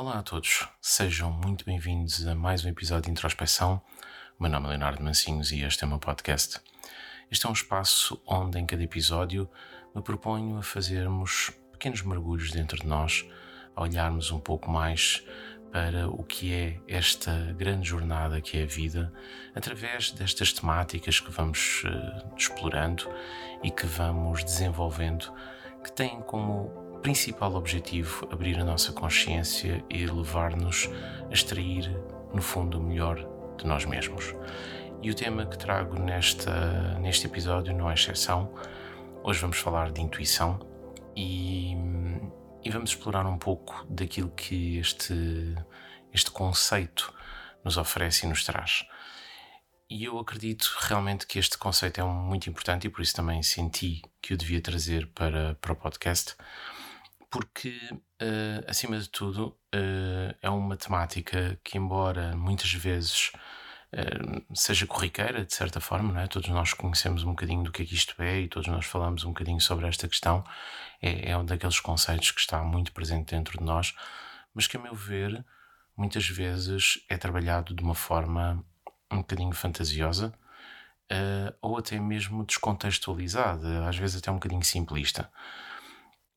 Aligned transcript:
Olá 0.00 0.20
a 0.20 0.22
todos, 0.22 0.64
sejam 0.80 1.28
muito 1.28 1.64
bem-vindos 1.64 2.24
a 2.24 2.32
mais 2.32 2.64
um 2.64 2.68
episódio 2.68 3.06
de 3.06 3.10
Introspeção. 3.10 3.82
O 4.38 4.42
meu 4.44 4.48
nome 4.48 4.66
é 4.66 4.68
Leonardo 4.68 5.02
Mancinhos 5.02 5.50
e 5.50 5.62
este 5.62 5.82
é 5.82 5.88
o 5.88 5.90
meu 5.90 5.98
podcast. 5.98 6.60
Este 7.28 7.46
é 7.46 7.48
um 7.48 7.52
espaço 7.52 8.22
onde, 8.24 8.60
em 8.60 8.64
cada 8.64 8.80
episódio, 8.80 9.50
me 9.92 10.00
proponho 10.00 10.56
a 10.56 10.62
fazermos 10.62 11.50
pequenos 11.72 12.02
mergulhos 12.02 12.52
dentro 12.52 12.78
de 12.78 12.86
nós, 12.86 13.26
a 13.74 13.82
olharmos 13.82 14.30
um 14.30 14.38
pouco 14.38 14.70
mais 14.70 15.26
para 15.72 16.08
o 16.08 16.22
que 16.22 16.54
é 16.54 16.80
esta 16.86 17.52
grande 17.58 17.88
jornada 17.88 18.40
que 18.40 18.56
é 18.56 18.62
a 18.62 18.66
vida, 18.66 19.12
através 19.52 20.12
destas 20.12 20.52
temáticas 20.52 21.18
que 21.18 21.32
vamos 21.32 21.82
uh, 21.82 22.36
explorando 22.36 23.12
e 23.64 23.70
que 23.72 23.84
vamos 23.84 24.44
desenvolvendo, 24.44 25.34
que 25.82 25.90
têm 25.90 26.20
como 26.20 26.87
principal 27.02 27.54
objetivo 27.54 28.28
abrir 28.30 28.58
a 28.58 28.64
nossa 28.64 28.92
consciência 28.92 29.84
e 29.88 30.06
levar-nos 30.06 30.88
a 31.30 31.32
extrair, 31.32 31.90
no 32.34 32.42
fundo, 32.42 32.78
o 32.78 32.82
melhor 32.82 33.16
de 33.56 33.66
nós 33.66 33.84
mesmos. 33.84 34.34
E 35.02 35.10
o 35.10 35.14
tema 35.14 35.46
que 35.46 35.56
trago 35.56 35.98
nesta, 35.98 36.98
neste 36.98 37.26
episódio 37.26 37.72
não 37.72 37.90
é 37.90 37.94
exceção. 37.94 38.52
Hoje 39.22 39.40
vamos 39.40 39.58
falar 39.58 39.92
de 39.92 40.00
intuição 40.00 40.58
e, 41.16 41.74
e 42.64 42.70
vamos 42.70 42.90
explorar 42.90 43.26
um 43.26 43.38
pouco 43.38 43.86
daquilo 43.88 44.30
que 44.30 44.78
este, 44.78 45.14
este 46.12 46.30
conceito 46.30 47.14
nos 47.64 47.76
oferece 47.76 48.26
e 48.26 48.28
nos 48.28 48.44
traz. 48.44 48.84
E 49.88 50.04
eu 50.04 50.18
acredito 50.18 50.76
realmente 50.80 51.26
que 51.26 51.38
este 51.38 51.56
conceito 51.56 52.00
é 52.00 52.04
muito 52.04 52.50
importante 52.50 52.86
e 52.86 52.90
por 52.90 53.00
isso 53.00 53.14
também 53.14 53.42
senti 53.42 54.02
que 54.20 54.34
o 54.34 54.36
devia 54.36 54.60
trazer 54.60 55.06
para, 55.14 55.54
para 55.54 55.72
o 55.72 55.76
podcast 55.76 56.36
porque, 57.30 57.78
uh, 57.92 58.64
acima 58.66 58.98
de 58.98 59.08
tudo, 59.08 59.48
uh, 59.74 60.34
é 60.40 60.48
uma 60.48 60.76
temática 60.76 61.58
que, 61.62 61.76
embora 61.76 62.34
muitas 62.36 62.72
vezes 62.72 63.30
uh, 63.92 64.54
seja 64.54 64.86
corriqueira, 64.86 65.44
de 65.44 65.52
certa 65.54 65.80
forma, 65.80 66.12
não 66.12 66.20
é? 66.20 66.26
todos 66.26 66.48
nós 66.48 66.72
conhecemos 66.72 67.24
um 67.24 67.30
bocadinho 67.30 67.62
do 67.62 67.72
que 67.72 67.82
é 67.82 67.86
que 67.86 67.94
isto 67.94 68.20
é 68.22 68.40
e 68.40 68.48
todos 68.48 68.68
nós 68.68 68.86
falamos 68.86 69.24
um 69.24 69.28
bocadinho 69.28 69.60
sobre 69.60 69.86
esta 69.86 70.08
questão, 70.08 70.42
é, 71.02 71.30
é 71.30 71.36
um 71.36 71.44
daqueles 71.44 71.80
conceitos 71.80 72.30
que 72.30 72.40
está 72.40 72.62
muito 72.62 72.92
presente 72.92 73.34
dentro 73.34 73.58
de 73.58 73.64
nós, 73.64 73.94
mas 74.54 74.66
que, 74.66 74.76
a 74.76 74.80
meu 74.80 74.94
ver, 74.94 75.44
muitas 75.96 76.26
vezes 76.28 77.04
é 77.08 77.16
trabalhado 77.18 77.74
de 77.74 77.82
uma 77.82 77.94
forma 77.94 78.64
um 79.10 79.18
bocadinho 79.18 79.52
fantasiosa. 79.52 80.32
Ou 81.62 81.78
até 81.78 81.98
mesmo 81.98 82.44
descontextualizada, 82.44 83.88
às 83.88 83.96
vezes 83.96 84.18
até 84.18 84.30
um 84.30 84.34
bocadinho 84.34 84.62
simplista. 84.62 85.30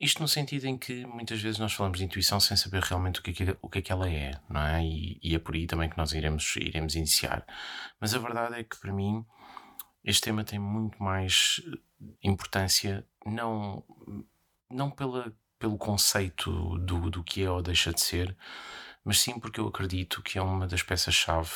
Isto 0.01 0.19
no 0.19 0.27
sentido 0.27 0.65
em 0.65 0.79
que 0.79 1.05
muitas 1.05 1.39
vezes 1.39 1.59
nós 1.59 1.73
falamos 1.73 1.99
de 1.99 2.05
intuição 2.05 2.39
sem 2.39 2.57
saber 2.57 2.81
realmente 2.81 3.19
o 3.19 3.23
que 3.23 3.29
é 3.29 3.33
que, 3.33 3.57
o 3.61 3.69
que, 3.69 3.77
é 3.77 3.81
que 3.83 3.91
ela 3.91 4.09
é, 4.09 4.31
não 4.49 4.59
é? 4.59 4.83
E, 4.83 5.19
e, 5.21 5.35
é 5.35 5.39
por 5.39 5.53
aí 5.53 5.67
também 5.67 5.87
que 5.87 5.97
nós 5.97 6.11
iremos, 6.11 6.55
iremos 6.55 6.95
iniciar. 6.95 7.45
Mas 7.99 8.15
a 8.15 8.17
verdade 8.17 8.55
é 8.59 8.63
que 8.63 8.75
para 8.79 8.91
mim 8.91 9.23
este 10.03 10.23
tema 10.23 10.43
tem 10.43 10.57
muito 10.57 11.01
mais 11.01 11.61
importância, 12.23 13.05
não, 13.23 13.85
não 14.71 14.89
pela, 14.89 15.31
pelo 15.59 15.77
conceito 15.77 16.79
do, 16.79 17.11
do 17.11 17.23
que 17.23 17.43
é 17.43 17.51
ou 17.51 17.61
deixa 17.61 17.93
de 17.93 18.01
ser, 18.01 18.35
mas 19.03 19.19
sim 19.19 19.39
porque 19.39 19.59
eu 19.59 19.67
acredito 19.67 20.23
que 20.23 20.39
é 20.39 20.41
uma 20.41 20.65
das 20.65 20.81
peças-chave 20.81 21.51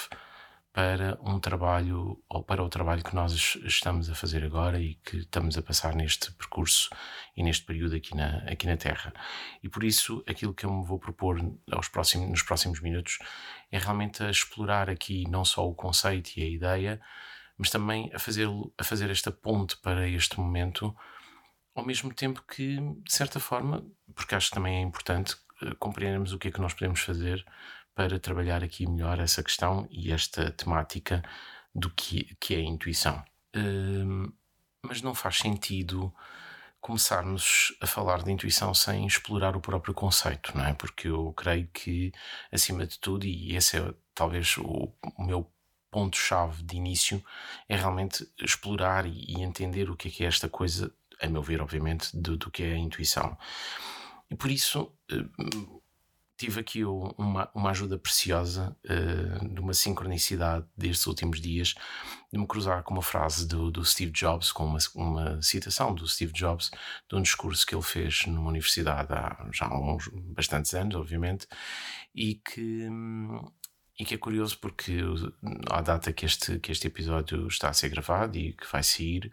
para 0.76 1.18
um 1.22 1.40
trabalho 1.40 2.22
ou 2.28 2.44
para 2.44 2.62
o 2.62 2.68
trabalho 2.68 3.02
que 3.02 3.16
nós 3.16 3.56
estamos 3.64 4.10
a 4.10 4.14
fazer 4.14 4.44
agora 4.44 4.78
e 4.78 4.96
que 4.96 5.20
estamos 5.20 5.58
a 5.58 5.62
passar 5.62 5.96
neste 5.96 6.34
percurso 6.34 6.90
e 7.34 7.42
neste 7.42 7.64
período 7.64 7.96
aqui 7.96 8.14
na, 8.14 8.40
aqui 8.40 8.68
na 8.68 8.76
Terra. 8.76 9.14
E 9.64 9.70
por 9.70 9.86
isso, 9.86 10.22
aquilo 10.28 10.54
que 10.54 10.66
eu 10.66 10.74
me 10.74 10.86
vou 10.86 11.00
propor 11.00 11.40
aos 11.72 11.88
próximos, 11.88 12.30
nos 12.30 12.44
próximos 12.44 12.82
minutos 12.82 13.20
é 13.72 13.78
realmente 13.78 14.22
a 14.22 14.30
explorar 14.30 14.90
aqui 14.90 15.24
não 15.30 15.46
só 15.46 15.66
o 15.66 15.74
conceito 15.74 16.32
e 16.36 16.44
a 16.44 16.50
ideia, 16.50 17.02
mas 17.58 17.70
também 17.70 18.12
a 18.14 18.20
fazer, 18.20 18.50
a 18.78 18.84
fazer 18.84 19.10
esta 19.10 19.32
ponte 19.32 19.78
para 19.78 20.10
este 20.10 20.38
momento, 20.38 20.94
ao 21.74 21.86
mesmo 21.86 22.14
tempo 22.14 22.44
que, 22.46 22.76
de 22.76 23.14
certa 23.14 23.40
forma, 23.40 23.82
porque 24.14 24.36
acho 24.36 24.50
que 24.50 24.56
também 24.56 24.80
é 24.80 24.82
importante 24.82 25.38
eh, 25.62 25.74
compreendermos 25.80 26.34
o 26.34 26.38
que 26.38 26.50
é 26.50 26.52
que 26.52 26.60
nós 26.60 26.74
podemos 26.74 27.00
fazer 27.00 27.46
para 27.96 28.20
trabalhar 28.20 28.64
aqui 28.64 28.86
melhor 28.86 29.20
essa 29.20 29.42
questão 29.42 29.88
e 29.90 30.12
esta 30.12 30.52
temática 30.52 31.24
do 31.74 31.90
que, 31.90 32.36
que 32.40 32.54
é 32.54 32.58
a 32.58 32.62
intuição. 32.62 33.24
Um, 33.56 34.32
mas 34.82 35.02
não 35.02 35.16
faz 35.16 35.38
sentido 35.38 36.14
começarmos 36.82 37.76
a 37.82 37.88
falar 37.88 38.22
de 38.22 38.32
intuição 38.32 38.74
sem 38.74 39.08
explorar 39.08 39.56
o 39.56 39.62
próprio 39.62 39.94
conceito, 39.94 40.56
não 40.56 40.64
é? 40.64 40.74
Porque 40.74 41.08
eu 41.08 41.34
creio 41.34 41.68
que, 41.74 42.12
acima 42.52 42.86
de 42.86 43.00
tudo, 43.00 43.26
e 43.26 43.56
esse 43.56 43.78
é 43.78 43.94
talvez 44.14 44.56
o, 44.58 44.94
o 45.18 45.24
meu 45.24 45.52
ponto-chave 45.90 46.62
de 46.62 46.76
início, 46.76 47.24
é 47.68 47.76
realmente 47.76 48.30
explorar 48.40 49.06
e, 49.08 49.26
e, 49.28 49.42
entender 49.42 49.90
o 49.90 49.96
que 49.96 50.10
é 50.10 50.12
que 50.12 50.24
é 50.26 50.28
esta 50.28 50.48
coisa, 50.48 50.94
a 51.22 51.28
meu 51.28 51.42
ver, 51.42 51.62
obviamente, 51.62 52.16
do, 52.16 52.38
do 52.38 52.52
que 52.52 52.62
é 52.64 52.74
a 52.74 52.78
intuição. 52.78 53.36
E 54.30 54.36
por 54.36 54.52
isso, 54.52 54.92
hum, 55.12 55.82
tive 56.38 56.60
aqui 56.60 56.84
uma, 56.84 57.50
uma 57.54 57.70
ajuda 57.70 57.98
preciosa 57.98 58.76
uh, 58.86 59.48
de 59.48 59.60
uma 59.60 59.74
sincronicidade 59.74 60.66
destes 60.78 61.08
últimos 61.08 61.40
dias, 61.40 61.74
de 62.32 62.40
me 62.40 62.48
cruzar 62.48 62.84
com 62.84 62.94
uma 62.94 63.02
frase 63.02 63.48
do, 63.48 63.72
do 63.72 63.86
Steve 63.86 64.12
Jobs, 64.12 64.52
com 64.52 64.66
uma, 64.66 64.80
uma 64.96 65.42
citação 65.42 65.94
do 65.94 66.08
Steve 66.08 66.34
Jobs, 66.34 66.72
de 67.10 67.16
um 67.16 67.22
discurso 67.22 67.66
que 67.66 67.74
ele 67.74 67.82
fez 67.82 68.26
numa 68.26 68.50
universidade 68.50 69.14
há 69.14 69.48
já 69.52 69.68
uns 69.74 70.10
bastantes 70.10 70.74
anos, 70.74 70.96
obviamente, 70.96 71.48
e 72.14 72.36
que. 72.36 72.88
E 73.98 74.04
que 74.04 74.14
é 74.14 74.18
curioso 74.18 74.58
porque, 74.60 75.00
à 75.72 75.82
data 75.82 76.12
que 76.12 76.26
este, 76.26 76.60
que 76.60 76.70
este 76.70 76.88
episódio 76.88 77.48
está 77.48 77.70
a 77.70 77.74
ser 77.74 77.88
gravado 77.88 78.38
e 78.38 78.52
que 78.52 78.70
vai 78.70 78.84
sair, 78.84 79.32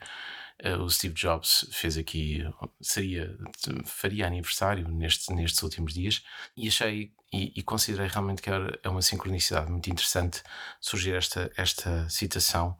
o 0.70 0.88
Steve 0.88 1.14
Jobs 1.14 1.66
fez 1.72 1.98
aqui, 1.98 2.44
seria, 2.80 3.36
faria 3.84 4.26
aniversário 4.26 4.86
nestes, 4.88 5.28
nestes 5.28 5.62
últimos 5.62 5.92
dias 5.92 6.22
e 6.56 6.68
achei 6.68 7.12
e, 7.32 7.52
e 7.56 7.62
considerei 7.62 8.06
realmente 8.06 8.42
que 8.42 8.50
era, 8.50 8.78
é 8.82 8.88
uma 8.88 9.02
sincronicidade 9.02 9.70
muito 9.70 9.90
interessante 9.90 10.42
surgir 10.80 11.14
esta, 11.14 11.50
esta 11.56 12.08
citação 12.08 12.76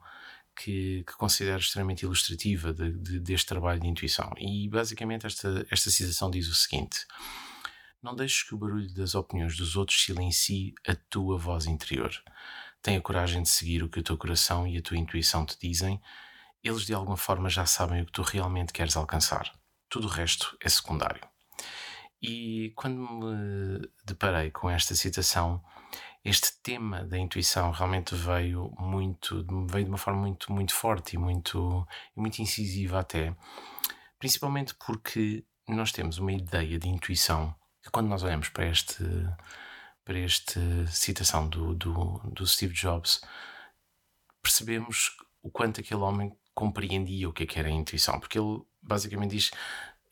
que, 0.55 1.03
que 1.05 1.13
considero 1.13 1.59
extremamente 1.59 2.03
ilustrativa 2.03 2.73
de, 2.73 2.91
de, 2.91 3.19
deste 3.19 3.47
trabalho 3.47 3.81
de 3.81 3.87
intuição. 3.87 4.31
E 4.37 4.69
basicamente 4.69 5.25
esta, 5.25 5.65
esta 5.69 5.89
citação 5.89 6.29
diz 6.29 6.47
o 6.47 6.55
seguinte: 6.55 7.05
Não 8.01 8.15
deixes 8.15 8.43
que 8.43 8.53
o 8.53 8.57
barulho 8.57 8.93
das 8.93 9.15
opiniões 9.15 9.57
dos 9.57 9.75
outros 9.75 10.01
silencie 10.03 10.73
a 10.87 10.95
tua 11.09 11.37
voz 11.37 11.65
interior. 11.65 12.13
Tenha 12.81 13.01
coragem 13.01 13.41
de 13.41 13.49
seguir 13.49 13.81
o 13.81 13.89
que 13.89 13.99
o 13.99 14.03
teu 14.03 14.17
coração 14.17 14.67
e 14.67 14.77
a 14.77 14.81
tua 14.81 14.97
intuição 14.97 15.45
te 15.45 15.57
dizem 15.59 15.99
eles 16.63 16.85
de 16.85 16.93
alguma 16.93 17.17
forma 17.17 17.49
já 17.49 17.65
sabem 17.65 18.01
o 18.01 18.05
que 18.05 18.11
tu 18.11 18.21
realmente 18.21 18.73
queres 18.73 18.95
alcançar. 18.95 19.51
Tudo 19.89 20.07
o 20.07 20.09
resto 20.09 20.57
é 20.61 20.69
secundário. 20.69 21.21
E 22.21 22.71
quando 22.75 22.97
me 22.97 23.89
deparei 24.05 24.49
com 24.49 24.69
esta 24.69 24.95
citação, 24.95 25.61
este 26.23 26.57
tema 26.61 27.03
da 27.03 27.17
intuição 27.17 27.71
realmente 27.71 28.15
veio 28.15 28.73
muito, 28.79 29.45
veio 29.67 29.83
de 29.83 29.91
uma 29.91 29.97
forma 29.97 30.21
muito, 30.21 30.51
muito 30.53 30.73
forte 30.73 31.15
e 31.15 31.19
muito, 31.19 31.85
muito 32.15 32.41
incisiva 32.41 32.99
até, 32.99 33.35
principalmente 34.17 34.73
porque 34.75 35.45
nós 35.67 35.91
temos 35.91 36.17
uma 36.17 36.31
ideia 36.31 36.79
de 36.79 36.87
intuição 36.87 37.53
que 37.81 37.89
quando 37.91 38.07
nós 38.07 38.23
olhamos 38.23 38.47
para 38.47 38.65
este, 38.67 39.03
para 40.05 40.17
esta 40.17 40.87
citação 40.87 41.49
do, 41.49 41.75
do, 41.75 42.19
do 42.31 42.47
Steve 42.47 42.73
Jobs, 42.73 43.21
percebemos 44.41 45.17
o 45.41 45.51
quanto 45.51 45.81
aquele 45.81 46.01
homem 46.01 46.33
compreendia 46.53 47.29
o 47.29 47.33
que, 47.33 47.43
é 47.43 47.45
que 47.45 47.59
era 47.59 47.69
a 47.69 47.71
intuição, 47.71 48.19
porque 48.19 48.37
ele 48.39 48.61
basicamente 48.81 49.31
diz 49.31 49.51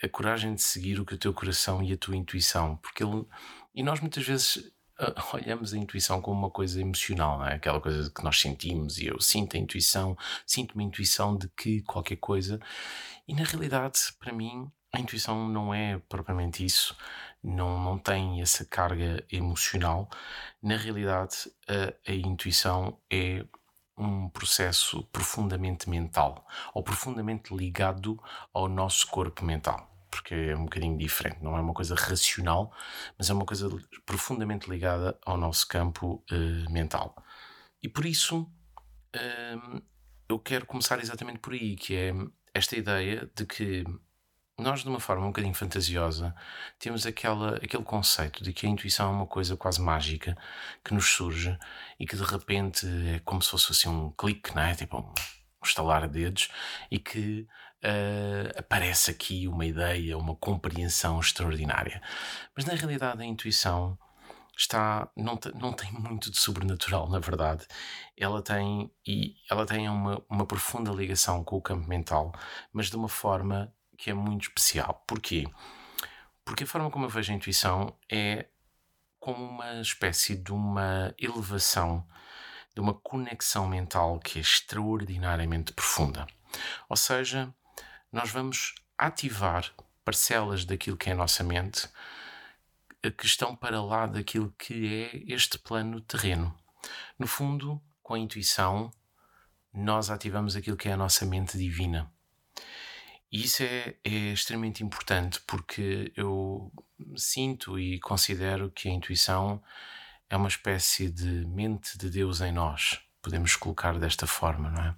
a 0.03 0.09
coragem 0.09 0.55
de 0.55 0.61
seguir 0.61 0.99
o 0.99 1.05
que 1.05 1.13
o 1.13 1.17
teu 1.17 1.33
coração 1.33 1.83
e 1.83 1.93
a 1.93 1.97
tua 1.97 2.15
intuição, 2.15 2.77
porque 2.77 3.03
ele 3.03 3.25
e 3.73 3.83
nós 3.83 3.99
muitas 3.99 4.25
vezes 4.25 4.71
ah, 4.99 5.13
olhamos 5.33 5.73
a 5.73 5.77
intuição 5.77 6.21
como 6.21 6.39
uma 6.39 6.49
coisa 6.49 6.79
emocional, 6.81 7.39
não 7.39 7.47
é? 7.47 7.55
Aquela 7.55 7.79
coisa 7.81 8.09
que 8.09 8.23
nós 8.23 8.39
sentimos 8.39 8.97
e 8.97 9.07
eu 9.07 9.19
sinto 9.19 9.55
a 9.55 9.59
intuição, 9.59 10.17
sinto 10.45 10.73
uma 10.73 10.83
intuição 10.83 11.37
de 11.37 11.47
que 11.49 11.81
qualquer 11.81 12.17
coisa, 12.17 12.59
e 13.27 13.33
na 13.33 13.43
realidade, 13.43 13.99
para 14.19 14.33
mim, 14.33 14.69
a 14.93 14.99
intuição 14.99 15.47
não 15.47 15.73
é 15.73 15.99
propriamente 16.09 16.65
isso, 16.65 16.95
não, 17.43 17.79
não 17.81 17.97
tem 17.97 18.41
essa 18.41 18.65
carga 18.65 19.23
emocional. 19.31 20.09
Na 20.61 20.77
realidade, 20.77 21.51
a, 21.67 22.11
a 22.11 22.13
intuição 22.13 22.97
é 23.09 23.45
um 24.01 24.29
processo 24.29 25.03
profundamente 25.11 25.89
mental 25.89 26.45
ou 26.73 26.83
profundamente 26.83 27.55
ligado 27.55 28.21
ao 28.53 28.67
nosso 28.67 29.07
corpo 29.07 29.45
mental. 29.45 29.87
Porque 30.09 30.33
é 30.33 30.55
um 30.55 30.63
bocadinho 30.63 30.97
diferente, 30.97 31.41
não 31.41 31.55
é 31.55 31.61
uma 31.61 31.73
coisa 31.73 31.95
racional, 31.95 32.73
mas 33.17 33.29
é 33.29 33.33
uma 33.33 33.45
coisa 33.45 33.69
profundamente 34.05 34.69
ligada 34.69 35.17
ao 35.25 35.37
nosso 35.37 35.67
campo 35.67 36.23
uh, 36.31 36.71
mental. 36.71 37.15
E 37.81 37.87
por 37.87 38.05
isso 38.05 38.41
uh, 39.15 39.81
eu 40.27 40.37
quero 40.39 40.65
começar 40.65 40.99
exatamente 40.99 41.39
por 41.39 41.53
aí, 41.53 41.75
que 41.75 41.95
é 41.95 42.13
esta 42.53 42.75
ideia 42.75 43.29
de 43.33 43.45
que 43.45 43.85
nós, 44.61 44.81
de 44.81 44.89
uma 44.89 44.99
forma 44.99 45.23
um 45.23 45.27
bocadinho 45.27 45.53
fantasiosa, 45.53 46.35
temos 46.79 47.05
aquela, 47.05 47.55
aquele 47.57 47.83
conceito 47.83 48.43
de 48.43 48.53
que 48.53 48.65
a 48.65 48.69
intuição 48.69 49.09
é 49.09 49.15
uma 49.15 49.27
coisa 49.27 49.57
quase 49.57 49.81
mágica 49.81 50.37
que 50.83 50.93
nos 50.93 51.07
surge 51.07 51.57
e 51.99 52.05
que 52.05 52.15
de 52.15 52.23
repente 52.23 52.85
é 53.15 53.19
como 53.19 53.41
se 53.41 53.49
fosse 53.49 53.71
assim 53.71 53.89
um 53.89 54.11
clique, 54.11 54.55
não 54.55 54.61
é? 54.61 54.75
Tipo 54.75 54.97
um 54.97 55.13
estalar 55.65 56.07
de 56.07 56.19
dedos 56.23 56.49
e 56.89 56.99
que 56.99 57.47
uh, 57.83 58.59
aparece 58.59 59.11
aqui 59.11 59.47
uma 59.47 59.65
ideia, 59.65 60.17
uma 60.17 60.35
compreensão 60.35 61.19
extraordinária. 61.19 62.01
Mas 62.55 62.65
na 62.65 62.73
realidade 62.73 63.21
a 63.21 63.25
intuição 63.25 63.97
está 64.57 65.09
não, 65.15 65.39
não 65.55 65.73
tem 65.73 65.91
muito 65.91 66.29
de 66.31 66.39
sobrenatural, 66.39 67.09
na 67.09 67.19
verdade. 67.19 67.65
Ela 68.17 68.41
tem 68.41 68.91
e 69.05 69.35
ela 69.49 69.65
tem 69.65 69.89
uma, 69.89 70.23
uma 70.29 70.45
profunda 70.45 70.91
ligação 70.91 71.43
com 71.43 71.57
o 71.57 71.61
campo 71.61 71.87
mental, 71.87 72.31
mas 72.71 72.89
de 72.89 72.95
uma 72.95 73.09
forma 73.09 73.73
que 74.01 74.09
é 74.09 74.13
muito 74.15 74.49
especial. 74.49 75.03
Porquê? 75.05 75.47
Porque 76.43 76.63
a 76.63 76.67
forma 76.67 76.89
como 76.89 77.05
eu 77.05 77.09
vejo 77.09 77.31
a 77.31 77.35
intuição 77.35 77.95
é 78.11 78.47
como 79.19 79.45
uma 79.45 79.79
espécie 79.79 80.35
de 80.35 80.51
uma 80.51 81.13
elevação, 81.19 82.07
de 82.73 82.81
uma 82.81 82.95
conexão 82.95 83.67
mental 83.67 84.19
que 84.19 84.39
é 84.39 84.41
extraordinariamente 84.41 85.71
profunda. 85.73 86.25
Ou 86.89 86.97
seja, 86.97 87.53
nós 88.11 88.31
vamos 88.31 88.73
ativar 88.97 89.71
parcelas 90.03 90.65
daquilo 90.65 90.97
que 90.97 91.11
é 91.11 91.13
a 91.13 91.15
nossa 91.15 91.43
mente 91.43 91.87
eh, 93.03 93.11
que 93.11 93.27
estão 93.27 93.55
para 93.55 93.83
lá 93.83 94.07
daquilo 94.07 94.51
que 94.57 95.11
é 95.13 95.31
este 95.31 95.59
plano 95.59 96.01
terreno. 96.01 96.57
No 97.19 97.27
fundo, 97.27 97.79
com 98.01 98.15
a 98.15 98.19
intuição, 98.19 98.91
nós 99.71 100.09
ativamos 100.09 100.55
aquilo 100.55 100.75
que 100.75 100.89
é 100.89 100.93
a 100.93 100.97
nossa 100.97 101.23
mente 101.23 101.55
divina. 101.55 102.11
E 103.31 103.43
isso 103.43 103.63
é, 103.63 103.95
é 104.03 104.33
extremamente 104.33 104.83
importante 104.83 105.39
porque 105.47 106.11
eu 106.15 106.71
sinto 107.15 107.79
e 107.79 107.99
considero 107.99 108.69
que 108.69 108.89
a 108.89 108.91
intuição 108.91 109.61
é 110.29 110.35
uma 110.35 110.49
espécie 110.49 111.09
de 111.09 111.45
mente 111.47 111.97
de 111.97 112.09
Deus 112.09 112.41
em 112.41 112.51
nós, 112.51 112.99
podemos 113.21 113.55
colocar 113.55 113.97
desta 113.97 114.27
forma, 114.27 114.69
não 114.69 114.83
é? 114.83 114.95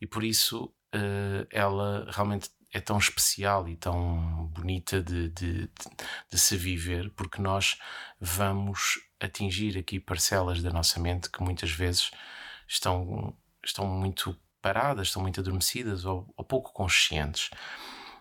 E 0.00 0.06
por 0.06 0.24
isso 0.24 0.64
uh, 0.94 1.46
ela 1.50 2.06
realmente 2.10 2.50
é 2.72 2.80
tão 2.80 2.98
especial 2.98 3.68
e 3.68 3.76
tão 3.76 4.46
bonita 4.46 5.00
de, 5.00 5.28
de, 5.30 5.70
de, 6.30 6.38
se 6.38 6.56
viver, 6.56 7.10
porque 7.10 7.40
nós 7.40 7.78
vamos 8.20 8.98
atingir 9.20 9.78
aqui 9.78 10.00
parcelas 10.00 10.60
da 10.60 10.70
nossa 10.70 10.98
mente 10.98 11.30
que 11.30 11.40
muitas 11.40 11.70
vezes 11.70 12.10
estão, 12.66 13.36
estão 13.64 13.86
muito 13.86 14.36
paradas, 14.64 15.08
estão 15.08 15.20
muito 15.20 15.40
adormecidas 15.40 16.06
ou, 16.06 16.32
ou 16.34 16.42
pouco 16.42 16.72
conscientes. 16.72 17.50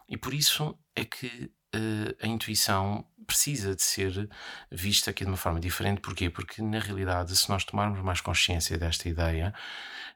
E 0.10 0.18
por 0.18 0.34
isso 0.34 0.78
é 0.94 1.06
que 1.06 1.50
uh, 1.74 2.16
a 2.22 2.28
intuição 2.28 3.08
precisa 3.26 3.74
de 3.74 3.82
ser 3.82 4.30
vista 4.70 5.12
aqui 5.12 5.24
de 5.24 5.32
uma 5.32 5.38
forma 5.38 5.62
diferente. 5.62 6.02
Porquê? 6.02 6.30
Porque 6.30 6.62
na 6.62 6.80
realidade, 6.80 7.34
se 7.38 7.48
nós 7.50 7.64
tomarmos 7.64 8.02
mais 8.02 8.20
consciência 8.20 8.78
desta 8.78 9.08
ideia, 9.08 9.54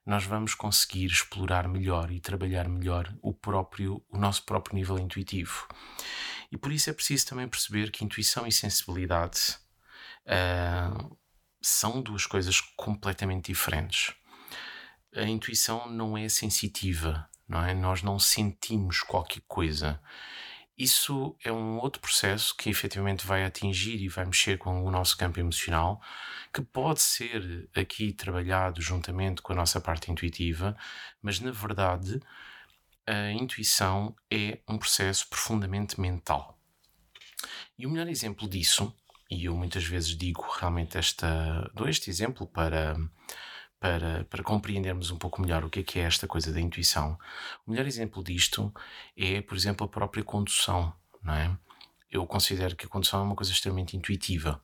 nós 0.06 0.26
vamos 0.26 0.54
conseguir 0.54 1.06
explorar 1.06 1.66
melhor 1.70 2.12
e 2.12 2.20
trabalhar 2.20 2.68
melhor 2.68 3.10
o 3.22 3.34
próprio, 3.34 4.04
o 4.10 4.18
nosso 4.18 4.44
próprio 4.44 4.76
nível 4.76 5.00
intuitivo. 5.00 5.66
E 6.52 6.58
por 6.58 6.74
isso 6.74 6.90
é 6.90 6.94
preciso 6.94 7.28
também 7.28 7.48
perceber 7.48 7.90
que 7.90 8.04
intuição 8.04 8.46
e 8.46 8.52
sensibilidade 8.52 9.58
uh, 10.26 11.18
são 11.62 12.02
duas 12.02 12.26
coisas 12.26 12.60
completamente 12.60 13.46
diferentes 13.46 14.14
a 15.18 15.24
intuição 15.24 15.90
não 15.90 16.18
é 16.18 16.30
sensitiva, 16.30 17.28
não 17.48 17.64
é? 17.64 17.74
Nós 17.74 18.02
não 18.02 18.20
sentimos 18.20 19.02
qualquer 19.02 19.42
coisa. 19.48 20.00
Isso 20.78 21.36
é 21.44 21.52
um 21.52 21.80
outro 21.80 22.00
processo 22.00 22.56
que 22.56 22.70
efetivamente 22.70 23.26
vai 23.26 23.44
atingir 23.44 24.00
e 24.00 24.08
vai 24.08 24.26
mexer 24.26 24.60
com 24.60 24.84
o 24.86 24.92
nosso 24.92 25.18
campo 25.18 25.40
emocional, 25.40 26.00
que 26.54 26.62
pode 26.62 27.02
ser 27.02 27.68
aqui 27.76 28.14
trabalhado 28.14 28.80
juntamente 28.80 29.42
com 29.42 29.54
a 29.54 29.56
nossa 29.56 29.82
parte 29.82 30.12
intuitiva, 30.12 30.78
mas 31.22 31.40
na 31.40 31.52
verdade 31.52 32.22
a 33.08 33.32
intuição 33.32 34.16
é 34.30 34.60
um 34.68 34.78
processo 34.78 35.28
profundamente 35.30 36.00
mental. 36.00 36.60
E 37.80 37.88
o 37.88 37.90
melhor 37.90 38.08
exemplo 38.08 38.48
disso, 38.48 38.94
e 39.32 39.46
eu 39.46 39.56
muitas 39.56 39.84
vezes 39.84 40.16
digo 40.16 40.46
realmente 40.60 40.98
esta, 40.98 41.72
dou 41.74 41.88
este 41.90 42.10
exemplo 42.10 42.46
para 42.46 42.96
para, 43.80 44.24
para 44.26 44.44
compreendermos 44.44 45.12
um 45.12 45.18
pouco 45.18 45.42
melhor 45.42 45.64
o 45.64 45.70
que 45.70 45.80
é, 45.80 45.84
que 45.84 46.00
é 46.00 46.04
esta 46.04 46.28
coisa 46.28 46.52
da 46.52 46.60
intuição. 46.60 47.18
O 47.66 47.72
melhor 47.72 47.86
exemplo 47.86 48.24
disto 48.24 48.74
é, 49.16 49.42
por 49.42 49.56
exemplo, 49.56 49.86
a 49.86 49.90
própria 49.90 50.24
condução, 50.24 50.94
não 51.22 51.34
é? 51.34 51.58
Eu 52.10 52.26
considero 52.26 52.76
que 52.76 52.86
a 52.86 52.90
condução 52.90 53.20
é 53.20 53.24
uma 53.24 53.36
coisa 53.36 53.52
extremamente 53.52 53.96
intuitiva. 53.96 54.62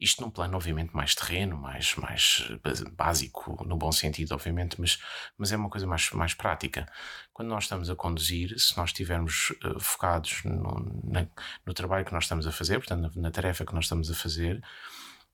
Isto 0.00 0.22
num 0.22 0.30
plano, 0.30 0.56
obviamente, 0.56 0.96
mais 0.96 1.14
terreno, 1.14 1.58
mais, 1.58 1.94
mais 1.96 2.48
básico, 2.92 3.62
no 3.66 3.76
bom 3.76 3.92
sentido, 3.92 4.32
obviamente, 4.32 4.80
mas, 4.80 4.98
mas 5.36 5.52
é 5.52 5.56
uma 5.56 5.68
coisa 5.68 5.86
mais, 5.86 6.10
mais 6.12 6.32
prática. 6.32 6.90
Quando 7.34 7.48
nós 7.48 7.64
estamos 7.64 7.90
a 7.90 7.94
conduzir, 7.94 8.58
se 8.58 8.74
nós 8.78 8.90
estivermos 8.90 9.50
uh, 9.62 9.78
focados 9.78 10.42
no, 10.44 11.02
na, 11.04 11.26
no 11.66 11.74
trabalho 11.74 12.06
que 12.06 12.14
nós 12.14 12.24
estamos 12.24 12.46
a 12.46 12.52
fazer, 12.52 12.78
portanto, 12.78 13.14
na, 13.14 13.22
na 13.22 13.30
tarefa 13.30 13.66
que 13.66 13.74
nós 13.74 13.84
estamos 13.84 14.10
a 14.10 14.14
fazer, 14.14 14.62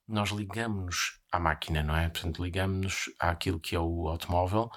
nós 0.09 0.31
ligamos-nos 0.31 1.21
à 1.37 1.41
máquina, 1.41 1.83
não 1.83 1.97
é? 1.97 2.09
Portanto, 2.09 2.43
ligamos-nos 2.43 3.11
àquilo 3.19 3.61
que 3.61 3.77
é 3.77 3.81
o 3.81 4.09
automóvel 4.09 4.71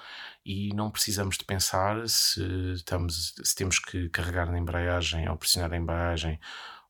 e 0.45 0.73
não 0.73 0.91
precisamos 0.91 1.37
de 1.37 1.45
pensar 1.45 2.07
se, 2.07 2.41
estamos, 2.73 3.35
se 3.43 3.55
temos 3.55 3.79
que 3.79 4.09
carregar 4.09 4.51
na 4.51 4.59
embreagem 4.59 5.29
ou 5.29 5.37
pressionar 5.37 5.73
a 5.73 5.77
embreagem 5.77 6.39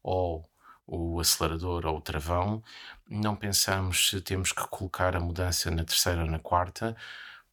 ou 0.03 0.49
o 0.87 1.19
acelerador 1.19 1.85
ou 1.85 1.97
o 1.97 2.01
travão. 2.01 2.63
Não 3.09 3.35
pensamos 3.35 4.09
se 4.09 4.21
temos 4.21 4.51
que 4.51 4.67
colocar 4.67 5.15
a 5.15 5.19
mudança 5.19 5.69
na 5.71 5.83
terceira 5.85 6.21
ou 6.21 6.27
na 6.29 6.39
quarta, 6.39 6.95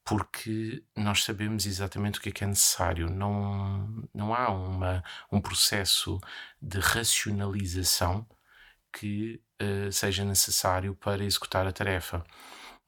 porque 0.05 0.85
nós 0.97 1.25
sabemos 1.25 1.67
exatamente 1.67 2.19
o 2.19 2.23
que 2.23 2.29
é 2.31 2.33
que 2.33 2.45
é 2.45 2.47
necessário. 2.47 3.11
Não, 3.11 4.07
não 4.15 4.35
há 4.35 4.51
uma, 4.51 5.05
um 5.33 5.41
processo 5.41 6.19
de 6.63 6.79
racionalização 6.79 8.27
que 8.97 9.43
uh, 9.63 9.93
seja 9.93 10.25
necessário 10.25 10.95
para 10.95 11.23
executar 11.23 11.67
a 11.67 11.73
tarefa. 11.73 12.25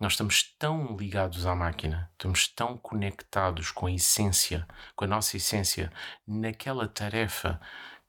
Nós 0.00 0.14
estamos 0.14 0.54
tão 0.58 0.96
ligados 0.96 1.44
à 1.44 1.54
máquina, 1.54 2.08
estamos 2.12 2.48
tão 2.48 2.78
conectados 2.78 3.70
com 3.70 3.86
a 3.86 3.92
essência, 3.92 4.66
com 4.96 5.04
a 5.04 5.08
nossa 5.08 5.36
essência, 5.36 5.92
naquela 6.26 6.88
tarefa 6.88 7.60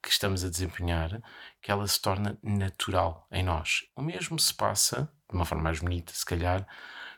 que 0.01 0.09
estamos 0.09 0.45
a 0.45 0.49
desempenhar, 0.49 1.21
que 1.61 1.71
ela 1.71 1.85
se 1.87 2.01
torna 2.01 2.37
natural 2.41 3.27
em 3.31 3.43
nós. 3.43 3.85
O 3.95 4.01
mesmo 4.01 4.39
se 4.39 4.53
passa, 4.53 5.11
de 5.29 5.35
uma 5.35 5.43
forma 5.45 5.65
mais 5.65 5.79
bonita, 5.79 6.13
se 6.13 6.23
calhar, 6.23 6.65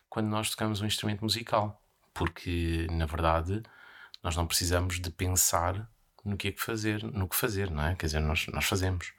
quando 0.10 0.28
nós 0.30 0.50
tocamos 0.50 0.82
um 0.82 0.88
instrumento 0.88 1.22
musical, 1.22 1.80
porque 2.12 2.88
na 2.90 3.06
verdade 3.06 3.62
nós 4.24 4.36
não 4.36 4.48
precisamos 4.48 5.00
de 5.00 5.12
pensar 5.12 5.88
no 6.26 6.38
que 6.38 6.48
é 6.48 6.52
que 6.52 6.62
fazer, 6.62 7.04
no 7.04 7.28
que 7.28 7.36
fazer, 7.36 7.70
não 7.70 7.84
é? 7.84 7.96
Quer 7.96 8.08
dizer, 8.08 8.20
nós, 8.20 8.48
nós 8.48 8.66
fazemos 8.66 9.14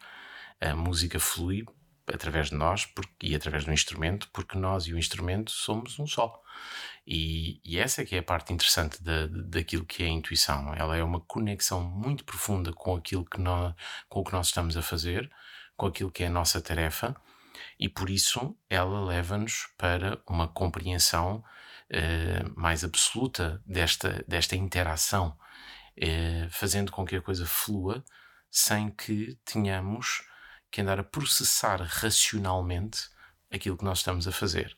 a 0.71 0.77
música 0.77 1.19
flui 1.19 1.65
através 2.07 2.51
de 2.51 2.57
nós 2.57 2.87
porque, 2.87 3.29
e 3.29 3.35
através 3.35 3.65
do 3.65 3.73
instrumento, 3.73 4.29
porque 4.33 4.57
nós 4.57 4.87
e 4.87 4.93
o 4.93 4.99
instrumento 4.99 5.51
somos 5.51 5.99
um 5.99 6.07
só. 6.07 6.41
E, 7.07 7.61
e 7.65 7.79
essa 7.79 8.03
é 8.03 8.05
que 8.05 8.15
é 8.15 8.19
a 8.19 8.23
parte 8.23 8.53
interessante 8.53 9.03
da, 9.03 9.27
daquilo 9.27 9.85
que 9.85 10.03
é 10.03 10.07
a 10.07 10.11
intuição. 10.11 10.73
Ela 10.75 10.97
é 10.97 11.03
uma 11.03 11.21
conexão 11.21 11.83
muito 11.83 12.25
profunda 12.25 12.73
com 12.73 12.95
aquilo 12.95 13.25
que 13.25 13.41
nós, 13.41 13.75
com 14.09 14.21
o 14.21 14.25
que 14.25 14.33
nós 14.33 14.49
estamos 14.49 14.77
a 14.77 14.83
fazer, 14.83 15.31
com 15.77 15.87
aquilo 15.87 16.11
que 16.11 16.23
é 16.23 16.27
a 16.27 16.31
nossa 16.31 16.61
tarefa, 16.61 17.17
e 17.79 17.89
por 17.89 18.09
isso 18.09 18.57
ela 18.71 19.05
leva-nos 19.05 19.69
para 19.77 20.23
uma 20.29 20.47
compreensão 20.47 21.45
eh, 21.91 22.43
mais 22.57 22.85
absoluta 22.85 23.63
desta, 23.67 24.25
desta 24.29 24.57
interação, 24.57 25.37
eh, 25.97 26.47
fazendo 26.51 26.93
com 26.93 27.05
que 27.05 27.17
a 27.17 27.23
coisa 27.23 27.47
flua 27.47 28.05
sem 28.51 28.91
que 28.91 29.37
tenhamos 29.45 30.23
que 30.73 30.81
andar 30.81 30.99
a 30.99 31.05
processar 31.05 31.83
racionalmente 31.83 33.11
aquilo 33.51 33.77
que 33.77 33.85
nós 33.85 33.99
estamos 33.99 34.27
a 34.27 34.33
fazer. 34.33 34.75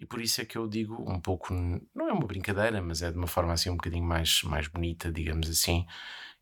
E 0.00 0.04
por 0.04 0.20
isso 0.20 0.40
é 0.40 0.44
que 0.44 0.58
eu 0.58 0.66
digo 0.66 1.08
um 1.08 1.20
pouco, 1.20 1.54
não 1.54 2.08
é 2.08 2.12
uma 2.12 2.26
brincadeira, 2.26 2.82
mas 2.82 3.02
é 3.02 3.10
de 3.12 3.16
uma 3.16 3.28
forma 3.28 3.52
assim 3.52 3.70
um 3.70 3.76
bocadinho 3.76 4.04
mais, 4.04 4.42
mais 4.42 4.66
bonita, 4.66 5.12
digamos 5.12 5.48
assim, 5.48 5.86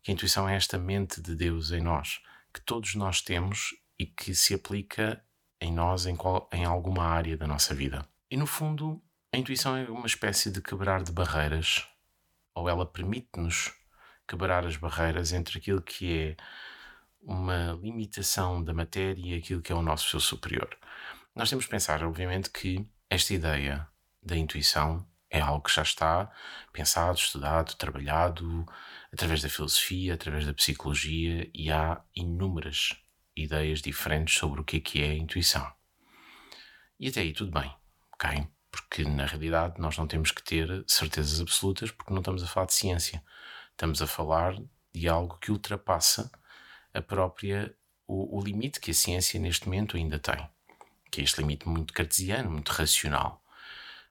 que 0.01 0.09
a 0.09 0.13
intuição 0.15 0.49
é 0.49 0.55
esta 0.55 0.79
mente 0.79 1.21
de 1.21 1.35
Deus 1.35 1.69
em 1.69 1.79
nós, 1.79 2.23
que 2.51 2.59
todos 2.59 2.95
nós 2.95 3.21
temos 3.21 3.75
e 3.99 4.07
que 4.07 4.33
se 4.33 4.55
aplica 4.55 5.23
em 5.61 5.71
nós 5.71 6.07
em, 6.07 6.15
qual, 6.15 6.49
em 6.51 6.65
alguma 6.65 7.03
área 7.03 7.37
da 7.37 7.45
nossa 7.45 7.75
vida. 7.75 8.03
E 8.31 8.35
no 8.35 8.47
fundo, 8.47 8.99
a 9.31 9.37
intuição 9.37 9.77
é 9.77 9.87
uma 9.91 10.07
espécie 10.07 10.49
de 10.49 10.59
quebrar 10.59 11.03
de 11.03 11.11
barreiras, 11.11 11.87
ou 12.55 12.67
ela 12.67 12.85
permite-nos 12.85 13.71
quebrar 14.27 14.65
as 14.65 14.75
barreiras 14.75 15.33
entre 15.33 15.59
aquilo 15.59 15.83
que 15.83 16.17
é 16.17 16.37
uma 17.21 17.73
limitação 17.81 18.63
da 18.63 18.73
matéria 18.73 19.21
e 19.35 19.37
aquilo 19.37 19.61
que 19.61 19.71
é 19.71 19.75
o 19.75 19.81
nosso 19.81 20.09
seu 20.09 20.19
superior. 20.19 20.69
Nós 21.35 21.49
temos 21.49 21.65
que 21.65 21.71
pensar, 21.71 22.03
obviamente, 22.03 22.49
que 22.49 22.85
esta 23.09 23.33
ideia 23.33 23.87
da 24.21 24.35
intuição 24.37 25.07
É 25.33 25.39
algo 25.39 25.63
que 25.63 25.73
já 25.73 25.81
está 25.81 26.29
pensado, 26.73 27.17
estudado, 27.17 27.75
trabalhado 27.75 28.65
através 29.13 29.41
da 29.41 29.47
filosofia, 29.47 30.13
através 30.13 30.45
da 30.45 30.53
psicologia 30.53 31.49
e 31.53 31.71
há 31.71 32.03
inúmeras 32.13 32.97
ideias 33.33 33.81
diferentes 33.81 34.35
sobre 34.37 34.59
o 34.59 34.63
que 34.65 34.77
é 34.77 34.79
que 34.81 35.01
é 35.01 35.11
a 35.11 35.15
intuição. 35.15 35.65
E 36.99 37.07
até 37.07 37.21
aí 37.21 37.31
tudo 37.31 37.49
bem, 37.57 37.73
ok? 38.13 38.45
Porque 38.69 39.05
na 39.05 39.25
realidade 39.25 39.79
nós 39.79 39.97
não 39.97 40.05
temos 40.05 40.31
que 40.31 40.43
ter 40.43 40.83
certezas 40.85 41.39
absolutas 41.39 41.91
porque 41.91 42.11
não 42.11 42.19
estamos 42.19 42.43
a 42.43 42.47
falar 42.47 42.65
de 42.65 42.73
ciência. 42.73 43.23
Estamos 43.71 44.01
a 44.01 44.07
falar 44.07 44.53
de 44.93 45.07
algo 45.07 45.37
que 45.39 45.49
ultrapassa 45.49 46.29
a 46.93 47.01
própria 47.01 47.75
o, 48.07 48.39
o 48.39 48.43
limite 48.43 48.79
que 48.79 48.91
a 48.91 48.93
ciência 48.93 49.39
neste 49.39 49.65
momento 49.65 49.95
ainda 49.95 50.19
tem, 50.19 50.49
que 51.09 51.21
é 51.21 51.23
este 51.23 51.39
limite 51.39 51.67
muito 51.67 51.93
cartesiano, 51.93 52.51
muito 52.51 52.69
racional. 52.69 53.41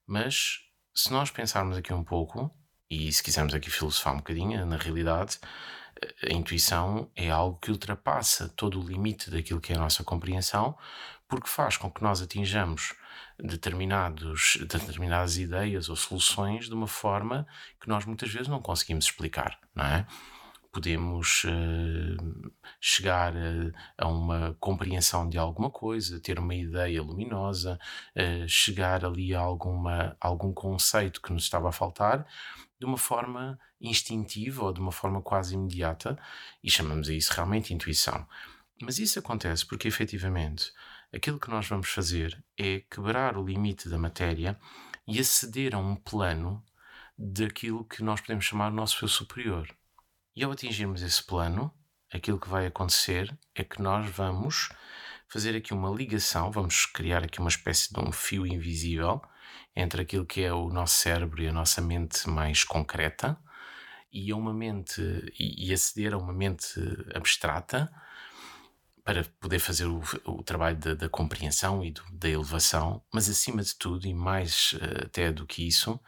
Mas 0.07 0.61
se 0.95 1.13
nós 1.13 1.31
pensarmos 1.31 1.77
aqui 1.77 1.93
um 1.93 2.03
pouco, 2.03 2.51
e 2.89 3.13
se 3.13 3.23
quisermos 3.23 3.55
aqui 3.55 3.71
filosofar 3.71 4.15
um 4.15 4.19
bocadinho, 4.19 4.65
na 4.67 4.77
realidade, 4.77 5.39
a 6.29 6.33
intuição 6.33 7.11
é 7.15 7.31
algo 7.31 7.59
que 7.59 7.71
ultrapassa 7.71 8.49
todo 8.49 8.81
o 8.81 8.87
limite 8.87 9.31
daquilo 9.31 9.61
que 9.61 9.73
é 9.73 9.77
a 9.77 9.81
nossa 9.81 10.03
compreensão, 10.03 10.77
porque 11.29 11.49
faz 11.49 11.77
com 11.77 11.91
que 11.91 12.03
nós 12.03 12.21
atinjamos 12.21 12.95
determinados, 13.39 14.59
determinadas 14.61 15.37
ideias 15.39 15.89
ou 15.89 15.97
soluções 15.97 16.67
de 16.67 16.75
uma 16.75 16.89
forma 16.89 17.47
que 17.81 17.89
nós 17.89 18.05
muitas 18.05 18.33
vezes 18.33 18.49
não 18.49 18.61
conseguimos 18.61 19.05
explicar, 19.05 19.59
não 19.75 19.85
é? 19.85 20.07
Podemos 20.73 21.45
uh, 21.45 22.53
chegar 22.81 23.35
a, 23.37 24.05
a, 24.05 24.09
uma 24.09 24.57
compreensão 24.61 25.29
de 25.29 25.39
alguma 25.39 25.71
coisa, 25.71 26.21
ter 26.21 26.39
uma 26.39 26.55
ideia 26.55 27.03
luminosa, 27.03 27.79
uh, 28.17 28.49
chegar 28.49 29.05
ali 29.05 29.35
a 29.35 29.41
alguma, 29.41 30.17
algum 30.21 30.53
conceito 30.53 31.21
que 31.21 31.33
nos 31.33 31.45
estava 31.45 31.69
a 31.69 31.73
faltar 31.73 32.27
de 32.79 32.87
uma 32.87 32.97
forma 32.97 33.59
instintiva 33.81 34.65
ou 34.65 34.73
de 34.73 34.81
uma 34.81 34.93
forma 34.93 35.21
quase 35.21 35.55
imediata 35.55 36.19
e 36.63 36.71
chamamos 36.71 37.09
a 37.09 37.13
isso 37.13 37.33
realmente 37.33 37.75
intuição. 37.75 38.27
Mas 38.81 38.99
isso 38.99 39.19
acontece 39.19 39.67
porque 39.67 39.89
efetivamente 39.89 40.73
aquilo 41.13 41.39
que 41.39 41.51
nós 41.51 41.69
vamos 41.69 41.91
fazer 41.91 42.43
é 42.57 42.81
quebrar 42.91 43.37
o 43.37 43.45
limite 43.45 43.89
da 43.89 43.99
matéria 43.99 44.59
e 45.07 45.19
aceder 45.19 45.75
a 45.75 45.79
um 45.79 45.97
plano 45.97 46.65
daquilo 47.19 47.85
que 47.85 48.03
nós 48.03 48.21
podemos 48.21 48.45
chamar 48.45 48.73
o 48.73 48.75
nosso 48.75 49.05
eu 49.05 49.09
superior. 49.09 49.69
E 50.41 50.43
ao 50.43 50.53
atingirmos 50.53 51.03
esse 51.03 51.23
plano, 51.23 51.71
aquilo 52.11 52.41
que 52.41 52.49
vai 52.49 52.65
acontecer 52.65 53.31
é 53.55 53.63
que 53.63 53.83
nós 53.83 54.09
vamos 54.09 54.71
fazer 55.29 55.55
aqui 55.55 55.75
uma 55.75 55.91
ligação, 55.91 56.51
vamos 56.51 56.87
criar 56.87 57.23
aqui 57.23 57.41
uma 57.41 57.51
espécie 57.51 57.93
de 57.93 58.01
um 58.01 58.11
fio 58.11 58.47
invisível 58.47 59.21
entre 59.77 60.01
aquilo 60.01 60.25
que 60.25 60.41
é 60.41 60.51
o 60.51 60.71
nosso 60.71 60.95
cérebro 60.95 61.43
e 61.43 61.49
a 61.49 61.53
nossa 61.53 61.83
mente 61.83 62.27
mais 62.27 62.65
concreta 62.65 63.39
e 64.11 64.33
uma 64.33 64.55
mente 64.55 65.03
e, 65.39 65.71
aceder 65.75 66.15
a 66.15 66.17
uma 66.17 66.33
mente 66.33 66.81
abstrata 67.15 67.93
para 69.05 69.25
poder 69.41 69.59
fazer 69.59 69.85
o, 69.85 70.01
o 70.25 70.43
trabalho 70.43 70.79
da, 70.79 70.95
da, 70.95 71.09
compreensão 71.11 71.85
e 71.85 71.91
do, 71.91 72.03
da 72.13 72.31
elevação, 72.31 73.05
mas 73.13 73.29
acima 73.29 73.63
de 73.63 73.75
tudo 73.75 74.07
e 74.07 74.15
mais 74.15 74.73
uh, 74.73 75.05
até 75.05 75.31
do 75.31 75.47
que 75.47 75.69
isso, 75.69 76.01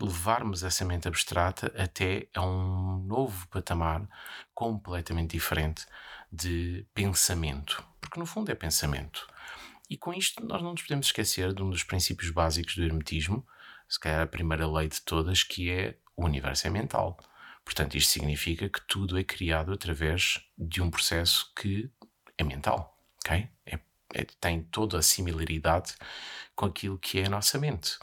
levarmos 0.00 0.62
essa 0.62 0.84
mente 0.84 1.08
abstrata 1.08 1.72
até 1.76 2.28
a 2.34 2.42
um 2.42 2.98
novo 2.98 3.46
patamar 3.48 4.08
completamente 4.54 5.32
diferente 5.32 5.86
de 6.30 6.86
pensamento. 6.94 7.82
Porque 8.00 8.18
no 8.18 8.26
fundo 8.26 8.50
é 8.50 8.54
pensamento. 8.54 9.26
E 9.88 9.96
com 9.96 10.12
isto 10.12 10.44
nós 10.44 10.62
não 10.62 10.72
nos 10.72 10.82
podemos 10.82 11.06
esquecer 11.06 11.54
de 11.54 11.62
um 11.62 11.70
dos 11.70 11.84
princípios 11.84 12.30
básicos 12.30 12.74
do 12.74 12.82
hermetismo, 12.82 13.46
se 13.88 14.00
calhar 14.00 14.22
a 14.22 14.26
primeira 14.26 14.66
lei 14.66 14.88
de 14.88 15.00
todas, 15.00 15.42
que 15.42 15.70
é 15.70 15.96
o 16.16 16.24
universo 16.24 16.66
é 16.66 16.70
mental. 16.70 17.16
Portanto, 17.64 17.96
isto 17.96 18.10
significa 18.10 18.68
que 18.68 18.80
tudo 18.86 19.18
é 19.18 19.24
criado 19.24 19.72
através 19.72 20.40
de 20.56 20.82
um 20.82 20.90
processo 20.90 21.52
que 21.54 21.90
é 22.38 22.44
mental, 22.44 22.96
ok? 23.24 23.48
É, 23.64 23.78
é, 24.14 24.24
tem 24.40 24.62
toda 24.62 24.98
a 24.98 25.02
similaridade 25.02 25.94
com 26.54 26.66
aquilo 26.66 26.98
que 26.98 27.20
é 27.20 27.26
a 27.26 27.30
nossa 27.30 27.58
mente 27.58 27.98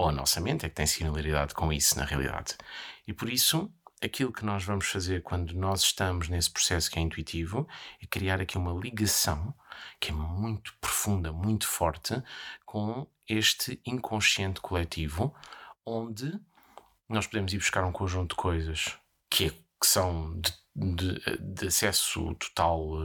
ou 0.00 0.08
a 0.08 0.12
nossa 0.12 0.40
mente 0.40 0.64
é 0.64 0.68
que 0.70 0.74
tem 0.74 0.86
similaridade 0.86 1.52
com 1.52 1.70
isso 1.70 1.98
na 1.98 2.06
realidade. 2.06 2.56
E 3.06 3.12
por 3.12 3.28
isso, 3.28 3.70
aquilo 4.02 4.32
que 4.32 4.46
nós 4.46 4.64
vamos 4.64 4.86
fazer 4.86 5.22
quando 5.22 5.52
nós 5.52 5.82
estamos 5.82 6.26
nesse 6.30 6.50
processo 6.50 6.90
que 6.90 6.98
é 6.98 7.02
intuitivo 7.02 7.68
é 8.02 8.06
criar 8.06 8.40
aqui 8.40 8.56
uma 8.56 8.72
ligação 8.72 9.54
que 10.00 10.10
é 10.10 10.14
muito 10.14 10.74
profunda, 10.80 11.30
muito 11.30 11.68
forte 11.68 12.14
com 12.64 13.06
este 13.28 13.78
inconsciente 13.84 14.62
coletivo, 14.62 15.34
onde 15.84 16.32
nós 17.06 17.26
podemos 17.26 17.52
ir 17.52 17.58
buscar 17.58 17.84
um 17.84 17.92
conjunto 17.92 18.30
de 18.30 18.40
coisas 18.40 18.96
que, 19.28 19.48
é, 19.48 19.50
que 19.50 19.86
são 19.86 20.40
de, 20.40 20.50
de, 20.74 21.38
de, 21.38 21.66
acesso 21.66 22.34
total 22.36 23.02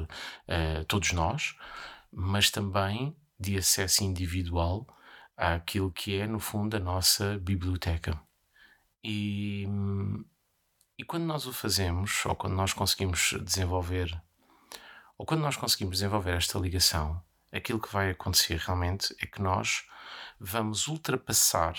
a 0.48 0.82
uh, 0.82 0.86
todos 0.88 1.12
nós, 1.12 1.58
mas 2.10 2.50
também 2.50 3.14
de 3.38 3.58
acesso 3.58 4.02
individual 4.06 4.88
àquilo 5.38 5.92
que 5.92 6.20
é, 6.20 6.28
no 6.28 6.40
fundo, 6.40 6.78
a 6.78 6.80
nossa 6.80 7.38
biblioteca. 7.40 8.20
E, 9.04 9.68
e 10.98 11.04
quando 11.04 11.26
nós 11.26 11.46
o 11.46 11.54
fazemos, 11.54 12.26
ou 12.26 12.36
quando 12.36 12.56
nós 12.56 12.74
conseguimos 12.74 13.36
desenvolver, 13.44 14.22
ou 15.18 15.26
quando 15.26 15.42
nós 15.42 15.56
conseguimos 15.56 15.98
desenvolver 15.98 16.36
esta 16.36 16.58
ligação, 16.60 17.22
aquilo 17.52 17.80
que 17.80 17.92
vai 17.92 18.10
acontecer 18.10 18.58
realmente 18.58 19.16
é 19.22 19.26
que 19.26 19.42
nós 19.42 19.86
vamos 20.40 20.88
ultrapassar 20.88 21.76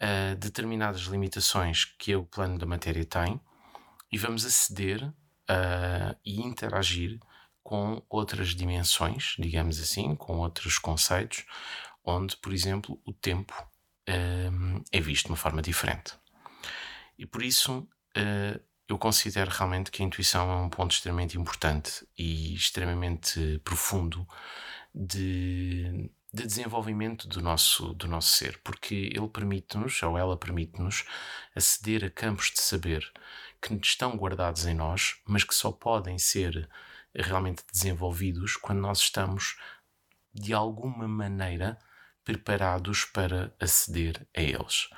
uh, 0.00 0.36
determinadas 0.36 1.02
limitações 1.02 1.84
que 1.84 2.14
o 2.14 2.24
plano 2.24 2.58
da 2.58 2.66
matéria 2.66 3.04
tem 3.04 3.40
e 4.12 4.18
vamos 4.18 4.44
aceder 4.44 5.02
uh, 5.04 6.16
e 6.24 6.40
interagir 6.40 7.18
com 7.62 8.02
outras 8.08 8.48
dimensões, 8.48 9.36
digamos 9.38 9.78
assim, 9.80 10.14
com 10.16 10.38
outros 10.38 10.78
conceitos, 10.78 11.44
onde, 12.04 12.36
por 12.36 12.52
exemplo, 12.52 13.00
o 13.04 13.12
tempo 13.12 13.54
uh, 14.08 14.84
é 14.90 15.00
visto 15.00 15.26
de 15.26 15.32
uma 15.32 15.36
forma 15.36 15.62
diferente. 15.62 16.14
E 17.18 17.26
por 17.26 17.42
isso 17.42 17.88
uh, 18.16 18.60
eu 18.88 18.98
considero 18.98 19.50
realmente 19.50 19.90
que 19.90 20.02
a 20.02 20.06
intuição 20.06 20.50
é 20.50 20.56
um 20.56 20.68
ponto 20.68 20.92
extremamente 20.92 21.38
importante 21.38 22.06
e 22.18 22.54
extremamente 22.54 23.60
profundo 23.62 24.26
de, 24.92 26.10
de 26.32 26.46
desenvolvimento 26.46 27.28
do 27.28 27.40
nosso, 27.40 27.94
do 27.94 28.08
nosso 28.08 28.36
ser, 28.36 28.58
porque 28.64 29.12
ele 29.14 29.28
permite-nos, 29.28 30.02
ou 30.02 30.18
ela 30.18 30.36
permite-nos, 30.36 31.04
aceder 31.54 32.04
a 32.04 32.10
campos 32.10 32.50
de 32.50 32.60
saber 32.60 33.12
que 33.62 33.74
estão 33.74 34.16
guardados 34.16 34.66
em 34.66 34.74
nós, 34.74 35.20
mas 35.24 35.44
que 35.44 35.54
só 35.54 35.70
podem 35.70 36.18
ser 36.18 36.68
realmente 37.14 37.62
desenvolvidos 37.70 38.56
quando 38.56 38.80
nós 38.80 38.98
estamos, 39.00 39.56
de 40.32 40.52
alguma 40.52 41.06
maneira, 41.06 41.78
preparados 42.24 43.04
para 43.04 43.54
aceder 43.60 44.26
a 44.36 44.40
eles, 44.40 44.88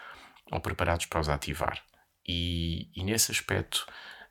ou 0.51 0.61
preparados 0.61 1.07
para 1.07 1.21
os 1.21 1.29
ativar. 1.29 1.83
E, 2.27 2.91
e 2.95 3.05
nesse 3.05 3.33
aspecto, 3.33 3.87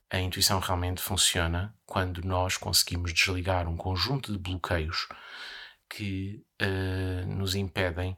a 0.10 0.20
intuição 0.20 0.60
realmente 0.60 1.02
funciona 1.02 1.74
quando 1.86 2.22
nós 2.22 2.58
conseguimos 2.58 3.14
desligar 3.14 3.68
um 3.68 3.78
conjunto 3.78 4.32
de 4.32 4.38
bloqueios 4.38 5.08
que 5.90 6.44
uh, 6.62 7.26
nos 7.28 7.56
impedem 7.56 8.18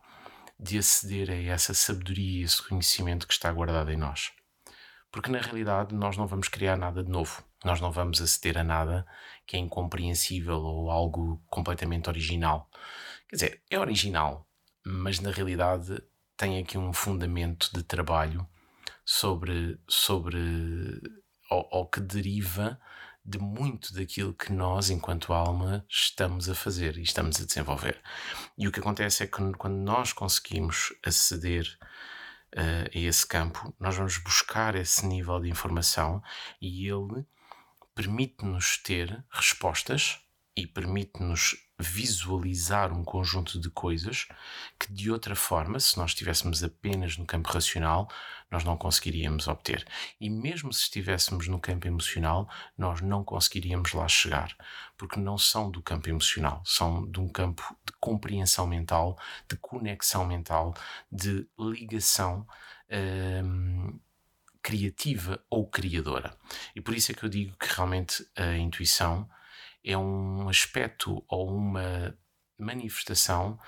de 0.60 0.78
aceder 0.78 1.30
a 1.30 1.36
essa 1.36 1.74
sabedoria 1.74 2.42
e 2.42 2.44
esse 2.44 2.68
conhecimento 2.68 3.28
que 3.28 3.34
está 3.34 3.52
guardado 3.52 3.92
em 3.92 3.98
nós. 3.98 4.32
Porque 5.12 5.30
na 5.30 5.40
realidade 5.40 5.94
nós 5.94 6.18
não 6.18 6.26
vamos 6.26 6.48
criar 6.48 6.76
nada 6.76 7.04
de 7.04 7.10
novo, 7.12 7.44
nós 7.64 7.80
não 7.80 7.92
vamos 7.92 8.22
aceder 8.22 8.58
a 8.58 8.64
nada 8.64 9.06
que 9.46 9.56
é 9.56 9.60
incompreensível 9.60 10.60
ou 10.60 10.90
algo 10.90 11.44
completamente 11.48 12.10
original. 12.10 12.70
Quer 13.30 13.36
dizer, 13.36 13.64
é 13.70 13.78
original, 13.78 14.48
mas 14.86 15.20
na 15.20 15.32
realidade 15.32 16.02
tem 16.36 16.60
aqui 16.60 16.78
um 16.78 16.92
fundamento 16.92 17.70
de 17.74 17.84
trabalho 17.84 18.48
sobre, 19.06 19.80
sobre 19.88 20.38
ou, 21.50 21.86
que 21.88 22.00
deriva 22.00 22.80
de 23.26 23.40
muito 23.40 23.94
daquilo 23.94 24.34
que 24.34 24.52
nós, 24.52 24.90
enquanto 24.90 25.32
alma, 25.32 25.86
estamos 25.88 26.50
a 26.50 26.56
fazer 26.56 26.98
e 26.98 27.04
estamos 27.04 27.40
a 27.40 27.46
desenvolver. 27.46 28.02
E 28.58 28.68
o 28.68 28.72
que 28.72 28.80
acontece 28.80 29.24
é 29.24 29.28
que 29.28 29.54
quando 29.54 29.78
nós 29.78 30.12
conseguimos 30.12 30.94
aceder 31.06 31.78
uh, 32.56 32.90
a 32.94 33.00
esse 33.00 33.26
campo, 33.26 33.74
nós 33.80 33.96
vamos 33.96 34.18
buscar 34.18 34.76
esse 34.76 35.06
nível 35.06 35.40
de 35.40 35.50
informação 35.50 36.22
e 36.62 36.88
ele 36.88 37.26
permite-nos 37.96 38.78
ter 38.78 39.24
respostas 39.30 40.20
e 40.56 40.68
permite-nos 40.68 41.56
visualizar 41.84 42.92
um 42.92 43.04
conjunto 43.04 43.60
de 43.60 43.70
coisas 43.70 44.28
que 44.80 44.92
de 44.92 45.12
outra 45.12 45.36
forma, 45.36 45.80
se 45.80 45.98
nós 45.98 46.12
estivéssemos 46.12 46.64
apenas 46.64 47.18
no 47.18 47.26
campo 47.26 47.50
racional, 47.50 48.10
nós 48.50 48.64
não 48.64 48.78
conseguiríamos 48.78 49.48
obter. 49.48 49.86
E 50.20 50.30
mesmo 50.30 50.72
se 50.72 50.84
estivéssemos 50.84 51.48
no 51.48 51.60
campo 51.60 51.88
emocional, 51.88 52.50
nós 52.78 53.02
não 53.02 53.24
conseguiríamos 53.24 53.94
lá 53.94 54.08
chegar, 54.08 54.56
porque 54.98 55.20
não 55.20 55.38
são 55.38 55.70
do 55.70 55.82
campo 55.82 56.10
emocional, 56.10 56.62
são 56.66 57.06
de 57.10 57.20
um 57.20 57.28
campo 57.28 57.76
de 57.86 57.94
compreensão 58.00 58.66
mental, 58.66 59.18
de 59.50 59.58
conexão 59.58 60.26
mental, 60.26 60.74
de 61.12 61.48
ligação. 61.60 62.48
Hum, 62.90 64.00
criativa 64.64 65.44
ou 65.50 65.68
criadora. 65.68 66.36
E 66.74 66.80
por 66.80 66.96
isso 66.96 67.12
é 67.12 67.16
que 67.16 67.24
eu 67.24 67.30
digo 67.30 67.56
que 67.58 67.68
realmente 67.76 68.26
a 68.36 68.56
intuição 68.56 69.30
é 69.84 69.98
um 69.98 70.48
aspecto 70.50 71.24
ou 71.28 71.50
uma 71.50 72.18
manifestação 72.58 73.60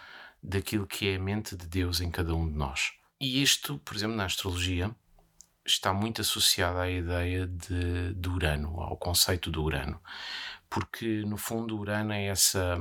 daquilo 0.41 0.87
que 0.87 1.09
é 1.09 1.15
a 1.15 1.19
mente 1.19 1.55
de 1.55 1.67
Deus 1.67 1.99
em 2.01 2.11
cada 2.11 2.33
um 2.33 2.47
de 2.47 2.55
nós. 2.55 2.93
E 3.19 3.41
isto, 3.41 3.79
por 3.79 3.95
exemplo, 3.95 4.15
na 4.15 4.25
astrologia, 4.25 4.95
está 5.65 5.93
muito 5.93 6.21
associado 6.21 6.77
à 6.77 6.89
ideia 6.89 7.47
de, 7.47 8.13
de 8.13 8.29
Urano, 8.29 8.79
ao 8.79 8.97
conceito 8.97 9.49
do 9.49 9.63
Urano. 9.63 9.99
Porque, 10.69 11.23
no 11.25 11.37
fundo, 11.37 11.77
Urano 11.77 12.13
é 12.13 12.25
essa, 12.25 12.77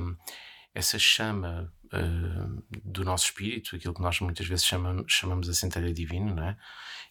essa 0.73 0.99
chama 0.99 1.73
uh, 1.85 2.63
do 2.83 3.03
nosso 3.03 3.25
espírito, 3.25 3.75
aquilo 3.75 3.93
que 3.93 4.01
nós 4.01 4.19
muitas 4.19 4.45
vezes 4.47 4.65
chamamos, 4.65 5.11
chamamos 5.11 5.49
a 5.49 5.53
centelha 5.53 5.93
divina, 5.93 6.33
não 6.33 6.43
é? 6.43 6.57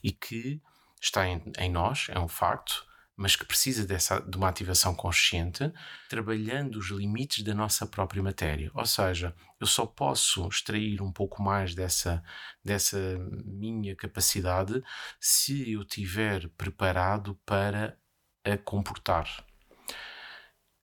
e 0.03 0.13
que 0.13 0.61
está 1.01 1.27
em, 1.27 1.43
em 1.59 1.71
nós, 1.71 2.07
é 2.11 2.19
um 2.19 2.29
facto, 2.29 2.87
mas 3.17 3.37
que 3.37 3.45
precisa 3.45 3.87
dessa, 3.87 4.21
de 4.21 4.37
uma 4.37 4.49
ativação 4.49 4.95
consciente, 4.95 5.73
trabalhando 6.09 6.79
os 6.79 6.91
limites 6.91 7.45
da 7.45 7.55
nossa 7.55 7.87
própria 7.87 8.23
matéria. 8.23 8.71
Ou 8.75 8.85
seja, 8.85 9.35
eu 9.61 9.67
só 9.67 9.87
posso 9.87 10.47
extrair 10.49 11.01
um 11.01 11.13
pouco 11.13 11.43
mais 11.43 11.75
dessa, 11.75 12.23
dessa 12.63 12.99
minha 13.45 13.95
capacidade 13.95 14.83
se 15.21 15.71
eu 15.71 15.83
estiver 15.83 16.49
preparado 16.51 17.39
para 17.47 17.97
a 18.45 18.59
comportar. 18.59 19.45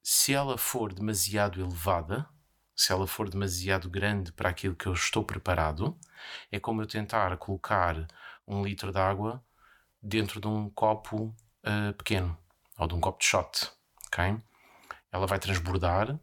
Se 0.02 0.32
ela 0.32 0.58
for 0.58 0.92
demasiado 0.92 1.60
elevada, 1.60 2.28
se 2.74 2.92
ela 2.92 3.06
for 3.06 3.28
demasiado 3.28 3.88
grande 3.88 4.32
para 4.32 4.48
aquilo 4.48 4.74
que 4.74 4.86
eu 4.86 4.94
estou 4.94 5.22
preparado, 5.22 5.96
é 6.50 6.58
como 6.58 6.82
eu 6.82 6.86
tentar 6.86 7.36
colocar 7.36 8.06
um 8.46 8.64
litro 8.64 8.90
de 8.90 8.98
água 8.98 9.44
dentro 10.02 10.40
de 10.40 10.48
um 10.48 10.68
copo 10.70 11.34
uh, 11.64 11.92
pequeno 11.94 12.36
ou 12.78 12.86
de 12.86 12.94
um 12.94 13.00
copo 13.00 13.18
de 13.18 13.26
shot, 13.26 13.70
ok? 14.06 14.36
Ela 15.10 15.26
vai 15.26 15.38
transbordar 15.38 16.18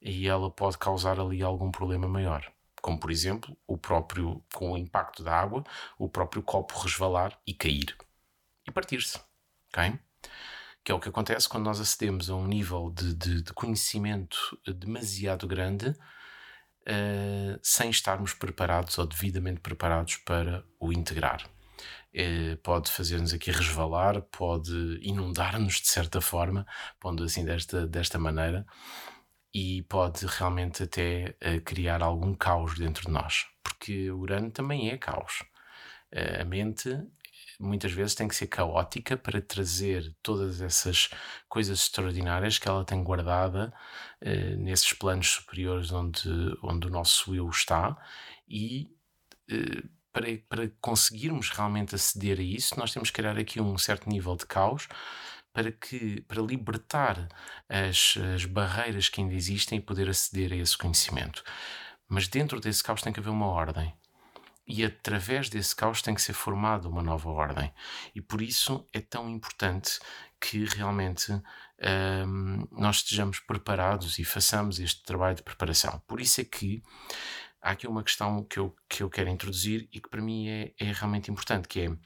e 0.00 0.26
ela 0.26 0.50
pode 0.50 0.78
causar 0.78 1.20
ali 1.20 1.42
algum 1.42 1.70
problema 1.70 2.08
maior. 2.08 2.50
Como, 2.80 2.98
por 2.98 3.10
exemplo, 3.10 3.56
o 3.66 3.76
próprio, 3.76 4.42
com 4.54 4.72
o 4.72 4.78
impacto 4.78 5.22
da 5.22 5.38
água, 5.38 5.64
o 5.98 6.08
próprio 6.08 6.42
copo 6.42 6.78
resvalar 6.78 7.38
e 7.46 7.52
cair 7.52 7.96
e 8.66 8.70
partir-se, 8.70 9.20
ok? 9.68 9.98
Que 10.82 10.92
é 10.92 10.94
o 10.94 11.00
que 11.00 11.10
acontece 11.10 11.48
quando 11.48 11.64
nós 11.64 11.78
acedemos 11.78 12.30
a 12.30 12.34
um 12.34 12.46
nível 12.46 12.90
de, 12.90 13.14
de, 13.14 13.42
de 13.42 13.52
conhecimento 13.52 14.58
demasiado 14.66 15.46
grande 15.46 15.88
uh, 15.90 17.58
sem 17.62 17.90
estarmos 17.90 18.32
preparados 18.32 18.96
ou 18.98 19.06
devidamente 19.06 19.60
preparados 19.60 20.16
para 20.16 20.64
o 20.78 20.92
integrar. 20.92 21.46
Eh, 22.12 22.56
pode 22.62 22.90
fazer-nos 22.90 23.32
aqui 23.32 23.50
resvalar, 23.52 24.20
pode 24.22 24.98
inundar-nos 25.00 25.80
de 25.80 25.88
certa 25.88 26.20
forma, 26.20 26.66
pondo 26.98 27.22
assim 27.24 27.44
desta, 27.44 27.86
desta 27.86 28.18
maneira, 28.18 28.66
e 29.54 29.82
pode 29.82 30.26
realmente 30.26 30.82
até 30.84 31.36
uh, 31.44 31.60
criar 31.62 32.02
algum 32.02 32.34
caos 32.34 32.78
dentro 32.78 33.06
de 33.06 33.12
nós, 33.12 33.46
porque 33.62 34.10
o 34.10 34.18
Urano 34.20 34.50
também 34.50 34.90
é 34.90 34.98
caos. 34.98 35.40
Uh, 36.12 36.42
a 36.42 36.44
mente 36.44 36.88
muitas 37.60 37.92
vezes 37.92 38.14
tem 38.14 38.28
que 38.28 38.34
ser 38.34 38.46
caótica 38.48 39.16
para 39.16 39.40
trazer 39.42 40.14
todas 40.22 40.60
essas 40.60 41.10
coisas 41.48 41.80
extraordinárias 41.80 42.58
que 42.58 42.68
ela 42.68 42.84
tem 42.84 43.02
guardada 43.04 43.72
nesses 44.58 44.92
planos 44.94 45.28
superiores 45.30 45.92
onde, 45.92 46.28
onde 46.62 46.86
o 46.86 46.90
nosso 46.90 47.34
eu 47.34 47.48
está 47.50 47.96
e 48.48 48.90
para, 50.12 50.26
para 50.48 50.70
conseguirmos 50.80 51.50
realmente 51.50 51.94
aceder 51.94 52.38
a 52.38 52.42
isso, 52.42 52.78
nós 52.78 52.92
temos 52.92 53.10
que 53.10 53.20
criar 53.20 53.38
aqui 53.38 53.60
um 53.60 53.76
certo 53.78 54.08
nível 54.08 54.36
de 54.36 54.46
caos 54.46 54.88
para 55.52 55.72
que 55.72 56.20
para 56.22 56.42
libertar 56.42 57.28
as, 57.68 58.14
as 58.34 58.44
barreiras 58.44 59.08
que 59.08 59.20
ainda 59.20 59.34
existem 59.34 59.78
e 59.78 59.82
poder 59.82 60.08
aceder 60.08 60.52
a 60.52 60.56
esse 60.56 60.76
conhecimento. 60.76 61.42
Mas 62.08 62.28
dentro 62.28 62.60
desse 62.60 62.82
caos 62.82 63.02
tem 63.02 63.12
que 63.12 63.20
haver 63.20 63.30
uma 63.30 63.46
ordem. 63.46 63.94
E 64.66 64.84
através 64.84 65.48
desse 65.48 65.74
caos 65.74 66.00
tem 66.00 66.14
que 66.14 66.22
ser 66.22 66.32
formada 66.32 66.88
uma 66.88 67.02
nova 67.02 67.28
ordem. 67.28 67.72
E 68.14 68.20
por 68.20 68.40
isso 68.40 68.86
é 68.92 69.00
tão 69.00 69.28
importante 69.28 69.98
que 70.40 70.64
realmente 70.64 71.32
hum, 71.32 72.66
nós 72.70 72.96
estejamos 72.96 73.40
preparados 73.40 74.18
e 74.18 74.24
façamos 74.24 74.78
este 74.78 75.02
trabalho 75.02 75.36
de 75.36 75.42
preparação. 75.42 76.00
Por 76.06 76.20
isso 76.20 76.40
é 76.40 76.44
que 76.44 76.82
há 77.60 77.70
aqui 77.70 77.86
uma 77.86 78.02
questão 78.02 78.44
que 78.44 78.58
eu, 78.58 78.74
que 78.88 79.02
eu 79.02 79.10
quero 79.10 79.28
introduzir 79.28 79.88
e 79.92 80.00
que 80.00 80.08
para 80.08 80.22
mim 80.22 80.48
é, 80.48 80.72
é 80.78 80.92
realmente 80.92 81.30
importante, 81.30 81.68
que 81.68 81.80
é 81.80 81.96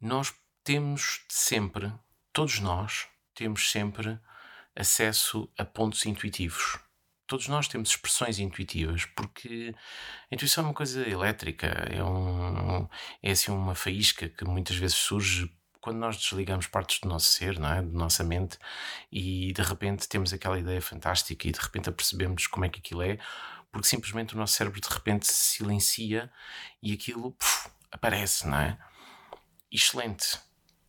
nós 0.00 0.34
temos 0.62 1.24
sempre, 1.28 1.92
todos 2.32 2.60
nós 2.60 3.06
temos 3.34 3.70
sempre 3.70 4.18
acesso 4.74 5.48
a 5.58 5.64
pontos 5.64 6.04
intuitivos. 6.06 6.78
Todos 7.26 7.48
nós 7.48 7.68
temos 7.68 7.88
expressões 7.88 8.38
intuitivas, 8.38 9.06
porque 9.06 9.74
a 10.30 10.34
intuição 10.34 10.64
é 10.64 10.66
uma 10.68 10.74
coisa 10.74 11.08
elétrica, 11.08 11.66
é, 11.90 12.02
um, 12.04 12.86
é 13.22 13.30
assim 13.30 13.50
uma 13.50 13.74
faísca 13.74 14.28
que 14.28 14.44
muitas 14.44 14.76
vezes 14.76 14.96
surge 14.96 15.50
quando 15.80 15.98
nós 15.98 16.16
desligamos 16.16 16.66
partes 16.66 17.00
do 17.00 17.08
nosso 17.08 17.26
ser, 17.26 17.58
não 17.58 17.68
é? 17.70 17.82
da 17.82 17.98
nossa 17.98 18.24
mente, 18.24 18.58
e 19.12 19.52
de 19.52 19.62
repente 19.62 20.08
temos 20.08 20.32
aquela 20.32 20.58
ideia 20.58 20.80
fantástica 20.80 21.46
e 21.46 21.52
de 21.52 21.60
repente 21.60 21.88
apercebemos 21.90 22.46
como 22.46 22.64
é 22.64 22.68
que 22.70 22.78
aquilo 22.78 23.02
é, 23.02 23.18
porque 23.74 23.88
simplesmente 23.88 24.36
o 24.36 24.38
nosso 24.38 24.54
cérebro 24.54 24.80
de 24.80 24.88
repente 24.88 25.26
se 25.26 25.56
silencia 25.56 26.30
e 26.80 26.92
aquilo 26.92 27.32
puf, 27.32 27.68
aparece, 27.90 28.46
não 28.46 28.56
é? 28.56 28.78
Excelente. 29.70 30.38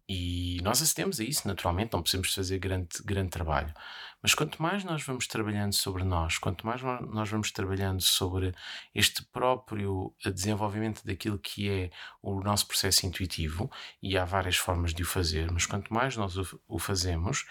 E 0.08 0.60
nós 0.62 0.84
acedemos 0.84 1.20
a 1.20 1.24
isso 1.24 1.48
naturalmente, 1.48 1.94
não 1.94 2.04
precisamos 2.04 2.32
fazer 2.32 2.60
grande, 2.60 3.02
grande 3.04 3.32
trabalho. 3.32 3.74
Mas 4.22 4.36
quanto 4.36 4.62
mais 4.62 4.84
nós 4.84 5.02
vamos 5.02 5.26
trabalhando 5.26 5.74
sobre 5.74 6.04
nós, 6.04 6.38
quanto 6.38 6.64
mais 6.64 6.80
nós 6.84 7.28
vamos 7.28 7.50
trabalhando 7.52 8.04
sobre 8.04 8.54
este 8.94 9.24
próprio 9.24 10.14
desenvolvimento 10.24 11.04
daquilo 11.04 11.40
que 11.40 11.68
é 11.68 11.90
o 12.22 12.40
nosso 12.40 12.68
processo 12.68 13.08
intuitivo, 13.08 13.68
e 14.00 14.16
há 14.16 14.26
várias 14.26 14.58
formas 14.58 14.94
de 14.94 15.02
o 15.02 15.08
fazer, 15.08 15.52
mas 15.52 15.66
quanto 15.66 15.92
mais 15.92 16.16
nós 16.16 16.36
o 16.68 16.78
fazemos, 16.78 17.48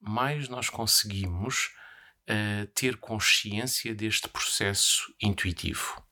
mais 0.00 0.48
nós 0.48 0.70
conseguimos 0.70 1.74
uh, 2.28 2.66
ter 2.74 2.96
consciência 2.96 3.94
deste 3.94 4.28
processo 4.28 5.14
intuitivo. 5.20 6.02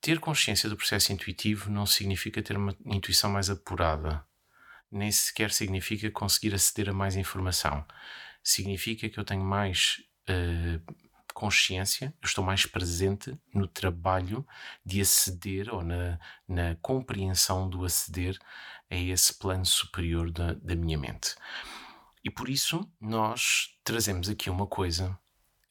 Ter 0.00 0.20
consciência 0.20 0.68
do 0.68 0.76
processo 0.76 1.12
intuitivo 1.12 1.70
não 1.70 1.86
significa 1.86 2.42
ter 2.42 2.56
uma 2.56 2.76
intuição 2.84 3.30
mais 3.30 3.50
apurada, 3.50 4.24
nem 4.90 5.10
sequer 5.10 5.50
significa 5.50 6.10
conseguir 6.10 6.54
aceder 6.54 6.90
a 6.90 6.92
mais 6.92 7.16
informação. 7.16 7.84
Significa 8.42 9.08
que 9.08 9.18
eu 9.18 9.24
tenho 9.24 9.44
mais 9.44 10.00
uh, 10.28 10.94
consciência, 11.34 12.14
eu 12.22 12.26
estou 12.26 12.42
mais 12.42 12.64
presente 12.64 13.38
no 13.52 13.66
trabalho 13.66 14.46
de 14.84 15.00
aceder 15.00 15.72
ou 15.74 15.82
na, 15.82 16.18
na 16.48 16.76
compreensão 16.76 17.68
do 17.68 17.84
aceder 17.84 18.38
a 18.90 18.96
esse 18.96 19.34
plano 19.34 19.66
superior 19.66 20.30
da, 20.30 20.54
da 20.54 20.74
minha 20.74 20.96
mente. 20.96 21.34
E 22.26 22.30
por 22.30 22.48
isso 22.48 22.90
nós 23.00 23.68
trazemos 23.84 24.28
aqui 24.28 24.50
uma 24.50 24.66
coisa 24.66 25.16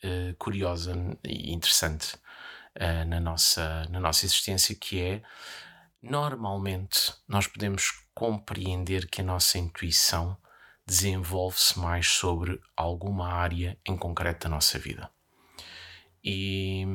uh, 0.01 0.33
curiosa 0.37 0.93
e 1.21 1.51
interessante 1.51 2.15
uh, 2.15 3.05
na, 3.05 3.19
nossa, 3.19 3.83
na 3.89 3.99
nossa 3.99 4.25
existência 4.25 4.73
que 4.73 5.01
é 5.01 5.21
normalmente 6.01 7.13
nós 7.27 7.45
podemos 7.45 7.91
compreender 8.13 9.09
que 9.09 9.19
a 9.19 9.23
nossa 9.25 9.57
intuição 9.57 10.37
desenvolve-se 10.87 11.77
mais 11.77 12.07
sobre 12.07 12.57
alguma 12.73 13.33
área 13.33 13.77
em 13.85 13.97
concreto 13.97 14.45
da 14.45 14.55
nossa 14.55 14.79
vida. 14.79 15.11
E 16.23 16.85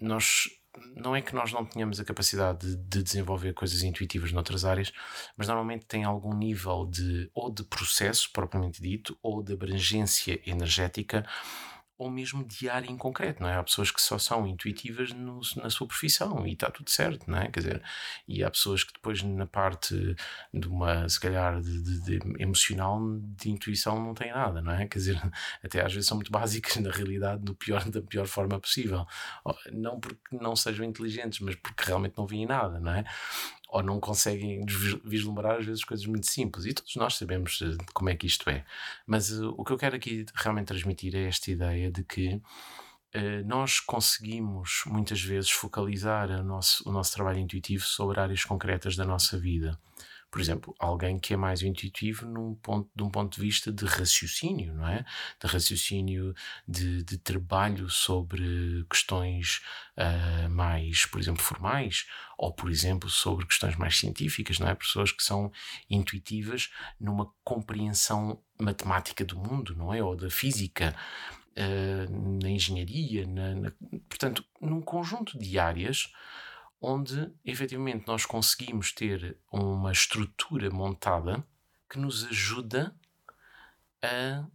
nós 0.00 0.48
não 0.94 1.14
é 1.14 1.22
que 1.22 1.34
nós 1.34 1.52
não 1.52 1.64
tenhamos 1.64 2.00
a 2.00 2.04
capacidade 2.04 2.66
de, 2.66 2.76
de, 2.76 3.02
desenvolver 3.02 3.52
coisas 3.52 3.82
intuitivas 3.82 4.32
noutras 4.32 4.64
áreas, 4.64 4.92
mas 5.36 5.48
normalmente 5.48 5.86
tem 5.86 6.04
algum 6.04 6.34
nível 6.34 6.86
de 6.86 7.30
ou 7.34 7.50
de 7.50 7.62
processo 7.64 8.30
propriamente 8.32 8.80
dito 8.80 9.16
ou 9.22 9.42
de 9.42 9.52
abrangência 9.52 10.40
energética 10.46 11.26
ou 11.98 12.10
mesmo 12.10 12.44
de 12.44 12.68
área 12.68 12.90
em 12.90 12.96
concreto, 12.96 13.42
não 13.42 13.48
é? 13.48 13.56
Há 13.56 13.62
pessoas 13.62 13.90
que 13.90 14.00
só 14.00 14.18
são 14.18 14.46
intuitivas 14.46 15.12
no, 15.12 15.40
na 15.56 15.70
sua 15.70 15.86
profissão 15.86 16.46
e 16.46 16.52
está 16.52 16.70
tudo 16.70 16.90
certo, 16.90 17.30
não 17.30 17.38
é? 17.38 17.48
Quer 17.48 17.60
dizer, 17.60 17.82
e 18.28 18.44
há 18.44 18.50
pessoas 18.50 18.84
que 18.84 18.92
depois 18.92 19.22
na 19.22 19.46
parte 19.46 20.14
de 20.52 20.68
uma, 20.68 21.08
se 21.08 21.18
calhar, 21.18 21.60
de, 21.60 21.82
de, 21.82 22.00
de 22.00 22.42
emocional, 22.42 23.00
de 23.20 23.50
intuição 23.50 23.98
não 23.98 24.12
têm 24.14 24.30
nada, 24.30 24.60
não 24.60 24.72
é? 24.72 24.86
Quer 24.86 24.98
dizer, 24.98 25.22
até 25.64 25.84
às 25.84 25.92
vezes 25.92 26.06
são 26.06 26.16
muito 26.16 26.30
básicas 26.30 26.76
na 26.82 26.90
realidade, 26.90 27.42
do 27.42 27.54
pior, 27.54 27.82
da 27.88 28.02
pior 28.02 28.26
forma 28.26 28.60
possível. 28.60 29.06
Não 29.72 29.98
porque 29.98 30.36
não 30.36 30.54
sejam 30.54 30.84
inteligentes, 30.84 31.40
mas 31.40 31.54
porque 31.54 31.84
realmente 31.84 32.18
não 32.18 32.26
veem 32.26 32.46
nada, 32.46 32.78
não 32.78 32.92
é? 32.92 33.04
Ou 33.68 33.82
não 33.82 34.00
conseguem 34.00 34.64
vislumbrar 35.04 35.58
às 35.58 35.66
vezes 35.66 35.84
coisas 35.84 36.06
muito 36.06 36.26
simples. 36.26 36.64
E 36.66 36.72
todos 36.72 36.94
nós 36.96 37.16
sabemos 37.16 37.60
eh, 37.62 37.76
como 37.92 38.08
é 38.10 38.16
que 38.16 38.26
isto 38.26 38.48
é. 38.48 38.64
Mas 39.06 39.30
uh, 39.30 39.54
o 39.56 39.64
que 39.64 39.72
eu 39.72 39.78
quero 39.78 39.96
aqui 39.96 40.24
realmente 40.34 40.68
transmitir 40.68 41.14
é 41.14 41.24
esta 41.26 41.50
ideia 41.50 41.90
de 41.90 42.04
que 42.04 42.34
uh, 42.34 43.44
nós 43.44 43.80
conseguimos 43.80 44.82
muitas 44.86 45.20
vezes 45.20 45.50
focalizar 45.50 46.30
o 46.30 46.44
nosso, 46.44 46.88
o 46.88 46.92
nosso 46.92 47.12
trabalho 47.12 47.38
intuitivo 47.38 47.84
sobre 47.84 48.20
áreas 48.20 48.44
concretas 48.44 48.96
da 48.96 49.04
nossa 49.04 49.38
vida 49.38 49.78
por 50.30 50.40
exemplo, 50.40 50.74
alguém 50.78 51.18
que 51.18 51.32
é 51.32 51.36
mais 51.36 51.62
intuitivo 51.62 52.26
num 52.26 52.54
ponto, 52.56 52.90
de 52.94 53.02
um 53.02 53.10
ponto 53.10 53.34
de 53.34 53.40
vista 53.40 53.72
de 53.72 53.84
raciocínio, 53.84 54.74
não 54.74 54.86
é? 54.86 55.04
De 55.40 55.46
raciocínio, 55.46 56.34
de, 56.66 57.02
de 57.02 57.16
trabalho 57.18 57.88
sobre 57.88 58.84
questões 58.90 59.62
uh, 59.96 60.50
mais, 60.50 61.06
por 61.06 61.20
exemplo, 61.20 61.42
formais, 61.42 62.06
ou, 62.36 62.52
por 62.52 62.70
exemplo, 62.70 63.08
sobre 63.08 63.46
questões 63.46 63.76
mais 63.76 63.96
científicas, 63.96 64.58
não 64.58 64.68
é? 64.68 64.74
Pessoas 64.74 65.12
que 65.12 65.22
são 65.22 65.50
intuitivas 65.88 66.70
numa 67.00 67.32
compreensão 67.44 68.42
matemática 68.60 69.24
do 69.24 69.38
mundo, 69.38 69.74
não 69.76 69.94
é? 69.94 70.02
Ou 70.02 70.16
da 70.16 70.28
física. 70.28 70.94
Uh, 71.58 72.42
na 72.42 72.50
engenharia, 72.50 73.26
na, 73.26 73.54
na, 73.54 73.72
portanto, 74.10 74.44
num 74.60 74.82
conjunto 74.82 75.38
de 75.38 75.58
áreas 75.58 76.12
onde 76.80 77.32
efetivamente 77.44 78.06
nós 78.06 78.26
conseguimos 78.26 78.92
ter 78.92 79.38
uma 79.50 79.92
estrutura 79.92 80.70
montada 80.70 81.46
que 81.88 81.98
nos 81.98 82.24
ajuda 82.26 82.94
a 84.02 84.46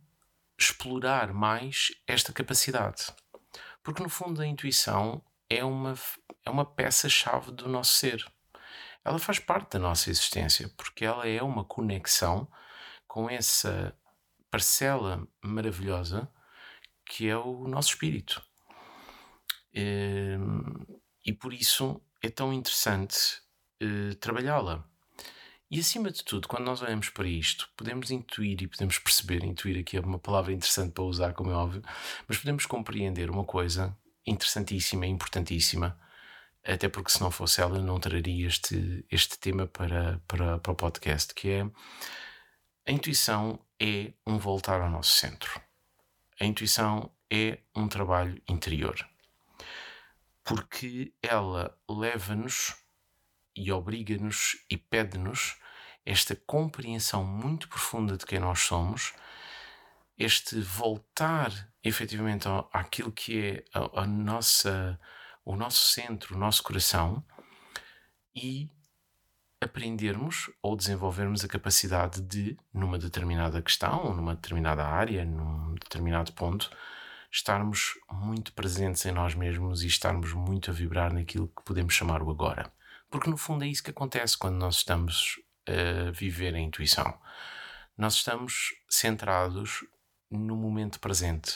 explorar 0.57 1.33
mais 1.33 1.91
esta 2.07 2.31
capacidade. 2.31 3.07
Porque 3.83 4.03
no 4.03 4.09
fundo 4.09 4.41
a 4.41 4.45
intuição 4.45 5.23
é 5.49 5.63
uma, 5.63 5.95
é 6.45 6.49
uma 6.49 6.65
peça-chave 6.65 7.51
do 7.51 7.67
nosso 7.67 7.93
ser. 7.95 8.25
Ela 9.03 9.17
faz 9.17 9.39
parte 9.39 9.71
da 9.71 9.79
nossa 9.79 10.09
existência, 10.09 10.69
porque 10.77 11.03
ela 11.03 11.27
é 11.27 11.41
uma 11.41 11.65
conexão 11.65 12.47
com 13.07 13.29
essa 13.29 13.97
parcela 14.49 15.27
maravilhosa 15.41 16.31
que 17.05 17.27
é 17.27 17.35
o 17.35 17.67
nosso 17.67 17.89
espírito. 17.89 18.41
E, 19.73 19.81
ehm, 19.81 21.01
e 21.25 21.33
por 21.33 21.53
isso 21.53 22.01
é 22.21 22.29
tão 22.29 22.53
interessante 22.53 23.41
uh, 23.81 24.15
trabalhá-la. 24.15 24.85
E 25.69 25.79
acima 25.79 26.11
de 26.11 26.23
tudo, 26.23 26.47
quando 26.47 26.65
nós 26.65 26.81
olhamos 26.81 27.09
para 27.09 27.27
isto, 27.27 27.69
podemos 27.77 28.11
intuir 28.11 28.61
e 28.61 28.67
podemos 28.67 28.99
perceber, 28.99 29.43
intuir 29.43 29.79
aqui 29.79 29.95
é 29.95 30.01
uma 30.01 30.19
palavra 30.19 30.51
interessante 30.51 30.91
para 30.91 31.03
usar, 31.03 31.33
como 31.33 31.49
é 31.49 31.55
óbvio, 31.55 31.81
mas 32.27 32.37
podemos 32.37 32.65
compreender 32.65 33.29
uma 33.29 33.45
coisa 33.45 33.97
interessantíssima, 34.27 35.07
importantíssima, 35.07 35.97
até 36.63 36.89
porque 36.89 37.09
se 37.09 37.21
não 37.21 37.31
fosse 37.31 37.61
ela, 37.61 37.79
não 37.79 37.99
traria 37.99 38.47
este, 38.47 39.05
este 39.09 39.39
tema 39.39 39.65
para, 39.65 40.21
para, 40.27 40.59
para 40.59 40.71
o 40.73 40.75
podcast, 40.75 41.33
que 41.33 41.49
é 41.49 41.71
a 42.85 42.91
intuição 42.91 43.57
é 43.79 44.11
um 44.27 44.37
voltar 44.37 44.81
ao 44.81 44.89
nosso 44.89 45.13
centro. 45.13 45.61
A 46.39 46.45
intuição 46.45 47.09
é 47.31 47.59
um 47.73 47.87
trabalho 47.87 48.41
interior 48.47 49.10
porque 50.43 51.13
ela 51.21 51.77
leva-nos 51.89 52.75
e 53.55 53.71
obriga-nos 53.71 54.57
e 54.69 54.77
pede-nos 54.77 55.57
esta 56.05 56.35
compreensão 56.35 57.23
muito 57.23 57.67
profunda 57.67 58.17
de 58.17 58.25
quem 58.25 58.39
nós 58.39 58.61
somos, 58.61 59.13
este 60.17 60.59
voltar 60.59 61.51
efetivamente 61.83 62.47
àquilo 62.71 63.11
que 63.11 63.39
é 63.39 63.65
a, 63.73 64.01
a 64.01 64.07
nossa, 64.07 64.99
o 65.45 65.55
nosso 65.55 65.93
centro, 65.93 66.35
o 66.35 66.39
nosso 66.39 66.63
coração 66.63 67.23
e 68.35 68.69
aprendermos 69.59 70.49
ou 70.61 70.75
desenvolvermos 70.75 71.43
a 71.43 71.47
capacidade 71.47 72.21
de, 72.21 72.57
numa 72.73 72.97
determinada 72.97 73.61
questão, 73.61 74.15
numa 74.15 74.35
determinada 74.35 74.83
área, 74.83 75.23
num 75.23 75.75
determinado 75.75 76.33
ponto, 76.33 76.71
estarmos 77.31 77.93
muito 78.11 78.51
presentes 78.53 79.05
em 79.05 79.11
nós 79.11 79.33
mesmos 79.33 79.83
e 79.83 79.87
estarmos 79.87 80.33
muito 80.33 80.69
a 80.69 80.73
vibrar 80.73 81.13
naquilo 81.13 81.47
que 81.47 81.63
podemos 81.63 81.93
chamar 81.93 82.21
o 82.21 82.29
agora. 82.29 82.71
Porque 83.09 83.29
no 83.29 83.37
fundo 83.37 83.63
é 83.63 83.67
isso 83.67 83.83
que 83.83 83.91
acontece 83.91 84.37
quando 84.37 84.57
nós 84.57 84.77
estamos 84.77 85.39
a 85.67 86.11
viver 86.11 86.53
a 86.55 86.59
intuição. 86.59 87.17
Nós 87.97 88.15
estamos 88.15 88.73
centrados 88.89 89.85
no 90.29 90.55
momento 90.55 90.99
presente. 90.99 91.55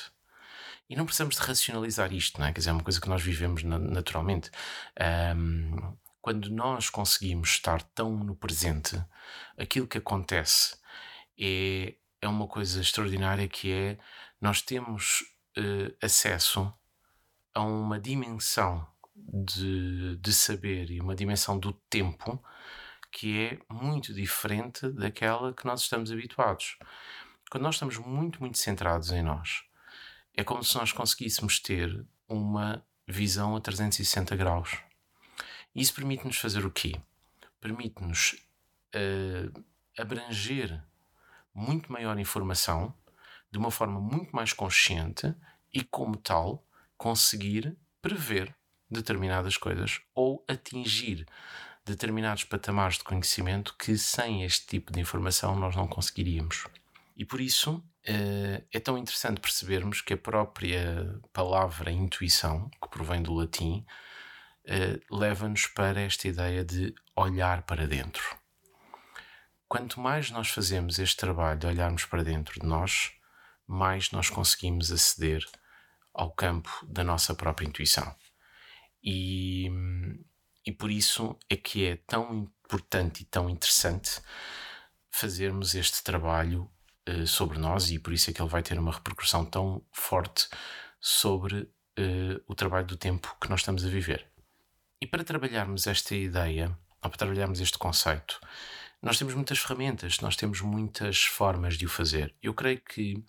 E 0.89 0.95
não 0.95 1.05
precisamos 1.05 1.35
de 1.35 1.41
racionalizar 1.41 2.13
isto, 2.13 2.39
não 2.39 2.47
é? 2.47 2.53
Quer 2.53 2.59
dizer, 2.59 2.69
é 2.69 2.73
uma 2.73 2.83
coisa 2.83 3.01
que 3.01 3.09
nós 3.09 3.21
vivemos 3.21 3.63
naturalmente. 3.63 4.51
Um, 5.35 5.95
quando 6.21 6.49
nós 6.49 6.89
conseguimos 6.89 7.49
estar 7.49 7.81
tão 7.81 8.15
no 8.15 8.35
presente, 8.35 9.01
aquilo 9.57 9.87
que 9.87 9.97
acontece 9.97 10.77
é, 11.39 11.95
é 12.21 12.27
uma 12.27 12.47
coisa 12.47 12.81
extraordinária 12.81 13.47
que 13.47 13.71
é 13.71 13.97
nós 14.39 14.61
temos 14.61 15.34
uh, 15.57 15.95
acesso 16.01 16.73
a 17.53 17.61
uma 17.61 17.99
dimensão 17.99 18.85
de, 19.15 20.17
de 20.17 20.33
saber 20.33 20.91
e 20.91 20.99
uma 20.99 21.15
dimensão 21.15 21.57
do 21.57 21.73
tempo 21.89 22.43
que 23.11 23.39
é 23.39 23.73
muito 23.73 24.13
diferente 24.13 24.89
daquela 24.89 25.53
que 25.53 25.65
nós 25.65 25.81
estamos 25.81 26.11
habituados. 26.11 26.77
Quando 27.49 27.63
nós 27.63 27.75
estamos 27.75 27.97
muito, 27.97 28.41
muito 28.41 28.57
centrados 28.57 29.11
em 29.11 29.23
nós, 29.23 29.63
é 30.33 30.43
como 30.43 30.63
se 30.63 30.75
nós 30.75 30.91
conseguíssemos 30.91 31.59
ter 31.59 32.05
uma 32.27 32.85
visão 33.07 33.55
a 33.55 33.61
360 33.61 34.35
graus. 34.35 34.77
Isso 35.73 35.93
permite-nos 35.93 36.37
fazer 36.37 36.65
o 36.65 36.71
quê? 36.71 36.99
Permite-nos 37.61 38.35
uh, 38.93 39.63
abranger 39.97 40.83
muito 41.53 41.91
maior 41.91 42.19
informação 42.19 42.93
de 43.55 43.59
uma 43.59 43.71
forma 43.71 44.01
muito 44.01 44.35
mais 44.35 44.51
consciente 44.51 45.33
e, 45.73 45.81
como 45.81 46.17
tal, 46.17 46.67
conseguir 46.97 47.77
prever 48.01 48.53
determinadas 48.91 49.55
coisas 49.55 50.01
ou 50.13 50.43
atingir 50.45 51.25
determinados 51.85 52.43
patamares 52.43 52.97
de 52.97 53.05
conhecimento 53.05 53.73
que 53.79 53.97
sem 53.97 54.43
este 54.43 54.67
tipo 54.67 54.91
de 54.91 54.99
informação 54.99 55.55
nós 55.55 55.73
não 55.73 55.87
conseguiríamos. 55.87 56.67
E 57.15 57.23
por 57.23 57.39
isso 57.39 57.81
eh, 58.03 58.61
é 58.73 58.79
tão 58.81 58.97
interessante 58.97 59.39
percebermos 59.39 60.01
que 60.01 60.15
a 60.15 60.17
própria 60.17 61.17
palavra 61.31 61.91
intuição, 61.91 62.69
que 62.81 62.89
provém 62.89 63.23
do 63.23 63.33
latim, 63.33 63.85
eh, 64.65 64.99
leva-nos 65.09 65.65
para 65.67 66.01
esta 66.01 66.27
ideia 66.27 66.61
de 66.65 66.93
olhar 67.15 67.61
para 67.61 67.87
dentro. 67.87 68.35
Quanto 69.65 70.01
mais 70.01 70.29
nós 70.29 70.49
fazemos 70.49 70.99
este 70.99 71.15
trabalho 71.15 71.57
de 71.57 71.67
olharmos 71.67 72.03
para 72.03 72.21
dentro 72.21 72.59
de 72.59 72.65
nós, 72.65 73.14
mais 73.67 74.11
nós 74.11 74.29
conseguimos 74.29 74.91
aceder 74.91 75.45
ao 76.13 76.31
campo 76.31 76.69
da 76.87 77.03
nossa 77.03 77.35
própria 77.35 77.67
intuição. 77.67 78.15
E, 79.03 79.69
e 80.65 80.71
por 80.71 80.89
isso 80.89 81.37
é 81.49 81.55
que 81.55 81.85
é 81.85 81.97
tão 82.07 82.49
importante 82.65 83.21
e 83.21 83.25
tão 83.25 83.49
interessante 83.49 84.21
fazermos 85.11 85.75
este 85.75 86.03
trabalho 86.03 86.69
uh, 87.07 87.27
sobre 87.27 87.57
nós, 87.57 87.91
e 87.91 87.99
por 87.99 88.13
isso 88.13 88.29
é 88.29 88.33
que 88.33 88.41
ele 88.41 88.49
vai 88.49 88.63
ter 88.63 88.77
uma 88.77 88.91
repercussão 88.91 89.45
tão 89.45 89.85
forte 89.91 90.47
sobre 90.99 91.61
uh, 91.61 92.43
o 92.47 92.55
trabalho 92.55 92.87
do 92.87 92.97
tempo 92.97 93.35
que 93.39 93.49
nós 93.49 93.61
estamos 93.61 93.85
a 93.85 93.89
viver. 93.89 94.27
E 94.99 95.07
para 95.07 95.23
trabalharmos 95.23 95.87
esta 95.87 96.15
ideia, 96.15 96.77
ou 97.01 97.09
para 97.09 97.19
trabalharmos 97.19 97.61
este 97.61 97.77
conceito, 97.77 98.39
nós 99.05 99.19
temos 99.19 99.35
muitas 99.35 99.59
ferramentas, 99.59 100.19
nós 100.19 100.35
temos 100.35 100.61
muitas 100.61 101.23
formas 101.25 101.77
de 101.77 101.85
o 101.85 101.89
fazer. 101.89 102.33
Eu 102.41 102.55
creio 102.55 102.81
que 102.81 103.23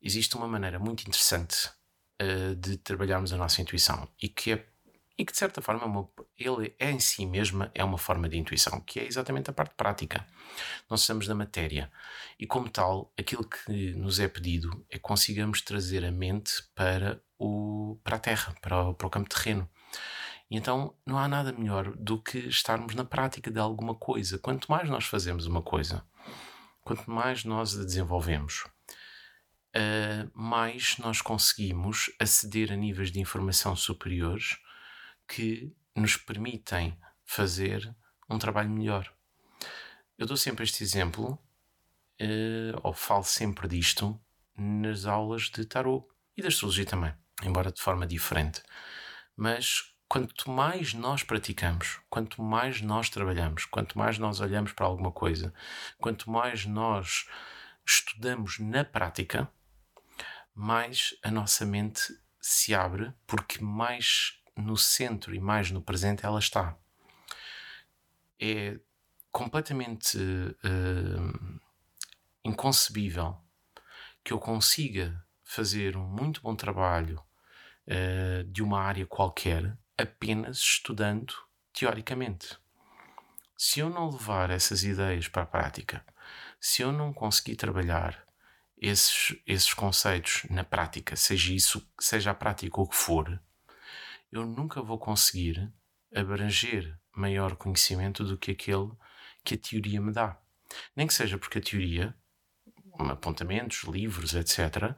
existe 0.00 0.34
uma 0.36 0.48
maneira 0.48 0.78
muito 0.78 1.02
interessante 1.02 1.68
uh, 2.22 2.54
de 2.56 2.78
trabalharmos 2.78 3.30
a 3.30 3.36
nossa 3.36 3.60
intuição 3.60 4.08
e 4.20 4.26
que 4.26 4.52
é 4.52 4.66
e 5.18 5.24
que 5.24 5.32
de 5.32 5.38
certa 5.38 5.62
forma 5.62 5.82
é 5.82 5.86
uma, 5.86 6.08
ele 6.38 6.74
é 6.78 6.90
em 6.90 7.00
si 7.00 7.24
mesma 7.24 7.70
é 7.74 7.82
uma 7.82 7.96
forma 7.96 8.28
de 8.28 8.36
intuição, 8.36 8.80
que 8.80 9.00
é 9.00 9.06
exatamente 9.06 9.48
a 9.48 9.52
parte 9.52 9.74
prática. 9.74 10.26
Nós 10.90 11.00
estamos 11.02 11.26
na 11.26 11.34
matéria 11.34 11.90
e, 12.38 12.46
como 12.46 12.68
tal, 12.68 13.12
aquilo 13.18 13.48
que 13.48 13.94
nos 13.94 14.20
é 14.20 14.28
pedido 14.28 14.84
é 14.90 14.96
que 14.96 15.00
consigamos 15.00 15.62
trazer 15.62 16.04
a 16.04 16.10
mente 16.10 16.52
para, 16.74 17.22
o, 17.38 17.98
para 18.04 18.16
a 18.16 18.18
terra, 18.18 18.54
para 18.60 18.90
o, 18.90 18.94
para 18.94 19.06
o 19.06 19.10
campo 19.10 19.30
terreno. 19.30 19.66
Então 20.50 20.94
não 21.04 21.18
há 21.18 21.26
nada 21.26 21.52
melhor 21.52 21.94
do 21.96 22.20
que 22.20 22.38
estarmos 22.38 22.94
na 22.94 23.04
prática 23.04 23.50
de 23.50 23.58
alguma 23.58 23.94
coisa. 23.94 24.38
Quanto 24.38 24.70
mais 24.70 24.88
nós 24.88 25.04
fazemos 25.04 25.46
uma 25.46 25.62
coisa, 25.62 26.06
quanto 26.84 27.10
mais 27.10 27.44
nós 27.44 27.78
a 27.78 27.84
desenvolvemos, 27.84 28.64
uh, 29.74 30.30
mais 30.32 30.98
nós 30.98 31.20
conseguimos 31.20 32.10
aceder 32.20 32.72
a 32.72 32.76
níveis 32.76 33.10
de 33.10 33.20
informação 33.20 33.74
superiores 33.74 34.58
que 35.26 35.74
nos 35.94 36.16
permitem 36.16 36.96
fazer 37.24 37.94
um 38.30 38.38
trabalho 38.38 38.70
melhor. 38.70 39.12
Eu 40.16 40.26
dou 40.26 40.36
sempre 40.36 40.64
este 40.64 40.82
exemplo, 40.82 41.32
uh, 42.20 42.80
ou 42.84 42.92
falo 42.92 43.24
sempre 43.24 43.66
disto, 43.66 44.18
nas 44.56 45.04
aulas 45.04 45.50
de 45.50 45.64
tarot 45.64 46.06
e 46.36 46.40
de 46.40 46.48
astrologia 46.48 46.86
também, 46.86 47.12
embora 47.42 47.72
de 47.72 47.82
forma 47.82 48.06
diferente. 48.06 48.62
Mas 49.36 49.95
quanto 50.08 50.50
mais 50.50 50.94
nós 50.94 51.22
praticamos, 51.22 52.00
quanto 52.08 52.42
mais 52.42 52.80
nós 52.80 53.10
trabalhamos, 53.10 53.64
quanto 53.64 53.98
mais 53.98 54.18
nós 54.18 54.40
olhamos 54.40 54.72
para 54.72 54.86
alguma 54.86 55.10
coisa, 55.10 55.52
quanto 55.98 56.30
mais 56.30 56.64
nós 56.64 57.28
estudamos 57.84 58.58
na 58.58 58.84
prática, 58.84 59.50
mais 60.54 61.14
a 61.22 61.30
nossa 61.30 61.66
mente 61.66 62.02
se 62.40 62.74
abre, 62.74 63.12
porque 63.26 63.62
mais 63.62 64.40
no 64.56 64.76
centro 64.76 65.34
e 65.34 65.40
mais 65.40 65.70
no 65.70 65.82
presente 65.82 66.24
ela 66.24 66.38
está. 66.38 66.76
É 68.40 68.78
completamente 69.32 70.16
uh, 70.18 71.60
inconcebível 72.44 73.36
que 74.24 74.32
eu 74.32 74.38
consiga 74.38 75.22
fazer 75.44 75.96
um 75.96 76.06
muito 76.06 76.40
bom 76.40 76.54
trabalho 76.54 77.22
uh, 77.86 78.44
de 78.44 78.62
uma 78.62 78.80
área 78.80 79.06
qualquer 79.06 79.76
apenas 79.98 80.58
estudando 80.58 81.34
teoricamente. 81.72 82.58
Se 83.56 83.80
eu 83.80 83.88
não 83.88 84.10
levar 84.10 84.50
essas 84.50 84.84
ideias 84.84 85.28
para 85.28 85.42
a 85.42 85.46
prática, 85.46 86.04
se 86.60 86.82
eu 86.82 86.92
não 86.92 87.12
conseguir 87.12 87.56
trabalhar 87.56 88.26
esses, 88.76 89.36
esses 89.46 89.72
conceitos 89.72 90.44
na 90.50 90.64
prática, 90.64 91.16
seja 91.16 91.52
isso, 91.52 91.90
seja 91.98 92.30
a 92.30 92.34
prática 92.34 92.80
o 92.80 92.86
que 92.86 92.96
for, 92.96 93.40
eu 94.30 94.44
nunca 94.44 94.82
vou 94.82 94.98
conseguir 94.98 95.72
abranger 96.14 96.98
maior 97.14 97.56
conhecimento 97.56 98.24
do 98.24 98.36
que 98.36 98.50
aquele 98.50 98.90
que 99.42 99.54
a 99.54 99.58
teoria 99.58 100.00
me 100.00 100.12
dá. 100.12 100.38
Nem 100.94 101.06
que 101.06 101.14
seja 101.14 101.38
porque 101.38 101.58
a 101.58 101.62
teoria, 101.62 102.14
apontamentos, 102.98 103.84
livros, 103.84 104.34
etc., 104.34 104.94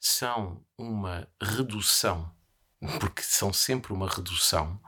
são 0.00 0.64
uma 0.76 1.28
redução, 1.40 2.32
porque 3.00 3.22
são 3.22 3.52
sempre 3.52 3.92
uma 3.92 4.08
redução 4.08 4.80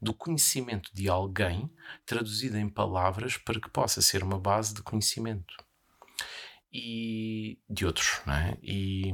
do 0.00 0.12
conhecimento 0.12 0.90
de 0.92 1.08
alguém 1.08 1.70
traduzido 2.04 2.58
em 2.58 2.68
palavras 2.68 3.36
para 3.36 3.60
que 3.60 3.70
possa 3.70 4.02
ser 4.02 4.22
uma 4.22 4.38
base 4.38 4.74
de 4.74 4.82
conhecimento 4.82 5.54
e 6.72 7.58
de 7.68 7.86
outros, 7.86 8.20
não 8.26 8.34
é? 8.34 8.58
E, 8.62 9.12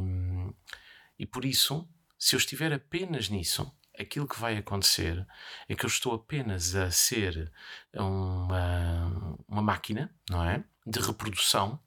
e 1.18 1.26
por 1.26 1.44
isso, 1.44 1.88
se 2.18 2.34
eu 2.34 2.38
estiver 2.38 2.72
apenas 2.72 3.28
nisso, 3.28 3.70
aquilo 3.98 4.26
que 4.26 4.40
vai 4.40 4.56
acontecer 4.56 5.26
é 5.68 5.74
que 5.74 5.84
eu 5.84 5.88
estou 5.88 6.14
apenas 6.14 6.74
a 6.74 6.90
ser 6.90 7.52
uma, 7.92 9.38
uma 9.46 9.62
máquina, 9.62 10.12
não 10.28 10.44
é? 10.44 10.64
De 10.86 11.00
reprodução 11.00 11.80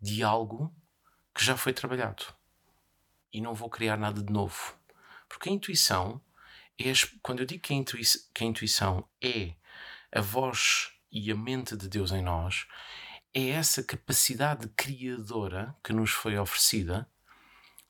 de 0.00 0.22
algo 0.22 0.74
que 1.34 1.44
já 1.44 1.56
foi 1.56 1.72
trabalhado. 1.72 2.24
E 3.32 3.40
não 3.40 3.54
vou 3.54 3.68
criar 3.68 3.96
nada 3.96 4.22
de 4.22 4.32
novo. 4.32 4.74
Porque 5.34 5.50
a 5.50 5.52
intuição 5.52 6.20
é, 6.78 6.92
quando 7.22 7.40
eu 7.40 7.46
digo 7.46 7.62
que 7.62 7.72
a, 7.72 7.76
intuição, 7.76 8.20
que 8.34 8.44
a 8.44 8.46
intuição 8.46 9.08
é 9.22 9.54
a 10.12 10.20
voz 10.20 10.90
e 11.10 11.30
a 11.30 11.36
mente 11.36 11.76
de 11.76 11.88
Deus 11.88 12.10
em 12.10 12.22
nós, 12.22 12.66
é 13.32 13.50
essa 13.50 13.82
capacidade 13.82 14.68
criadora 14.76 15.74
que 15.82 15.92
nos 15.92 16.10
foi 16.10 16.36
oferecida, 16.36 17.08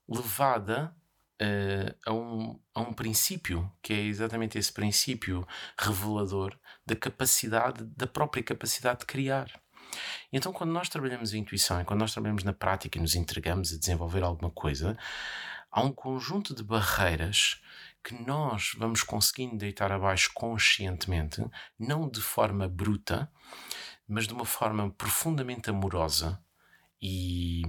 levada 0.08 0.94
uh, 1.40 1.96
a, 2.06 2.12
um, 2.12 2.60
a 2.74 2.80
um 2.80 2.92
princípio, 2.92 3.70
que 3.82 3.92
é 3.92 4.00
exatamente 4.00 4.58
esse 4.58 4.72
princípio 4.72 5.46
revelador 5.78 6.58
da 6.84 6.94
capacidade, 6.94 7.84
da 7.84 8.06
própria 8.06 8.42
capacidade 8.42 9.00
de 9.00 9.06
criar. 9.06 9.48
Então, 10.32 10.52
quando 10.52 10.72
nós 10.72 10.88
trabalhamos 10.88 11.32
a 11.32 11.38
intuição 11.38 11.80
e 11.80 11.84
quando 11.84 12.00
nós 12.00 12.12
trabalhamos 12.12 12.44
na 12.44 12.52
prática 12.52 12.98
e 12.98 13.00
nos 13.00 13.14
entregamos 13.14 13.72
a 13.72 13.78
desenvolver 13.78 14.22
alguma 14.22 14.50
coisa, 14.50 14.96
há 15.74 15.82
um 15.82 15.92
conjunto 15.92 16.54
de 16.54 16.62
barreiras 16.62 17.60
que 18.02 18.14
nós 18.14 18.72
vamos 18.78 19.02
conseguindo 19.02 19.56
deitar 19.56 19.90
abaixo 19.90 20.30
conscientemente, 20.32 21.44
não 21.76 22.08
de 22.08 22.20
forma 22.20 22.68
bruta, 22.68 23.28
mas 24.06 24.28
de 24.28 24.34
uma 24.34 24.44
forma 24.44 24.88
profundamente 24.92 25.68
amorosa 25.68 26.40
e, 27.02 27.62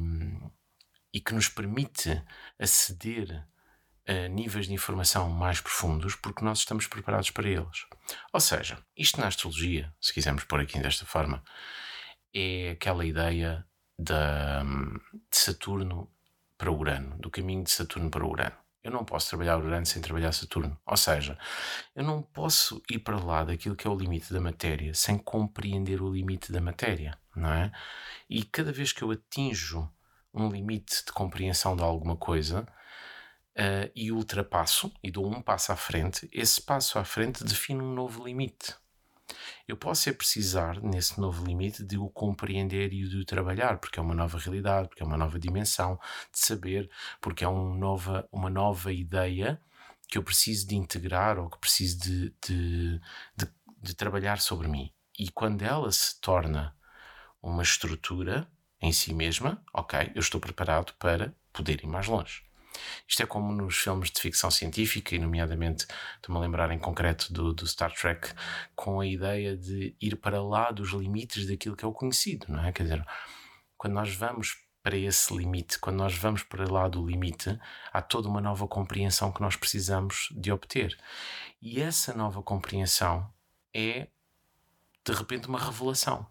e 1.12 1.20
que 1.20 1.34
nos 1.34 1.50
permite 1.50 2.24
aceder 2.60 3.44
a 4.08 4.28
níveis 4.28 4.68
de 4.68 4.74
informação 4.74 5.28
mais 5.28 5.60
profundos 5.60 6.14
porque 6.16 6.46
nós 6.46 6.60
estamos 6.60 6.86
preparados 6.86 7.32
para 7.32 7.50
eles. 7.50 7.88
Ou 8.32 8.40
seja, 8.40 8.78
isto 8.96 9.20
na 9.20 9.28
astrologia, 9.28 9.92
se 10.00 10.14
quisermos 10.14 10.44
pôr 10.44 10.60
aqui 10.60 10.80
desta 10.80 11.08
forma, 11.08 11.44
é 12.32 12.72
aquela 12.72 13.04
ideia 13.04 13.66
de, 13.98 14.14
de 15.32 15.38
Saturno 15.38 16.15
para 16.58 16.72
Urano, 16.72 17.18
do 17.18 17.30
caminho 17.30 17.64
de 17.64 17.72
Saturno 17.72 18.10
para 18.10 18.26
Urano. 18.26 18.56
Eu 18.84 18.92
não 18.92 19.04
posso 19.04 19.30
trabalhar 19.30 19.58
Urano 19.58 19.86
sem 19.86 20.02
trabalhar 20.02 20.32
Saturno. 20.32 20.80
Ou 20.86 20.96
seja, 20.96 21.38
eu 21.96 22.04
não 22.04 22.22
posso 22.22 22.82
ir 22.90 23.00
para 23.00 23.18
lá 23.18 23.44
daquilo 23.44 23.76
que 23.76 23.88
é 23.88 23.90
o 23.90 23.98
limite 23.98 24.32
da 24.32 24.40
matéria 24.40 24.94
sem 24.94 25.18
compreender 25.18 26.02
o 26.02 26.14
limite 26.14 26.52
da 26.52 26.62
matéria, 26.62 27.18
não 27.36 27.52
é? 27.52 27.72
E 28.30 28.44
cada 28.44 28.72
vez 28.72 28.94
que 28.94 29.02
eu 29.02 29.10
atinjo 29.10 29.92
um 30.32 30.50
limite 30.50 31.04
de 31.06 31.12
compreensão 31.12 31.76
de 31.76 31.82
alguma 31.82 32.16
coisa 32.16 32.68
uh, 33.58 33.92
e 33.96 34.12
ultrapasso 34.12 34.92
e 35.02 35.10
dou 35.10 35.28
um 35.28 35.42
passo 35.42 35.72
à 35.72 35.76
frente, 35.76 36.30
esse 36.32 36.62
passo 36.62 37.00
à 37.00 37.04
frente 37.04 37.44
define 37.44 37.82
um 37.82 37.94
novo 37.94 38.24
limite. 38.24 38.76
Eu 39.68 39.76
posso 39.76 40.10
é 40.10 40.14
precisar, 40.14 40.82
nesse 40.82 41.20
novo 41.20 41.46
limite, 41.46 41.84
de 41.84 41.98
o 41.98 42.10
compreender 42.10 42.94
e 42.94 43.08
de 43.08 43.18
o 43.18 43.26
trabalhar, 43.26 43.80
porque 43.80 44.00
é 44.00 44.02
uma 44.02 44.14
nova 44.14 44.38
realidade, 44.38 44.88
porque 44.88 45.02
é 45.02 45.06
uma 45.06 45.18
nova 45.18 45.40
dimensão 45.40 46.00
de 46.32 46.40
saber, 46.40 46.90
porque 47.20 47.44
é 47.44 47.48
um 47.48 47.74
nova, 47.76 48.28
uma 48.32 48.50
nova 48.50 48.94
ideia 48.94 49.60
que 50.08 50.18
eu 50.18 50.24
preciso 50.24 50.68
de 50.68 50.76
integrar 50.76 51.40
ou 51.40 51.50
que 51.50 51.58
preciso 51.58 52.00
de, 52.00 52.30
de, 52.46 53.02
de, 53.36 53.48
de 53.82 53.96
trabalhar 53.96 54.40
sobre 54.40 54.68
mim. 54.68 54.92
E 55.18 55.30
quando 55.32 55.64
ela 55.64 55.92
se 55.92 56.20
torna 56.22 56.76
uma 57.42 57.64
estrutura 57.64 58.48
em 58.82 58.92
si 58.92 59.14
mesma, 59.14 59.64
ok, 59.74 60.12
eu 60.14 60.20
estou 60.20 60.40
preparado 60.40 60.94
para 61.00 61.34
poder 61.52 61.84
ir 61.84 61.88
mais 61.88 62.08
longe. 62.08 62.45
Isto 63.08 63.24
é 63.24 63.26
como 63.26 63.52
nos 63.54 63.78
filmes 63.78 64.12
de 64.12 64.20
ficção 64.22 64.50
científica, 64.52 65.16
e 65.16 65.20
nomeadamente 65.20 65.86
estou-me 66.16 66.40
a 66.40 66.42
lembrar 66.42 66.72
em 66.72 66.80
concreto 66.80 67.32
do, 67.34 67.54
do 67.54 67.68
Star 67.68 67.94
Trek, 67.94 68.34
com 68.76 69.00
a 69.00 69.06
ideia 69.06 69.56
de 69.56 69.96
ir 70.02 70.16
para 70.18 70.42
lá 70.42 70.72
dos 70.72 70.92
limites 70.92 71.48
daquilo 71.48 71.76
que 71.76 71.86
é 71.86 71.88
o 71.88 71.94
conhecido, 71.94 72.48
não 72.50 72.66
é? 72.66 72.72
Quer 72.72 72.84
dizer, 72.84 73.06
quando 73.78 73.94
nós 73.94 74.14
vamos 74.16 74.66
para 74.86 74.98
esse 74.98 75.36
limite, 75.36 75.80
quando 75.80 75.98
nós 75.98 76.16
vamos 76.16 76.44
para 76.44 76.72
lá 76.72 76.88
do 76.88 77.04
limite, 77.04 77.60
há 77.92 78.04
toda 78.04 78.30
uma 78.30 78.40
nova 78.40 78.68
compreensão 78.68 79.32
que 79.32 79.42
nós 79.42 79.56
precisamos 79.56 80.30
de 80.32 80.52
obter. 80.52 80.96
E 81.60 81.82
essa 81.82 82.14
nova 82.14 82.44
compreensão 82.44 83.34
é, 83.74 84.08
de 85.04 85.12
repente, 85.12 85.48
uma 85.48 85.60
revelação. 85.60 86.28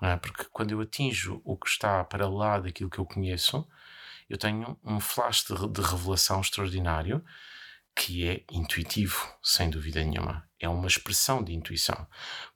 É? 0.00 0.16
Porque 0.16 0.44
quando 0.52 0.70
eu 0.70 0.80
atinjo 0.80 1.40
o 1.44 1.56
que 1.56 1.68
está 1.68 2.04
para 2.04 2.28
lá 2.28 2.60
daquilo 2.60 2.88
que 2.88 2.98
eu 2.98 3.04
conheço, 3.04 3.66
eu 4.28 4.36
tenho 4.36 4.78
um 4.84 5.00
flash 5.00 5.44
de, 5.44 5.54
de 5.68 5.80
revelação 5.80 6.40
extraordinário 6.40 7.24
que 7.94 8.28
é 8.28 8.44
intuitivo, 8.50 9.16
sem 9.42 9.70
dúvida 9.70 10.04
nenhuma. 10.04 10.46
É 10.60 10.68
uma 10.68 10.86
expressão 10.86 11.42
de 11.42 11.54
intuição. 11.54 12.06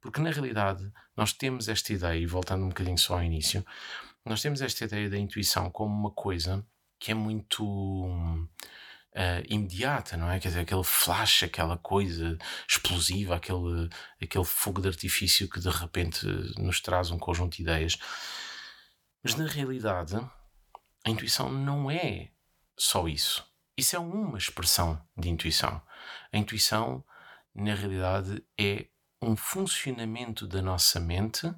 Porque 0.01 0.21
na 0.21 0.31
realidade 0.31 0.93
nós 1.17 1.33
temos 1.33 1.69
esta 1.69 1.93
ideia, 1.93 2.19
e 2.19 2.27
voltando 2.27 2.65
um 2.65 2.69
bocadinho 2.69 2.99
só 2.99 3.15
ao 3.15 3.23
início, 3.23 3.65
nós 4.25 4.43
temos 4.43 4.61
esta 4.61 4.85
ideia 4.85 5.09
da 5.09 5.17
intuição 5.17 5.71
como 5.71 5.95
uma 5.95 6.11
coisa 6.11 6.65
que 6.99 7.11
é 7.11 7.15
muito 7.15 7.65
uh, 7.65 9.43
imediata, 9.49 10.17
não 10.17 10.31
é? 10.31 10.39
Quer 10.39 10.49
dizer, 10.49 10.61
aquele 10.61 10.85
flash, 10.85 11.45
aquela 11.45 11.79
coisa 11.79 12.37
explosiva, 12.69 13.37
aquele, 13.37 13.89
aquele 14.21 14.45
fogo 14.45 14.83
de 14.83 14.89
artifício 14.89 15.49
que 15.49 15.59
de 15.59 15.71
repente 15.71 16.27
nos 16.59 16.81
traz 16.83 17.11
um 17.11 17.19
conjunto 17.19 17.57
de 17.57 17.63
ideias. 17.63 17.97
Mas 19.23 19.35
na 19.37 19.47
realidade, 19.47 20.17
a 21.05 21.11
intuição 21.11 21.51
não 21.51 21.91
é 21.91 22.31
só 22.77 23.09
isso. 23.09 23.47
Isso 23.77 23.97
é 23.97 23.99
uma 23.99 24.37
expressão 24.37 25.03
de 25.17 25.29
intuição. 25.29 25.81
A 26.33 26.37
intuição, 26.37 27.05
na 27.55 27.75
realidade, 27.75 28.45
é 28.59 28.87
um 29.23 29.37
funcionamento 29.37 30.47
da 30.47 30.63
nossa 30.63 30.99
mente 30.99 31.51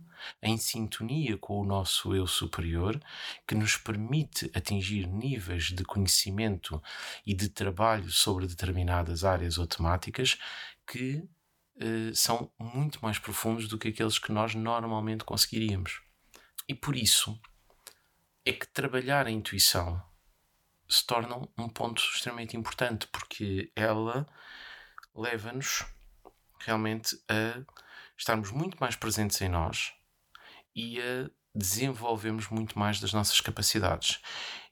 em 0.43 0.57
sintonia 0.57 1.37
com 1.39 1.61
o 1.61 1.65
nosso 1.65 2.15
eu 2.15 2.27
superior 2.27 3.01
que 3.47 3.55
nos 3.55 3.77
permite 3.77 4.51
atingir 4.55 5.07
níveis 5.07 5.67
de 5.67 5.85
conhecimento 5.85 6.83
e 7.25 7.35
de 7.35 7.49
trabalho 7.49 8.11
sobre 8.11 8.47
determinadas 8.47 9.25
áreas 9.25 9.59
ou 9.59 9.67
temáticas 9.67 10.39
que 10.87 11.25
eh, 11.79 12.13
são 12.15 12.51
muito 12.59 12.99
mais 13.01 13.19
profundos 13.19 13.69
do 13.69 13.79
que 13.79 13.89
aqueles 13.89 14.19
que 14.19 14.33
nós 14.33 14.55
normalmente 14.55 15.25
conseguiríamos. 15.25 16.01
E 16.69 16.75
por 16.75 16.97
isso, 16.97 17.41
é 18.45 18.53
que 18.53 18.67
trabalhar 18.67 19.27
a 19.27 19.31
intuição 19.31 20.03
se 20.89 21.07
torna 21.07 21.37
um 21.57 21.69
ponto 21.69 22.03
extremamente 22.03 22.57
importante, 22.57 23.07
porque 23.09 23.73
ela 23.75 24.27
leva-nos 25.15 25.85
realmente 26.59 27.17
a 27.29 27.63
estarmos 28.17 28.51
muito 28.51 28.77
mais 28.79 28.97
presentes 28.97 29.41
em 29.41 29.49
nós 29.49 29.93
e 30.75 31.01
a 31.01 31.31
desenvolvermos 31.55 32.49
muito 32.49 32.79
mais 32.79 32.99
das 32.99 33.13
nossas 33.13 33.41
capacidades. 33.41 34.21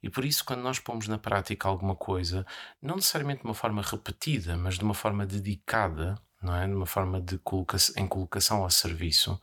E 0.03 0.09
por 0.09 0.25
isso, 0.25 0.45
quando 0.45 0.63
nós 0.63 0.79
pomos 0.79 1.07
na 1.09 1.19
prática 1.19 1.69
alguma 1.69 1.95
coisa, 1.95 2.47
não 2.81 2.97
necessariamente 2.97 3.43
de 3.43 3.47
uma 3.47 3.55
forma 3.55 3.83
repetida, 3.83 4.57
mas 4.57 4.79
de 4.79 4.85
uma 4.85 4.95
forma 4.95 5.27
dedicada, 5.27 6.21
não 6.43 6.57
é? 6.57 6.67
De 6.67 6.73
uma 6.73 6.87
forma 6.87 7.21
de 7.21 7.39
coloca 7.39 7.77
em 7.97 8.09
colocação 8.09 8.63
ao 8.63 8.71
serviço, 8.71 9.39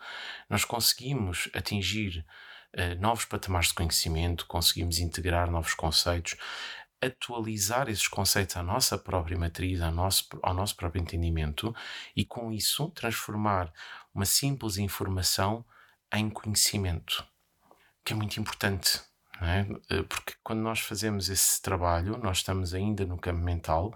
nós 0.49 0.65
conseguimos 0.65 1.49
atingir 1.53 2.25
uh, 2.77 2.99
novos 2.99 3.25
patamares 3.25 3.69
de 3.69 3.73
conhecimento, 3.73 4.45
conseguimos 4.45 4.99
integrar 4.99 5.49
novos 5.49 5.73
conceitos, 5.73 6.35
atualizar 7.01 7.89
esses 7.89 8.07
conceitos 8.07 8.57
à 8.57 8.63
nossa 8.63 8.97
própria 8.97 9.37
matriz, 9.37 9.81
ao 9.81 9.91
nosso, 9.91 10.27
ao 10.41 10.53
nosso 10.53 10.75
próprio 10.75 11.01
entendimento 11.01 11.75
e, 12.15 12.25
com 12.25 12.51
isso, 12.51 12.89
transformar 12.91 13.71
uma 14.13 14.25
simples 14.25 14.77
informação 14.77 15.65
em 16.13 16.29
conhecimento, 16.29 17.25
que 18.03 18.13
é 18.13 18.15
muito 18.15 18.39
importante. 18.39 19.01
É? 19.39 19.95
Eh, 19.95 20.03
porque 20.03 20.33
quando 20.43 20.61
nós 20.61 20.79
fazemos 20.79 21.29
esse 21.29 21.61
trabalho, 21.61 22.17
nós 22.17 22.37
estamos 22.37 22.73
ainda 22.73 23.05
no 23.05 23.19
campo 23.19 23.43
mental, 23.43 23.95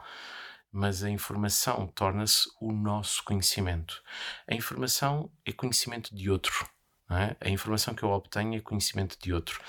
mas 0.71 1.03
a 1.03 1.09
informação 1.09 1.87
torna-se 1.87 2.47
o 2.59 2.71
nosso 2.71 3.23
conhecimento. 3.23 4.03
A 4.47 4.53
informação 4.53 5.31
é 5.45 5.51
conhecimento 5.51 6.15
de 6.15 6.29
outro. 6.29 6.69
É? 7.11 7.35
A 7.41 7.49
informação 7.49 7.93
que 7.93 8.03
eu 8.03 8.09
obtenho 8.09 8.55
é 8.55 8.61
conhecimento 8.61 9.17
de 9.19 9.33
outro, 9.33 9.61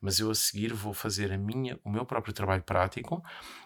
mas 0.00 0.20
eu 0.20 0.30
a 0.30 0.34
seguir 0.34 0.74
vou 0.74 0.92
fazer 0.92 1.32
a 1.32 1.38
minha, 1.38 1.78
o 1.82 1.90
meu 1.90 2.04
próprio 2.04 2.34
trabalho 2.34 2.62
prático, 2.62 3.24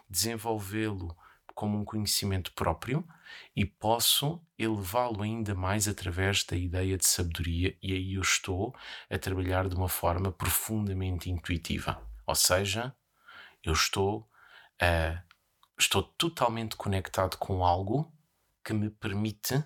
desenvolvê-lo 0.08 1.16
como 1.54 1.78
um 1.78 1.84
conhecimento 1.84 2.52
próprio 2.52 3.06
e 3.54 3.64
posso 3.64 4.40
elevá-lo 4.58 5.22
ainda 5.22 5.54
mais 5.54 5.88
através 5.88 6.44
da 6.44 6.56
ideia 6.56 6.96
de 6.96 7.06
sabedoria, 7.06 7.76
e 7.82 7.92
aí 7.92 8.14
eu 8.14 8.22
estou 8.22 8.74
a 9.10 9.18
trabalhar 9.18 9.68
de 9.68 9.74
uma 9.74 9.88
forma 9.88 10.30
profundamente 10.30 11.30
intuitiva. 11.30 12.00
Ou 12.26 12.34
seja, 12.34 12.94
eu 13.62 13.72
estou 13.72 14.28
a, 14.80 15.22
estou 15.78 16.02
totalmente 16.02 16.76
conectado 16.76 17.36
com 17.36 17.64
algo 17.64 18.12
que 18.64 18.72
me 18.72 18.90
permite 18.90 19.62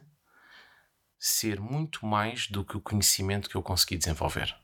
ser 1.18 1.60
muito 1.60 2.06
mais 2.06 2.46
do 2.46 2.64
que 2.64 2.76
o 2.76 2.80
conhecimento 2.80 3.48
que 3.48 3.56
eu 3.56 3.62
consegui 3.62 3.96
desenvolver. 3.96 4.54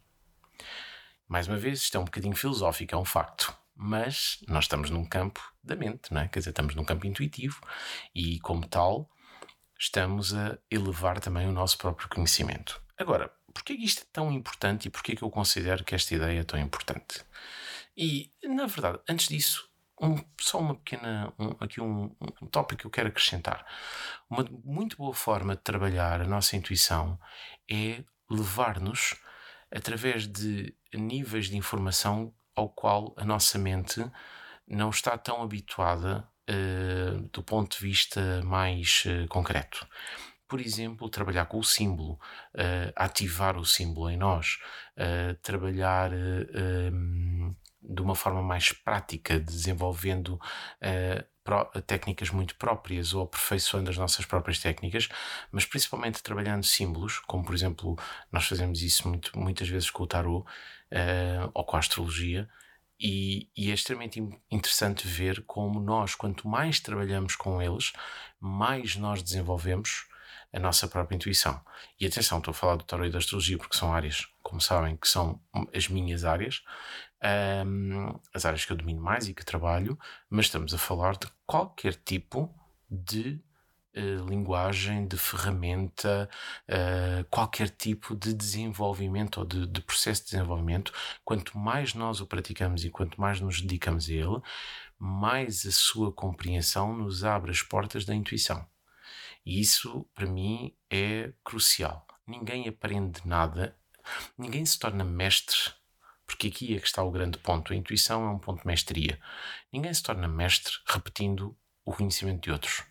Mais 1.26 1.48
uma 1.48 1.56
vez, 1.56 1.80
isto 1.80 1.96
é 1.96 2.00
um 2.00 2.04
bocadinho 2.04 2.36
filosófico, 2.36 2.94
é 2.94 2.98
um 2.98 3.04
facto, 3.04 3.56
mas 3.74 4.38
nós 4.46 4.64
estamos 4.64 4.90
num 4.90 5.04
campo 5.04 5.40
da 5.62 5.74
mente, 5.74 6.12
não 6.12 6.20
é? 6.20 6.28
quer 6.28 6.38
dizer, 6.38 6.50
estamos 6.50 6.74
num 6.74 6.84
campo 6.84 7.06
intuitivo 7.06 7.60
e, 8.14 8.38
como 8.40 8.66
tal, 8.66 9.10
estamos 9.78 10.34
a 10.34 10.58
elevar 10.70 11.18
também 11.20 11.48
o 11.48 11.52
nosso 11.52 11.78
próprio 11.78 12.08
conhecimento. 12.08 12.80
Agora, 12.96 13.32
porquê 13.52 13.72
isto 13.72 14.02
é 14.02 14.06
tão 14.12 14.30
importante 14.30 14.86
e 14.86 14.90
porquê 14.90 15.16
que 15.16 15.22
eu 15.22 15.30
considero 15.30 15.84
que 15.84 15.94
esta 15.94 16.14
ideia 16.14 16.40
é 16.40 16.44
tão 16.44 16.60
importante? 16.60 17.24
E, 17.96 18.30
na 18.42 18.66
verdade, 18.66 19.00
antes 19.08 19.28
disso, 19.28 19.68
um, 20.00 20.16
só 20.40 20.58
uma 20.58 20.74
pequena, 20.74 21.32
um, 21.38 21.50
aqui 21.60 21.80
um, 21.80 22.14
um 22.42 22.46
tópico 22.46 22.82
que 22.82 22.86
eu 22.86 22.90
quero 22.90 23.08
acrescentar. 23.08 23.64
Uma 24.28 24.44
muito 24.64 24.96
boa 24.96 25.14
forma 25.14 25.54
de 25.54 25.62
trabalhar 25.62 26.20
a 26.20 26.26
nossa 26.26 26.56
intuição 26.56 27.18
é 27.70 28.02
levar-nos 28.30 29.14
através 29.70 30.26
de 30.26 30.74
níveis 30.92 31.48
de 31.48 31.56
informação 31.56 32.32
ao 32.54 32.68
qual 32.68 33.14
a 33.16 33.24
nossa 33.24 33.58
mente 33.58 34.04
não 34.66 34.90
está 34.90 35.18
tão 35.18 35.42
habituada 35.42 36.26
uh, 36.48 37.20
do 37.32 37.42
ponto 37.42 37.76
de 37.76 37.82
vista 37.82 38.42
mais 38.42 39.04
uh, 39.06 39.28
concreto. 39.28 39.86
Por 40.48 40.60
exemplo, 40.60 41.08
trabalhar 41.08 41.46
com 41.46 41.58
o 41.58 41.64
símbolo, 41.64 42.14
uh, 42.54 42.92
ativar 42.94 43.56
o 43.56 43.64
símbolo 43.64 44.10
em 44.10 44.16
nós, 44.16 44.58
trabalhar 45.42 46.10
de 47.84 48.02
uma 48.02 48.14
forma 48.14 48.42
mais 48.42 48.72
prática, 48.72 49.38
desenvolvendo 49.38 50.34
uh, 50.34 51.24
pro, 51.44 51.64
técnicas 51.82 52.30
muito 52.30 52.56
próprias 52.56 53.12
ou 53.12 53.24
aperfeiçoando 53.24 53.90
as 53.90 53.98
nossas 53.98 54.24
próprias 54.24 54.58
técnicas, 54.58 55.08
mas 55.52 55.66
principalmente 55.66 56.22
trabalhando 56.22 56.64
símbolos, 56.64 57.18
como 57.20 57.44
por 57.44 57.54
exemplo, 57.54 57.96
nós 58.32 58.46
fazemos 58.46 58.82
isso 58.82 59.06
muito, 59.08 59.38
muitas 59.38 59.68
vezes 59.68 59.90
com 59.90 60.02
o 60.02 60.06
tarot 60.06 60.44
uh, 60.44 61.50
ou 61.52 61.64
com 61.64 61.76
a 61.76 61.80
astrologia. 61.80 62.48
E, 62.98 63.50
e, 63.56 63.70
é 63.70 63.74
extremamente 63.74 64.20
interessante 64.50 65.06
ver 65.06 65.42
como 65.46 65.80
nós, 65.80 66.14
quanto 66.14 66.48
mais 66.48 66.78
trabalhamos 66.78 67.34
com 67.34 67.60
eles, 67.60 67.92
mais 68.40 68.96
nós 68.96 69.20
desenvolvemos 69.22 70.06
a 70.52 70.60
nossa 70.60 70.86
própria 70.86 71.16
intuição. 71.16 71.60
E 71.98 72.06
atenção, 72.06 72.38
estou 72.38 72.52
a 72.52 72.54
falar 72.54 72.76
do 72.76 72.84
tarot 72.84 73.08
e 73.08 73.10
da 73.10 73.18
astrologia 73.18 73.58
porque 73.58 73.76
são 73.76 73.92
áreas, 73.92 74.28
como 74.42 74.60
sabem, 74.60 74.96
que 74.96 75.08
são 75.08 75.40
as 75.74 75.88
minhas 75.88 76.24
áreas, 76.24 76.62
um, 77.24 78.20
as 78.32 78.44
áreas 78.44 78.64
que 78.64 78.72
eu 78.72 78.76
domino 78.76 79.00
mais 79.00 79.28
e 79.28 79.34
que 79.34 79.44
trabalho, 79.44 79.98
mas 80.28 80.46
estamos 80.46 80.74
a 80.74 80.78
falar 80.78 81.16
de 81.16 81.26
qualquer 81.46 81.94
tipo 81.94 82.54
de 82.90 83.40
uh, 83.96 84.26
linguagem, 84.28 85.06
de 85.06 85.16
ferramenta, 85.16 86.28
uh, 86.68 87.24
qualquer 87.30 87.70
tipo 87.70 88.14
de 88.14 88.34
desenvolvimento 88.34 89.38
ou 89.38 89.46
de, 89.46 89.66
de 89.66 89.80
processo 89.80 90.24
de 90.24 90.30
desenvolvimento. 90.32 90.92
Quanto 91.24 91.56
mais 91.58 91.94
nós 91.94 92.20
o 92.20 92.26
praticamos 92.26 92.84
e 92.84 92.90
quanto 92.90 93.20
mais 93.20 93.40
nos 93.40 93.60
dedicamos 93.60 94.08
a 94.08 94.12
ele, 94.12 94.40
mais 94.98 95.66
a 95.66 95.72
sua 95.72 96.12
compreensão 96.12 96.96
nos 96.96 97.24
abre 97.24 97.50
as 97.50 97.62
portas 97.62 98.04
da 98.04 98.14
intuição. 98.14 98.66
E 99.44 99.60
isso, 99.60 100.06
para 100.14 100.26
mim, 100.26 100.74
é 100.90 101.32
crucial. 101.42 102.06
Ninguém 102.26 102.66
aprende 102.68 103.20
nada, 103.26 103.76
ninguém 104.38 104.64
se 104.64 104.78
torna 104.78 105.04
mestre, 105.04 105.74
porque 106.34 106.48
aqui 106.48 106.74
é 106.74 106.80
que 106.80 106.86
está 106.86 107.02
o 107.02 107.12
grande 107.12 107.38
ponto. 107.38 107.72
A 107.72 107.76
intuição 107.76 108.26
é 108.26 108.30
um 108.30 108.38
ponto 108.38 108.62
de 108.62 108.66
mestria. 108.66 109.20
Ninguém 109.72 109.94
se 109.94 110.02
torna 110.02 110.26
mestre 110.26 110.74
repetindo 110.84 111.56
o 111.84 111.92
conhecimento 111.92 112.42
de 112.42 112.50
outros. 112.50 112.82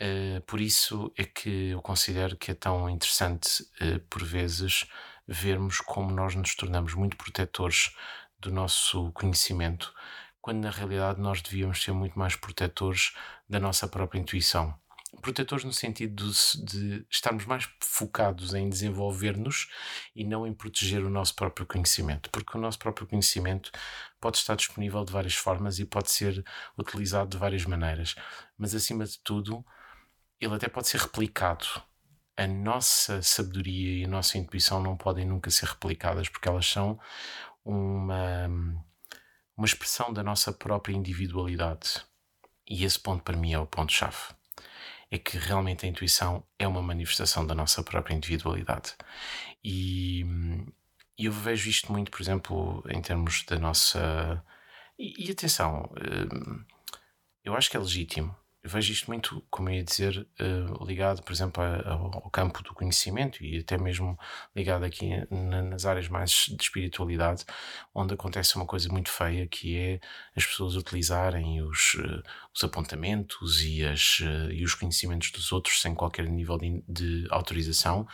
Uh, 0.00 0.40
por 0.44 0.60
isso 0.60 1.12
é 1.16 1.24
que 1.24 1.68
eu 1.68 1.80
considero 1.80 2.36
que 2.36 2.50
é 2.50 2.54
tão 2.54 2.90
interessante, 2.90 3.62
uh, 3.80 4.00
por 4.10 4.24
vezes, 4.24 4.84
vermos 5.28 5.80
como 5.80 6.10
nós 6.10 6.34
nos 6.34 6.56
tornamos 6.56 6.94
muito 6.94 7.16
protetores 7.16 7.94
do 8.36 8.50
nosso 8.50 9.12
conhecimento, 9.12 9.94
quando 10.40 10.64
na 10.64 10.70
realidade 10.70 11.20
nós 11.20 11.40
devíamos 11.40 11.80
ser 11.80 11.92
muito 11.92 12.18
mais 12.18 12.34
protetores 12.34 13.14
da 13.48 13.60
nossa 13.60 13.86
própria 13.86 14.18
intuição 14.18 14.76
protetores 15.20 15.64
no 15.64 15.72
sentido 15.72 16.30
de, 16.30 16.64
de 16.64 17.06
estarmos 17.10 17.44
mais 17.46 17.68
focados 17.80 18.54
em 18.54 18.68
desenvolver-nos 18.68 19.68
e 20.14 20.24
não 20.24 20.46
em 20.46 20.52
proteger 20.52 21.02
o 21.02 21.10
nosso 21.10 21.34
próprio 21.34 21.66
conhecimento, 21.66 22.30
porque 22.30 22.56
o 22.56 22.60
nosso 22.60 22.78
próprio 22.78 23.06
conhecimento 23.06 23.70
pode 24.20 24.38
estar 24.38 24.54
disponível 24.54 25.04
de 25.04 25.12
várias 25.12 25.34
formas 25.34 25.78
e 25.78 25.84
pode 25.84 26.10
ser 26.10 26.44
utilizado 26.78 27.30
de 27.30 27.36
várias 27.36 27.64
maneiras, 27.64 28.14
mas 28.56 28.74
acima 28.74 29.04
de 29.04 29.18
tudo, 29.20 29.64
ele 30.40 30.54
até 30.54 30.68
pode 30.68 30.88
ser 30.88 31.00
replicado. 31.00 31.66
A 32.36 32.46
nossa 32.46 33.22
sabedoria 33.22 34.00
e 34.00 34.04
a 34.04 34.08
nossa 34.08 34.36
intuição 34.38 34.82
não 34.82 34.96
podem 34.96 35.24
nunca 35.24 35.50
ser 35.50 35.66
replicadas 35.66 36.28
porque 36.28 36.48
elas 36.48 36.66
são 36.66 36.98
uma, 37.64 38.48
uma 39.56 39.66
expressão 39.66 40.12
da 40.12 40.22
nossa 40.22 40.52
própria 40.52 40.94
individualidade. 40.94 42.04
E 42.68 42.84
esse 42.84 42.98
ponto 42.98 43.22
para 43.22 43.36
mim 43.36 43.52
é 43.52 43.58
o 43.58 43.66
ponto-chave 43.66 44.34
é 45.14 45.18
que 45.18 45.38
realmente 45.38 45.86
a 45.86 45.88
intuição 45.88 46.44
é 46.58 46.66
uma 46.66 46.82
manifestação 46.82 47.46
da 47.46 47.54
nossa 47.54 47.82
própria 47.84 48.14
individualidade. 48.14 48.96
E, 49.62 50.24
eu 51.16 51.30
vejo 51.32 51.70
isto 51.70 51.92
muito, 51.92 52.10
por 52.10 52.20
exemplo, 52.20 52.82
em 52.90 53.00
termos 53.00 53.44
da 53.44 53.58
nossa. 53.58 54.44
E, 54.98 55.28
e 55.28 55.30
atenção, 55.30 55.88
hum, 55.96 56.64
eu 57.44 57.54
acho 57.54 57.70
que 57.70 57.76
é 57.76 57.80
legítimo 57.80 58.36
vejo 58.64 58.92
isto 58.92 59.06
muito, 59.08 59.44
como 59.50 59.68
eu 59.68 59.74
ia 59.74 59.84
dizer, 59.84 60.26
uh, 60.40 60.84
ligado, 60.84 61.22
por 61.22 61.32
exemplo, 61.32 61.62
ao 61.62 62.30
campo 62.30 62.62
do 62.62 62.72
conhecimento 62.72 63.44
e 63.44 63.58
até 63.58 63.76
mesmo 63.76 64.18
ligado 64.56 64.84
aqui 64.84 65.10
na, 65.30 65.62
nas 65.62 65.84
áreas 65.84 66.08
mais 66.08 66.46
de 66.48 66.62
espiritualidade, 66.62 67.44
onde 67.94 68.14
acontece 68.14 68.56
uma 68.56 68.64
coisa 68.64 68.88
muito 68.88 69.10
feia 69.10 69.46
que 69.46 69.76
é 69.76 70.00
as 70.34 70.46
pessoas 70.46 70.76
utilizarem 70.76 71.60
os, 71.62 71.94
uh, 71.94 72.22
os 72.54 72.64
apontamentos 72.64 73.62
e, 73.62 73.84
as, 73.84 74.20
uh, 74.20 74.50
e 74.50 74.64
os 74.64 74.74
conhecimentos 74.74 75.30
dos 75.30 75.52
outros 75.52 75.82
sem 75.82 75.94
qualquer 75.94 76.26
nível 76.26 76.56
de, 76.56 76.82
de 76.88 77.26
autorização 77.30 78.08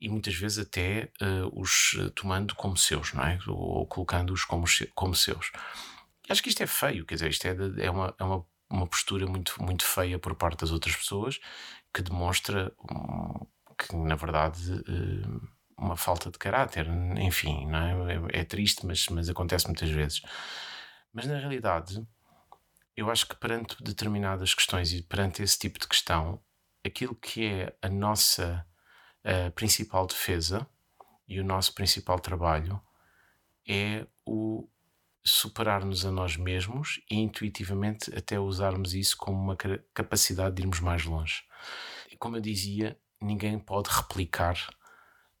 e 0.00 0.08
muitas 0.08 0.34
vezes 0.34 0.58
até 0.58 1.10
os 1.54 1.96
tomando 2.14 2.54
como 2.54 2.76
seus, 2.76 3.14
não 3.14 3.24
é? 3.24 3.38
Ou 3.48 3.86
colocando-os 3.86 4.44
como, 4.44 4.66
como 4.94 5.14
seus. 5.14 5.50
Acho 6.28 6.42
que 6.42 6.50
isto 6.50 6.62
é 6.62 6.66
feio, 6.66 7.06
quer 7.06 7.14
dizer, 7.14 7.30
isto 7.30 7.46
é, 7.46 7.54
de, 7.54 7.82
é 7.82 7.90
uma, 7.90 8.14
é 8.18 8.22
uma 8.22 8.44
uma 8.70 8.86
postura 8.86 9.26
muito, 9.26 9.62
muito 9.62 9.84
feia 9.84 10.18
por 10.18 10.34
parte 10.34 10.60
das 10.60 10.70
outras 10.70 10.96
pessoas 10.96 11.40
que 11.92 12.02
demonstra 12.02 12.72
que, 13.78 13.94
na 13.96 14.14
verdade, 14.14 14.72
eh, 14.88 15.48
uma 15.78 15.96
falta 15.96 16.30
de 16.30 16.38
caráter. 16.38 16.86
Enfim, 17.18 17.66
não 17.66 17.78
é? 17.78 18.14
é, 18.14 18.40
é 18.40 18.44
triste, 18.44 18.86
mas, 18.86 19.06
mas 19.08 19.28
acontece 19.28 19.66
muitas 19.66 19.90
vezes. 19.90 20.22
Mas 21.12 21.26
na 21.26 21.38
realidade, 21.38 22.06
eu 22.96 23.10
acho 23.10 23.26
que 23.26 23.36
perante 23.36 23.82
determinadas 23.82 24.54
questões 24.54 24.92
e 24.92 25.02
perante 25.02 25.42
esse 25.42 25.58
tipo 25.58 25.78
de 25.78 25.88
questão, 25.88 26.40
aquilo 26.84 27.14
que 27.14 27.46
é 27.46 27.76
a 27.82 27.88
nossa 27.88 28.66
a 29.26 29.50
principal 29.50 30.06
defesa 30.06 30.64
e 31.26 31.40
o 31.40 31.44
nosso 31.44 31.74
principal 31.74 32.20
trabalho 32.20 32.80
é 33.68 34.06
o 34.24 34.68
superar-nos 35.26 36.06
a 36.06 36.12
nós 36.12 36.36
mesmos 36.36 37.00
e 37.10 37.16
intuitivamente 37.16 38.14
até 38.16 38.38
usarmos 38.38 38.94
isso 38.94 39.16
como 39.16 39.36
uma 39.36 39.56
capacidade 39.92 40.54
de 40.54 40.62
irmos 40.62 40.78
mais 40.78 41.04
longe. 41.04 41.42
E 42.10 42.16
como 42.16 42.36
eu 42.36 42.40
dizia, 42.40 42.98
ninguém 43.20 43.58
pode 43.58 43.90
replicar 43.90 44.56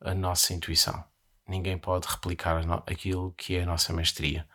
a 0.00 0.12
nossa 0.12 0.52
intuição. 0.52 1.04
Ninguém 1.48 1.78
pode 1.78 2.08
replicar 2.08 2.60
aquilo 2.86 3.32
que 3.34 3.54
é 3.54 3.62
a 3.62 3.66
nossa 3.66 3.92
mestria, 3.92 4.48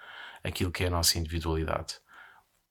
aquilo 0.43 0.71
que 0.71 0.83
é 0.83 0.87
a 0.87 0.91
nossa 0.91 1.17
individualidade. 1.17 1.95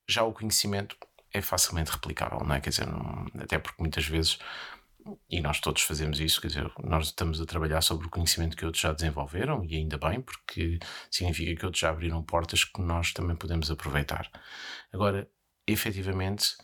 Já 0.06 0.22
o 0.24 0.32
conhecimento 0.32 0.96
é 1.32 1.40
facilmente 1.40 1.90
replicável, 1.90 2.40
não 2.40 2.54
é? 2.54 2.60
Quer 2.60 2.70
dizer, 2.70 2.88
até 3.40 3.58
porque 3.58 3.80
muitas 3.80 4.04
vezes, 4.04 4.38
e 5.28 5.40
nós 5.40 5.60
todos 5.60 5.82
fazemos 5.82 6.20
isso, 6.20 6.40
quer 6.40 6.48
dizer, 6.48 6.72
nós 6.82 7.06
estamos 7.06 7.40
a 7.40 7.46
trabalhar 7.46 7.80
sobre 7.80 8.06
o 8.06 8.10
conhecimento 8.10 8.56
que 8.56 8.64
outros 8.64 8.82
já 8.82 8.92
desenvolveram, 8.92 9.64
e 9.64 9.76
ainda 9.76 9.98
bem, 9.98 10.20
porque 10.20 10.78
significa 11.10 11.54
que 11.58 11.66
outros 11.66 11.80
já 11.80 11.90
abriram 11.90 12.22
portas 12.22 12.64
que 12.64 12.80
nós 12.80 13.12
também 13.12 13.36
podemos 13.36 13.70
aproveitar. 13.70 14.30
Agora, 14.92 15.28
efetivamente, 15.66 16.56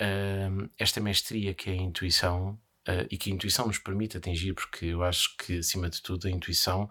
hum, 0.00 0.68
esta 0.78 1.00
mestria 1.00 1.54
que 1.54 1.70
é 1.70 1.72
a 1.72 1.76
intuição, 1.76 2.58
hum, 2.88 3.06
e 3.10 3.16
que 3.16 3.30
a 3.30 3.34
intuição 3.34 3.66
nos 3.66 3.78
permite 3.78 4.16
atingir, 4.16 4.54
porque 4.54 4.86
eu 4.86 5.02
acho 5.02 5.36
que, 5.36 5.58
acima 5.58 5.88
de 5.90 6.02
tudo, 6.02 6.26
a 6.26 6.30
intuição 6.30 6.88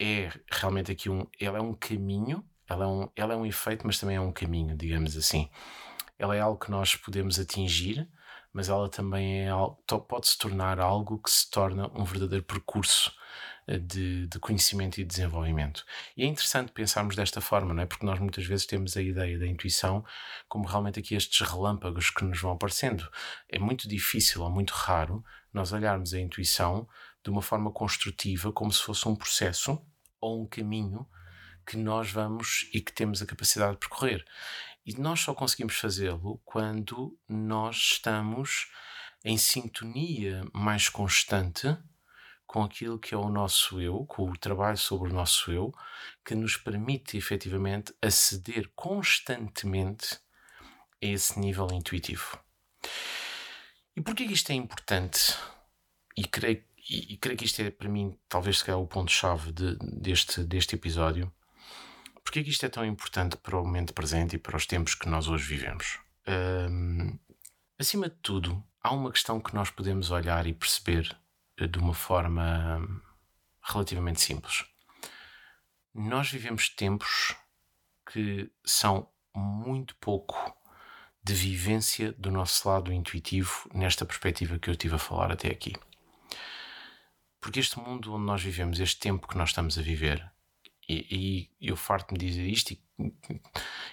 é 0.00 0.30
realmente 0.50 0.90
aqui 0.90 1.08
um, 1.08 1.26
ela 1.38 1.58
é 1.58 1.60
um 1.60 1.74
caminho 1.74 2.44
ela 2.68 2.84
é, 2.84 2.88
um, 2.88 3.08
ela 3.14 3.34
é 3.34 3.36
um 3.36 3.46
efeito, 3.46 3.86
mas 3.86 3.98
também 3.98 4.16
é 4.16 4.20
um 4.20 4.32
caminho, 4.32 4.76
digamos 4.76 5.16
assim. 5.16 5.50
Ela 6.18 6.36
é 6.36 6.40
algo 6.40 6.58
que 6.58 6.70
nós 6.70 6.94
podemos 6.96 7.38
atingir, 7.38 8.08
mas 8.54 8.68
ela 8.68 8.88
também 8.88 9.48
é 9.48 9.50
pode 10.08 10.28
se 10.28 10.38
tornar 10.38 10.78
algo 10.78 11.18
que 11.18 11.30
se 11.30 11.50
torna 11.50 11.90
um 11.92 12.04
verdadeiro 12.04 12.44
percurso 12.44 13.12
eh, 13.66 13.78
de, 13.78 14.28
de, 14.28 14.38
conhecimento 14.38 15.00
e 15.00 15.04
desenvolvimento. 15.04 15.84
E 16.16 16.22
é 16.22 16.26
interessante 16.26 16.70
pensarmos 16.70 17.16
desta 17.16 17.40
forma, 17.40 17.74
não 17.74 17.82
é? 17.82 17.86
Porque 17.86 18.06
nós 18.06 18.20
muitas 18.20 18.46
vezes 18.46 18.64
temos 18.64 18.96
a 18.96 19.02
ideia 19.02 19.36
da 19.38 19.46
intuição 19.46 20.04
como 20.48 20.68
realmente 20.68 21.00
aqui 21.00 21.16
estes 21.16 21.46
relâmpagos 21.46 22.10
que 22.10 22.24
nos 22.24 22.40
vão 22.40 22.52
aparecendo. 22.52 23.10
É 23.48 23.58
muito 23.58 23.88
difícil 23.88 24.40
ou 24.42 24.50
muito 24.50 24.70
raro 24.70 25.24
nós 25.52 25.72
olharmos 25.72 26.14
a 26.14 26.20
intuição 26.20 26.88
de 27.24 27.30
uma 27.30 27.42
forma 27.42 27.72
construtiva, 27.72 28.52
como 28.52 28.72
se 28.72 28.82
fosse 28.82 29.08
um 29.08 29.16
processo 29.16 29.84
ou 30.20 30.42
um 30.42 30.46
caminho 30.46 31.08
que 31.66 31.76
nós 31.76 32.10
vamos 32.10 32.68
e 32.72 32.80
que 32.80 32.92
temos 32.92 33.20
a 33.22 33.26
capacidade 33.26 33.72
de 33.72 33.78
percorrer. 33.78 34.24
E 34.84 34.94
nós 35.00 35.20
só 35.20 35.34
conseguimos 35.34 35.76
fazê-lo 35.76 36.40
quando 36.44 37.18
nós 37.28 37.76
estamos 37.76 38.70
em 39.24 39.38
sintonia 39.38 40.44
mais 40.52 40.88
constante 40.88 41.76
com 42.46 42.62
aquilo 42.62 42.98
que 42.98 43.14
é 43.14 43.18
o 43.18 43.30
nosso 43.30 43.80
eu, 43.80 44.04
com 44.06 44.30
o 44.30 44.36
trabalho 44.36 44.76
sobre 44.76 45.10
o 45.10 45.12
nosso 45.12 45.50
eu, 45.50 45.72
que 46.24 46.34
nos 46.34 46.56
permite 46.56 47.16
efetivamente 47.16 47.94
aceder 48.02 48.70
constantemente 48.76 50.20
a 51.02 51.06
esse 51.06 51.40
nível 51.40 51.66
intuitivo. 51.72 52.38
E 53.96 54.02
porquê 54.02 54.26
que 54.26 54.34
isto 54.34 54.50
é 54.50 54.54
importante? 54.54 55.34
E 56.16 56.24
creio, 56.24 56.62
e, 56.88 57.14
e 57.14 57.16
creio 57.16 57.38
que 57.38 57.44
isto 57.44 57.60
é 57.62 57.70
para 57.70 57.88
mim 57.88 58.16
talvez 58.28 58.58
seja 58.58 58.76
o 58.76 58.86
ponto-chave 58.86 59.50
de, 59.50 59.76
deste, 59.76 60.44
deste 60.44 60.74
episódio 60.74 61.32
Porquê 62.34 62.46
que 62.46 62.50
isto 62.50 62.66
é 62.66 62.68
tão 62.68 62.84
importante 62.84 63.36
para 63.36 63.56
o 63.56 63.64
momento 63.64 63.94
presente 63.94 64.34
e 64.34 64.38
para 64.40 64.56
os 64.56 64.66
tempos 64.66 64.96
que 64.96 65.08
nós 65.08 65.28
hoje 65.28 65.44
vivemos? 65.44 66.00
Um, 66.26 67.16
acima 67.78 68.08
de 68.08 68.16
tudo, 68.16 68.60
há 68.82 68.92
uma 68.92 69.12
questão 69.12 69.40
que 69.40 69.54
nós 69.54 69.70
podemos 69.70 70.10
olhar 70.10 70.44
e 70.44 70.52
perceber 70.52 71.16
eh, 71.56 71.68
de 71.68 71.78
uma 71.78 71.94
forma 71.94 72.84
relativamente 73.62 74.20
simples. 74.20 74.64
Nós 75.94 76.28
vivemos 76.28 76.68
tempos 76.68 77.36
que 78.12 78.50
são 78.64 79.08
muito 79.32 79.94
pouco 80.00 80.56
de 81.22 81.34
vivência 81.34 82.10
do 82.14 82.32
nosso 82.32 82.68
lado 82.68 82.92
intuitivo 82.92 83.70
nesta 83.72 84.04
perspectiva 84.04 84.58
que 84.58 84.68
eu 84.68 84.72
estive 84.72 84.96
a 84.96 84.98
falar 84.98 85.30
até 85.30 85.52
aqui. 85.52 85.72
Porque 87.40 87.60
este 87.60 87.78
mundo 87.78 88.12
onde 88.12 88.26
nós 88.26 88.42
vivemos, 88.42 88.80
este 88.80 88.98
tempo 88.98 89.28
que 89.28 89.38
nós 89.38 89.50
estamos 89.50 89.78
a 89.78 89.82
viver, 89.82 90.33
e, 90.88 91.50
e 91.60 91.68
eu 91.68 91.76
farto-me 91.76 92.18
dizer 92.18 92.46
isto 92.46 92.72
e, 92.72 92.80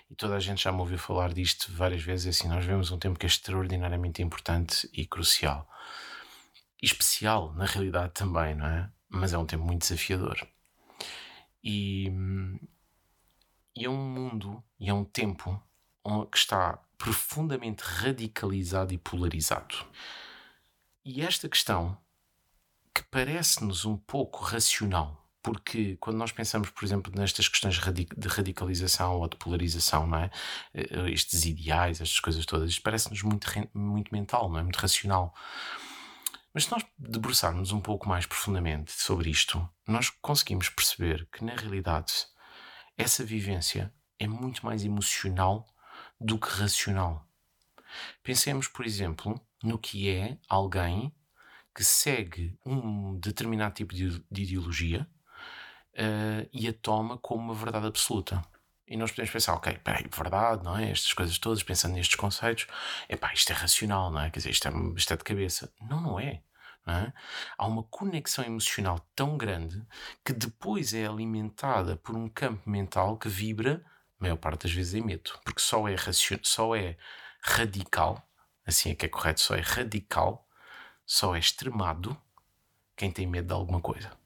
e, 0.09 0.15
toda 0.15 0.35
a 0.35 0.39
gente 0.39 0.63
já 0.63 0.71
me 0.71 0.79
ouviu 0.79 0.97
falar 0.97 1.33
disto 1.33 1.71
várias 1.71 2.03
vezes, 2.03 2.25
é 2.25 2.29
assim, 2.29 2.47
nós 2.47 2.65
vemos 2.65 2.91
um 2.91 2.99
tempo 2.99 3.17
que 3.17 3.25
é 3.25 3.29
extraordinariamente 3.29 4.21
importante 4.21 4.89
e 4.93 5.05
crucial. 5.05 5.67
E 6.81 6.85
especial, 6.85 7.53
na 7.53 7.65
realidade, 7.65 8.13
também, 8.13 8.55
não 8.55 8.65
é? 8.65 8.89
Mas 9.09 9.33
é 9.33 9.37
um 9.37 9.45
tempo 9.45 9.63
muito 9.63 9.81
desafiador. 9.81 10.47
E, 11.63 12.11
e 13.75 13.85
é 13.85 13.89
um 13.89 13.97
mundo, 13.97 14.63
e 14.79 14.89
é 14.89 14.93
um 14.93 15.03
tempo 15.03 15.61
que 16.31 16.37
está 16.37 16.79
profundamente 16.97 17.83
radicalizado 17.83 18.93
e 18.93 18.97
polarizado. 18.97 19.75
E 21.05 21.21
esta 21.21 21.47
questão, 21.47 21.97
que 22.93 23.03
parece-nos 23.03 23.85
um 23.85 23.97
pouco 23.97 24.43
racional, 24.43 25.20
porque 25.41 25.97
quando 25.97 26.17
nós 26.17 26.31
pensamos, 26.31 26.69
por 26.69 26.85
exemplo, 26.85 27.11
nestas 27.15 27.47
questões 27.47 27.75
de 27.75 28.27
radicalização 28.27 29.17
ou 29.19 29.27
de 29.27 29.37
polarização, 29.37 30.05
não 30.07 30.19
é? 30.19 30.31
Eh, 30.73 31.11
estes 31.11 31.45
ideais, 31.45 31.99
estas 32.01 32.19
coisas 32.19 32.45
todas, 32.45 32.69
isto 32.69 32.81
parece-nos 32.81 33.23
muito, 33.23 33.47
muito 33.73 34.13
mental, 34.13 34.49
não 34.49 34.59
é? 34.59 34.63
Muito 34.63 34.77
racional. 34.77 35.33
Mas 36.53 36.65
se 36.65 36.71
nós 36.71 36.85
debruçarmos 36.97 37.71
um 37.71 37.79
pouco 37.79 38.07
mais 38.07 38.25
profundamente 38.25 38.91
sobre 38.91 39.29
isto, 39.29 39.67
nós 39.87 40.09
conseguimos 40.09 40.69
perceber 40.69 41.27
que, 41.31 41.43
na 41.43 41.55
realidade, 41.55 42.13
essa 42.97 43.23
vivência 43.23 43.93
é 44.19 44.27
muito 44.27 44.65
mais 44.65 44.83
emocional 44.83 45.65
do 46.19 46.37
que 46.37 46.49
racional. 46.49 47.25
Pensemos, 48.21 48.67
por 48.67 48.85
exemplo, 48.85 49.41
no 49.63 49.79
que 49.79 50.09
é 50.09 50.37
alguém 50.47 51.13
que 51.73 51.83
segue 51.83 52.57
um 52.65 53.17
determinado 53.17 53.73
tipo 53.73 53.93
de 53.95 54.21
ideologia, 54.29 55.07
uh, 55.93 56.49
e 56.51 56.67
a 56.67 56.73
toma 56.73 57.17
como 57.17 57.43
uma 57.43 57.53
verdade 57.53 57.87
absoluta. 57.87 58.41
E 58.87 58.97
nós 58.97 59.11
podemos 59.11 59.31
pensar, 59.31 59.53
ok, 59.53 59.77
peraí, 59.77 60.05
verdade, 60.13 60.63
não 60.65 60.77
é? 60.77 60.91
Estas 60.91 61.13
coisas 61.13 61.37
todas, 61.37 61.63
pensando 61.63 61.93
nestes 61.93 62.15
conceitos, 62.15 62.67
epá, 63.07 63.31
isto 63.33 63.51
é 63.51 63.55
racional, 63.55 64.11
não 64.11 64.19
é? 64.19 64.29
Quer 64.29 64.39
dizer, 64.39 64.49
isto 64.49 64.67
é, 64.67 64.71
isto 64.97 65.13
é 65.13 65.17
de 65.17 65.23
cabeça. 65.23 65.73
Não, 65.81 66.01
não 66.01 66.19
é. 66.19 66.41
Não 66.85 66.93
é? 66.95 67.13
Há 67.57 67.67
uma 67.67 67.83
conexão 67.83 68.43
emocional 68.43 68.99
tão 69.15 69.37
grande 69.37 69.81
que 70.25 70.33
depois 70.33 70.93
é 70.93 71.05
alimentada 71.05 71.95
por 71.95 72.15
um 72.15 72.27
campo 72.27 72.69
mental 72.69 73.17
que 73.17 73.29
vibra, 73.29 73.81
a 74.19 74.23
maior 74.23 74.35
parte 74.35 74.63
das 74.63 74.73
vezes, 74.73 74.93
em 74.93 75.01
medo. 75.01 75.39
Porque 75.45 75.61
só 75.61 75.87
é, 75.87 75.95
só 76.41 76.75
é 76.75 76.97
radical, 77.41 78.21
assim 78.65 78.91
é 78.91 78.95
que 78.95 79.05
é 79.05 79.09
correto, 79.09 79.39
só 79.39 79.55
é 79.55 79.61
radical, 79.61 80.45
só 81.05 81.35
é 81.35 81.39
extremado 81.39 82.17
quem 82.95 83.09
tem 83.09 83.25
medo 83.25 83.47
de 83.47 83.53
alguma 83.53 83.79
coisa. 83.79 84.20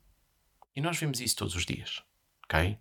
E 0.75 0.81
nós 0.81 0.97
vemos 0.97 1.19
isso 1.21 1.37
todos 1.37 1.55
os 1.55 1.65
dias, 1.65 2.03
ok? 2.43 2.77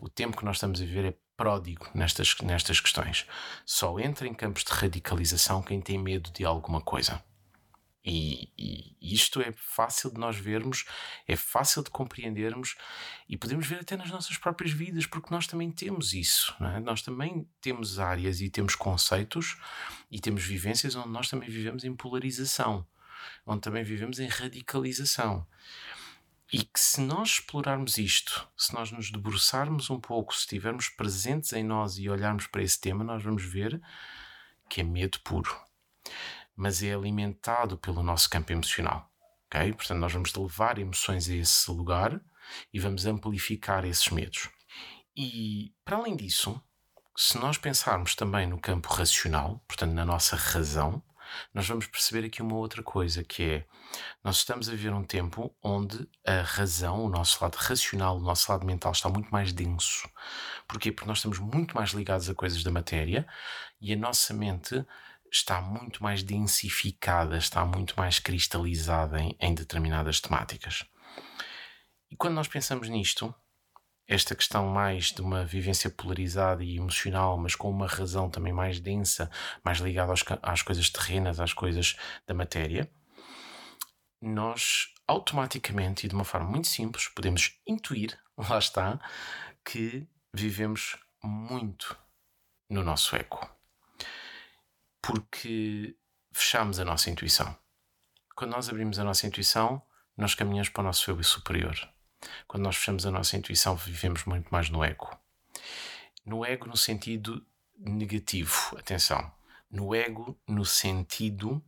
O 0.00 0.08
tempo 0.08 0.36
que 0.36 0.44
nós 0.44 0.56
estamos 0.56 0.80
a 0.80 0.84
viver 0.84 1.04
é 1.04 1.14
pródigo 1.36 1.88
nestas, 1.94 2.36
nestas 2.42 2.80
questões. 2.80 3.26
Só 3.66 3.98
entra 3.98 4.26
em 4.26 4.34
campos 4.34 4.64
de 4.64 4.72
radicalização 4.72 5.62
quem 5.62 5.80
tem 5.80 5.98
medo 5.98 6.30
de 6.30 6.44
alguma 6.44 6.80
coisa. 6.80 7.22
E, 8.04 8.50
e, 8.58 9.14
isto 9.14 9.40
é 9.40 9.50
fácil 9.52 10.12
de 10.12 10.20
nós 10.20 10.36
vermos, 10.36 10.84
é 11.26 11.36
fácil 11.36 11.82
de 11.82 11.88
compreendermos 11.88 12.76
e 13.26 13.36
podemos 13.36 13.66
ver 13.66 13.80
até 13.80 13.96
nas 13.96 14.10
nossas 14.10 14.36
próprias 14.36 14.72
vidas, 14.72 15.06
porque 15.06 15.32
nós 15.32 15.46
também 15.46 15.70
temos 15.70 16.12
isso. 16.12 16.54
É? 16.60 16.80
Nós 16.80 17.00
também 17.00 17.48
temos 17.62 17.98
áreas 17.98 18.42
e 18.42 18.50
temos 18.50 18.74
conceitos 18.74 19.56
e 20.10 20.20
temos 20.20 20.44
vivências 20.44 20.94
onde 20.94 21.08
nós 21.08 21.30
também 21.30 21.48
vivemos 21.48 21.82
em 21.82 21.96
polarização, 21.96 22.86
onde 23.46 23.62
também 23.62 23.82
vivemos 23.82 24.18
em 24.18 24.28
radicalização. 24.28 25.46
E 26.56 26.62
que 26.62 26.78
se 26.78 27.00
nós 27.00 27.30
explorarmos 27.30 27.98
isto, 27.98 28.48
se 28.56 28.72
nós 28.74 28.92
nos 28.92 29.10
debruçarmos 29.10 29.90
um 29.90 29.98
pouco, 29.98 30.32
se 30.32 30.42
estivermos 30.42 30.88
presentes 30.88 31.52
em 31.52 31.64
nós 31.64 31.98
e 31.98 32.08
olharmos 32.08 32.46
para 32.46 32.62
esse 32.62 32.80
tema, 32.80 33.02
nós 33.02 33.24
vamos 33.24 33.44
ver 33.44 33.82
que 34.68 34.80
é 34.80 34.84
medo 34.84 35.18
puro. 35.24 35.52
Mas 36.54 36.80
é 36.80 36.94
alimentado 36.94 37.76
pelo 37.76 38.04
nosso 38.04 38.30
campo 38.30 38.52
emocional. 38.52 39.12
Okay? 39.46 39.72
Portanto, 39.72 39.98
nós 39.98 40.12
vamos 40.12 40.32
levar 40.32 40.78
emoções 40.78 41.28
a 41.28 41.34
esse 41.34 41.68
lugar 41.72 42.20
e 42.72 42.78
vamos 42.78 43.04
amplificar 43.04 43.84
esses 43.84 44.08
medos. 44.10 44.48
E, 45.16 45.74
para 45.84 45.96
além 45.96 46.14
disso, 46.14 46.62
se 47.16 47.36
nós 47.36 47.58
pensarmos 47.58 48.14
também 48.14 48.46
no 48.46 48.60
campo 48.60 48.94
racional, 48.94 49.60
portanto, 49.66 49.92
na 49.92 50.04
nossa 50.04 50.36
razão, 50.36 51.02
nós 51.52 51.66
vamos 51.66 51.86
perceber 51.86 52.26
aqui 52.26 52.42
uma 52.42 52.56
outra 52.56 52.82
coisa, 52.82 53.22
que 53.24 53.42
é 53.42 53.66
nós 54.22 54.36
estamos 54.36 54.68
a 54.68 54.72
viver 54.72 54.92
um 54.92 55.04
tempo 55.04 55.54
onde 55.62 56.08
a 56.26 56.42
razão, 56.42 57.04
o 57.04 57.08
nosso 57.08 57.42
lado 57.42 57.56
racional, 57.56 58.16
o 58.16 58.22
nosso 58.22 58.50
lado 58.50 58.66
mental 58.66 58.92
está 58.92 59.08
muito 59.08 59.30
mais 59.30 59.52
denso. 59.52 60.08
Porquê? 60.66 60.90
Porque 60.90 61.08
nós 61.08 61.18
estamos 61.18 61.38
muito 61.38 61.74
mais 61.74 61.90
ligados 61.90 62.28
a 62.28 62.34
coisas 62.34 62.62
da 62.62 62.70
matéria 62.70 63.26
e 63.80 63.92
a 63.92 63.96
nossa 63.96 64.34
mente 64.34 64.84
está 65.30 65.60
muito 65.60 66.02
mais 66.02 66.22
densificada, 66.22 67.36
está 67.36 67.64
muito 67.64 67.94
mais 67.96 68.18
cristalizada 68.18 69.20
em, 69.20 69.36
em 69.40 69.54
determinadas 69.54 70.20
temáticas. 70.20 70.84
E 72.10 72.16
quando 72.16 72.34
nós 72.34 72.46
pensamos 72.46 72.88
nisto, 72.88 73.34
esta 74.06 74.34
questão 74.34 74.68
mais 74.68 75.06
de 75.06 75.22
uma 75.22 75.44
vivência 75.44 75.88
polarizada 75.88 76.62
e 76.62 76.76
emocional, 76.76 77.38
mas 77.38 77.54
com 77.54 77.70
uma 77.70 77.86
razão 77.86 78.28
também 78.28 78.52
mais 78.52 78.78
densa, 78.80 79.30
mais 79.64 79.78
ligada 79.78 80.12
aos, 80.12 80.22
às 80.42 80.62
coisas 80.62 80.90
terrenas, 80.90 81.40
às 81.40 81.52
coisas 81.52 81.96
da 82.26 82.34
matéria, 82.34 82.90
nós 84.20 84.92
automaticamente 85.06 86.06
e 86.06 86.08
de 86.08 86.14
uma 86.14 86.24
forma 86.24 86.48
muito 86.48 86.68
simples 86.68 87.08
podemos 87.08 87.58
intuir, 87.66 88.18
lá 88.36 88.58
está, 88.58 89.00
que 89.64 90.06
vivemos 90.34 90.96
muito 91.22 91.96
no 92.68 92.82
nosso 92.82 93.16
eco. 93.16 93.50
Porque 95.02 95.96
fechamos 96.32 96.78
a 96.78 96.84
nossa 96.84 97.10
intuição. 97.10 97.56
Quando 98.34 98.52
nós 98.52 98.68
abrimos 98.68 98.98
a 98.98 99.04
nossa 99.04 99.26
intuição, 99.26 99.82
nós 100.16 100.34
caminhamos 100.34 100.68
para 100.68 100.80
o 100.80 100.84
nosso 100.84 101.10
eu 101.10 101.22
superior 101.22 101.93
quando 102.46 102.64
nós 102.64 102.76
fechamos 102.76 103.06
a 103.06 103.10
nossa 103.10 103.36
intuição, 103.36 103.76
vivemos 103.76 104.24
muito 104.24 104.48
mais 104.50 104.70
no 104.70 104.82
ego. 104.84 105.10
No 106.24 106.44
ego, 106.44 106.66
no 106.66 106.76
sentido 106.76 107.44
negativo, 107.78 108.76
atenção. 108.78 109.32
No 109.70 109.94
ego, 109.94 110.38
no 110.46 110.64
sentido 110.64 111.62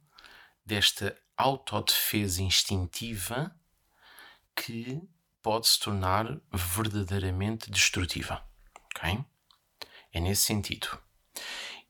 desta 0.65 1.17
autodefesa 1.37 2.43
instintiva 2.43 3.55
que 4.55 5.01
pode 5.43 5.69
se 5.69 5.79
tornar 5.79 6.41
verdadeiramente 6.53 7.71
destrutiva. 7.71 8.45
Ok? 8.97 9.25
É 10.13 10.21
nesse 10.21 10.43
sentido. 10.43 10.89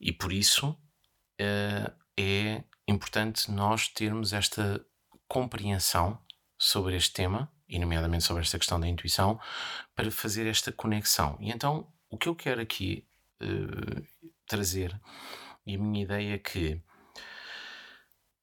E 0.01 0.13
por 0.13 0.33
isso 0.33 0.71
uh, 0.71 1.93
é 2.17 2.65
importante 2.89 3.51
nós 3.51 3.89
termos 3.89 4.33
esta 4.33 4.85
compreensão 5.29 6.21
sobre 6.59 6.97
este 6.97 7.13
tema 7.13 7.53
e 7.69 7.79
nomeadamente 7.79 8.25
sobre 8.25 8.43
esta 8.43 8.59
questão 8.59 8.79
da 8.79 8.89
intuição, 8.89 9.41
para 9.95 10.11
fazer 10.11 10.47
esta 10.47 10.71
conexão. 10.73 11.37
E 11.41 11.51
então, 11.51 11.87
o 12.09 12.17
que 12.17 12.29
eu 12.29 12.35
quero 12.35 12.61
aqui 12.61 13.07
uh, 13.41 14.07
trazer, 14.47 14.99
e 15.67 15.75
a 15.75 15.79
minha 15.79 16.05
ideia 16.05 16.35
é 16.35 16.39
que 16.39 16.81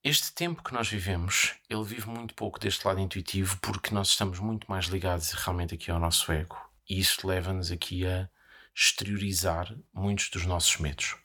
este 0.03 0.33
tempo 0.33 0.61
que 0.61 0.73
nós 0.73 0.89
vivemos, 0.89 1.55
ele 1.69 1.83
vive 1.83 2.09
muito 2.09 2.33
pouco 2.33 2.59
deste 2.59 2.85
lado 2.85 2.99
intuitivo, 2.99 3.57
porque 3.61 3.93
nós 3.93 4.09
estamos 4.09 4.37
muito 4.37 4.69
mais 4.69 4.87
ligados 4.87 5.31
realmente 5.31 5.75
aqui 5.75 5.89
ao 5.89 5.99
nosso 5.99 6.29
ego. 6.31 6.57
E 6.89 6.99
isso 6.99 7.25
leva-nos 7.25 7.71
aqui 7.71 8.05
a 8.05 8.29
exteriorizar 8.75 9.73
muitos 9.93 10.29
dos 10.29 10.45
nossos 10.45 10.77
medos. 10.77 11.15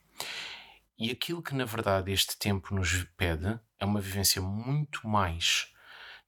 E 0.97 1.11
aquilo 1.11 1.43
que 1.43 1.55
na 1.55 1.65
verdade 1.65 2.11
este 2.11 2.37
tempo 2.37 2.73
nos 2.73 3.03
pede 3.17 3.59
é 3.79 3.85
uma 3.85 3.99
vivência 3.99 4.41
muito 4.41 5.05
mais 5.07 5.73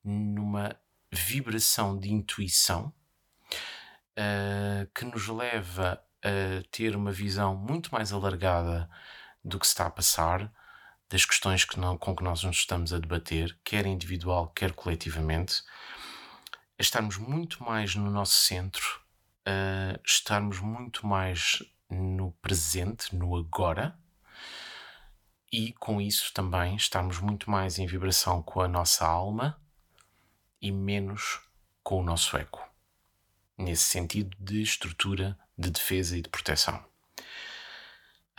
numa 0.03 0.75
vibração 1.11 1.97
de 1.97 2.11
intuição 2.11 2.93
uh, 4.17 4.89
que 4.95 5.05
nos 5.05 5.27
leva 5.27 6.01
a 6.23 6.63
ter 6.71 6.95
uma 6.95 7.11
visão 7.11 7.55
muito 7.55 7.93
mais 7.93 8.13
alargada 8.13 8.89
do 9.43 9.59
que 9.59 9.65
se 9.65 9.73
está 9.73 9.87
a 9.87 9.91
passar, 9.91 10.51
das 11.09 11.25
questões 11.25 11.65
que 11.65 11.79
não, 11.79 11.97
com 11.97 12.15
que 12.15 12.23
nós 12.23 12.43
nos 12.43 12.57
estamos 12.57 12.93
a 12.93 12.99
debater, 12.99 13.57
quer 13.63 13.85
individual, 13.85 14.49
quer 14.49 14.71
coletivamente, 14.71 15.61
a 16.79 16.81
estarmos 16.81 17.17
muito 17.17 17.63
mais 17.63 17.95
no 17.95 18.09
nosso 18.09 18.35
centro, 18.35 19.01
a 19.45 19.99
estarmos 20.05 20.59
muito 20.59 21.05
mais 21.05 21.61
no 21.89 22.31
presente, 22.33 23.13
no 23.15 23.35
agora, 23.35 23.99
e 25.51 25.73
com 25.73 25.99
isso 25.99 26.31
também 26.33 26.75
estarmos 26.75 27.19
muito 27.19 27.51
mais 27.51 27.77
em 27.77 27.85
vibração 27.85 28.41
com 28.41 28.61
a 28.61 28.67
nossa 28.67 29.05
alma 29.05 29.60
e 30.61 30.71
menos 30.71 31.39
com 31.83 31.99
o 31.99 32.03
nosso 32.03 32.37
eco, 32.37 32.61
nesse 33.57 33.83
sentido 33.83 34.35
de 34.39 34.61
estrutura 34.61 35.37
de 35.57 35.69
defesa 35.69 36.17
e 36.17 36.21
de 36.21 36.29
proteção. 36.29 36.83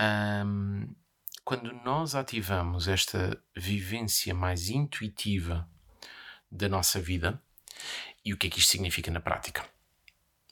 Um, 0.00 0.94
quando 1.44 1.72
nós 1.84 2.14
ativamos 2.14 2.88
esta 2.88 3.40
vivência 3.56 4.34
mais 4.34 4.68
intuitiva 4.68 5.68
da 6.50 6.68
nossa 6.68 7.00
vida, 7.00 7.42
e 8.24 8.32
o 8.32 8.36
que 8.36 8.46
é 8.46 8.50
que 8.50 8.58
isto 8.60 8.70
significa 8.70 9.10
na 9.10 9.20
prática? 9.20 9.64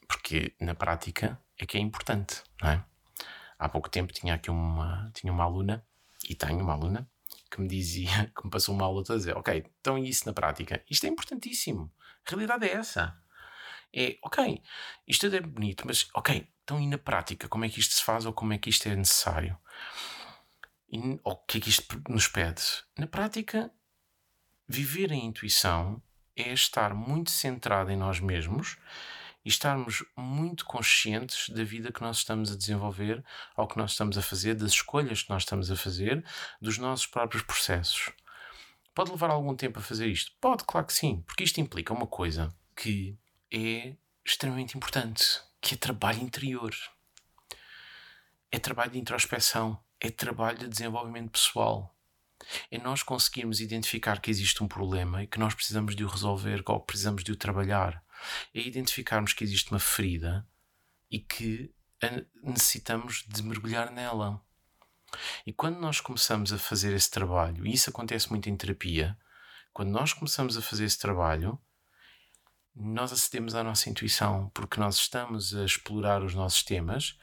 Porque 0.09 0.55
na 0.61 0.75
prática 0.75 1.41
é 1.57 1.64
que 1.64 1.77
é 1.77 1.81
importante, 1.81 2.43
não 2.61 2.71
é? 2.71 2.85
Há 3.59 3.68
pouco 3.68 3.89
tempo 3.89 4.12
tinha 4.12 4.35
aqui 4.35 4.51
uma, 4.51 5.11
tinha 5.14 5.33
uma 5.33 5.45
aluna, 5.45 5.85
e 6.29 6.35
tenho 6.35 6.61
uma 6.61 6.73
aluna, 6.73 7.09
que 7.51 7.61
me 7.61 7.68
dizia, 7.68 8.32
que 8.36 8.44
me 8.44 8.51
passou 8.51 8.74
uma 8.74 8.84
aula 8.84 9.03
a 9.09 9.16
dizer, 9.16 9.36
ok, 9.36 9.64
então 9.80 9.98
isso 9.98 10.26
na 10.26 10.32
prática? 10.32 10.82
Isto 10.88 11.07
é 11.07 11.09
importantíssimo. 11.09 11.92
A 12.26 12.30
realidade 12.30 12.66
é 12.66 12.72
essa. 12.72 13.18
É, 13.92 14.18
ok, 14.22 14.62
isto 15.07 15.26
é 15.26 15.40
bonito, 15.40 15.84
mas 15.86 16.09
ok, 16.14 16.48
então 16.62 16.80
e 16.80 16.86
na 16.86 16.98
prática? 16.98 17.48
Como 17.48 17.64
é 17.64 17.68
que 17.68 17.80
isto 17.80 17.94
se 17.94 18.05
faz 18.05 18.24
ou 18.24 18.32
como 18.32 18.53
é 18.53 18.59
que 18.59 18.70
isto 18.70 18.88
é 18.88 18.94
necessário? 18.94 19.59
E, 20.92 20.98
ou 21.24 21.32
o 21.32 21.36
que 21.38 21.59
é 21.59 21.61
que 21.61 21.70
isto 21.70 22.01
nos 22.09 22.28
pede? 22.28 22.62
Na 22.96 23.07
prática, 23.07 23.70
viver 24.68 25.11
a 25.11 25.16
intuição 25.16 26.01
é 26.36 26.53
estar 26.53 26.94
muito 26.94 27.30
centrado 27.30 27.90
em 27.90 27.96
nós 27.96 28.20
mesmos 28.20 28.78
e 29.51 29.53
estarmos 29.53 30.05
muito 30.16 30.64
conscientes 30.64 31.48
da 31.48 31.64
vida 31.64 31.90
que 31.90 32.01
nós 32.01 32.18
estamos 32.18 32.53
a 32.53 32.57
desenvolver, 32.57 33.24
ao 33.57 33.66
que 33.66 33.76
nós 33.76 33.90
estamos 33.90 34.16
a 34.16 34.22
fazer, 34.22 34.55
das 34.55 34.70
escolhas 34.70 35.24
que 35.24 35.30
nós 35.30 35.42
estamos 35.42 35.72
a 35.72 35.76
fazer, 35.76 36.24
dos 36.62 36.78
nossos 36.78 37.09
próprios 37.09 37.42
processos. 37.42 38.12
Pode 38.94 39.11
levar 39.11 39.28
algum 39.28 39.57
tempo 39.57 39.80
a 39.80 39.82
fazer 39.82 40.07
isto? 40.07 40.30
Pode, 40.40 40.62
claro 40.62 40.86
que 40.86 40.92
sim, 40.92 41.24
porque 41.26 41.42
isto 41.42 41.61
implica 41.61 41.92
uma 41.92 42.07
coisa 42.07 42.55
que 42.76 43.18
é 43.53 43.96
extremamente 44.24 44.76
importante, 44.76 45.42
que 45.61 45.74
é 45.74 45.76
trabalho 45.76 46.22
interior. 46.22 46.72
É 48.53 48.59
trabalho 48.61 48.92
de 48.92 49.01
introspeção, 49.01 49.82
é 49.98 50.11
trabalho 50.11 50.59
de 50.59 50.68
desenvolvimento 50.68 51.32
pessoal. 51.32 51.92
É 52.70 52.78
nós 52.78 53.03
conseguirmos 53.03 53.61
identificar 53.61 54.20
que 54.20 54.30
existe 54.30 54.62
um 54.62 54.68
problema 54.68 55.24
e 55.24 55.26
que 55.26 55.40
nós 55.40 55.55
precisamos 55.55 55.96
de 55.96 56.05
o 56.05 56.09
resolver, 56.09 56.62
ou 56.66 56.78
precisamos 56.78 57.24
de 57.24 57.32
o 57.32 57.36
trabalhar 57.36 58.01
é 58.55 58.61
identificarmos 58.61 59.33
que 59.33 59.45
existe 59.45 59.71
uma 59.71 59.81
ferida 59.81 60.47
e 61.11 61.18
que 61.18 61.75
necessitamos 62.43 63.25
de 63.29 63.43
mergulhar 63.43 63.91
nela. 63.91 64.41
E 65.47 65.53
quando 65.53 65.79
nós 65.79 66.01
começamos 66.01 66.53
a 66.53 66.59
fazer 66.59 66.95
esse 66.95 67.11
trabalho, 67.11 67.66
e 67.66 67.73
isso 67.73 67.91
acontece 67.91 68.31
muito 68.31 68.49
em 68.49 68.57
terapia, 68.57 69.18
quando 69.73 69.91
nós 69.91 70.12
começamos 70.12 70.57
a 70.57 70.62
fazer 70.62 70.85
esse 70.85 70.99
trabalho, 70.99 71.61
nós 72.75 73.12
acedemos 73.12 73.55
à 73.55 73.62
nossa 73.62 73.91
intuição, 73.91 74.49
porque 74.55 74.81
nós 74.81 74.97
estamos 74.97 75.55
a 75.55 75.64
explorar 75.64 76.23
os 76.23 76.35
nossos 76.35 76.62
temas 76.62 77.18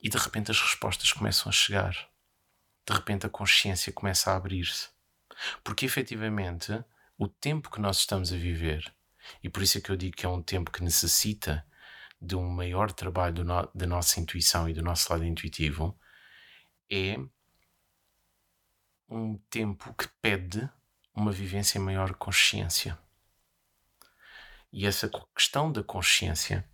e 0.00 0.08
de 0.08 0.18
repente 0.18 0.50
as 0.50 0.60
respostas 0.60 1.12
começam 1.12 1.48
a 1.48 1.52
chegar. 1.52 1.92
De 2.86 2.92
repente 2.92 3.24
a 3.24 3.30
consciência 3.30 3.92
começa 3.92 4.30
a 4.30 4.36
abrir-se. 4.36 4.88
Porque 5.62 5.86
efetivamente 5.86 6.84
o 7.16 7.28
tempo 7.28 7.70
que 7.70 7.80
nós 7.80 7.98
estamos 7.98 8.32
a 8.32 8.36
viver 8.36 8.92
e 9.42 9.48
por 9.48 9.62
isso 9.62 9.78
é 9.78 9.80
que 9.80 9.90
eu 9.90 9.96
digo 9.96 10.16
que 10.16 10.26
é 10.26 10.28
um 10.28 10.42
tempo 10.42 10.70
que 10.70 10.82
necessita 10.82 11.66
de 12.20 12.34
um 12.36 12.48
maior 12.48 12.90
trabalho 12.92 13.44
no, 13.44 13.70
da 13.74 13.86
nossa 13.86 14.20
intuição 14.20 14.68
e 14.68 14.74
do 14.74 14.82
nosso 14.82 15.12
lado 15.12 15.24
intuitivo. 15.24 15.98
É 16.90 17.16
um 19.08 19.36
tempo 19.50 19.92
que 19.94 20.08
pede 20.20 20.68
uma 21.14 21.30
vivência 21.30 21.78
em 21.78 21.82
maior 21.82 22.14
consciência. 22.14 22.98
E 24.72 24.86
essa 24.86 25.08
questão 25.34 25.70
da 25.70 25.82
consciência, 25.84 26.68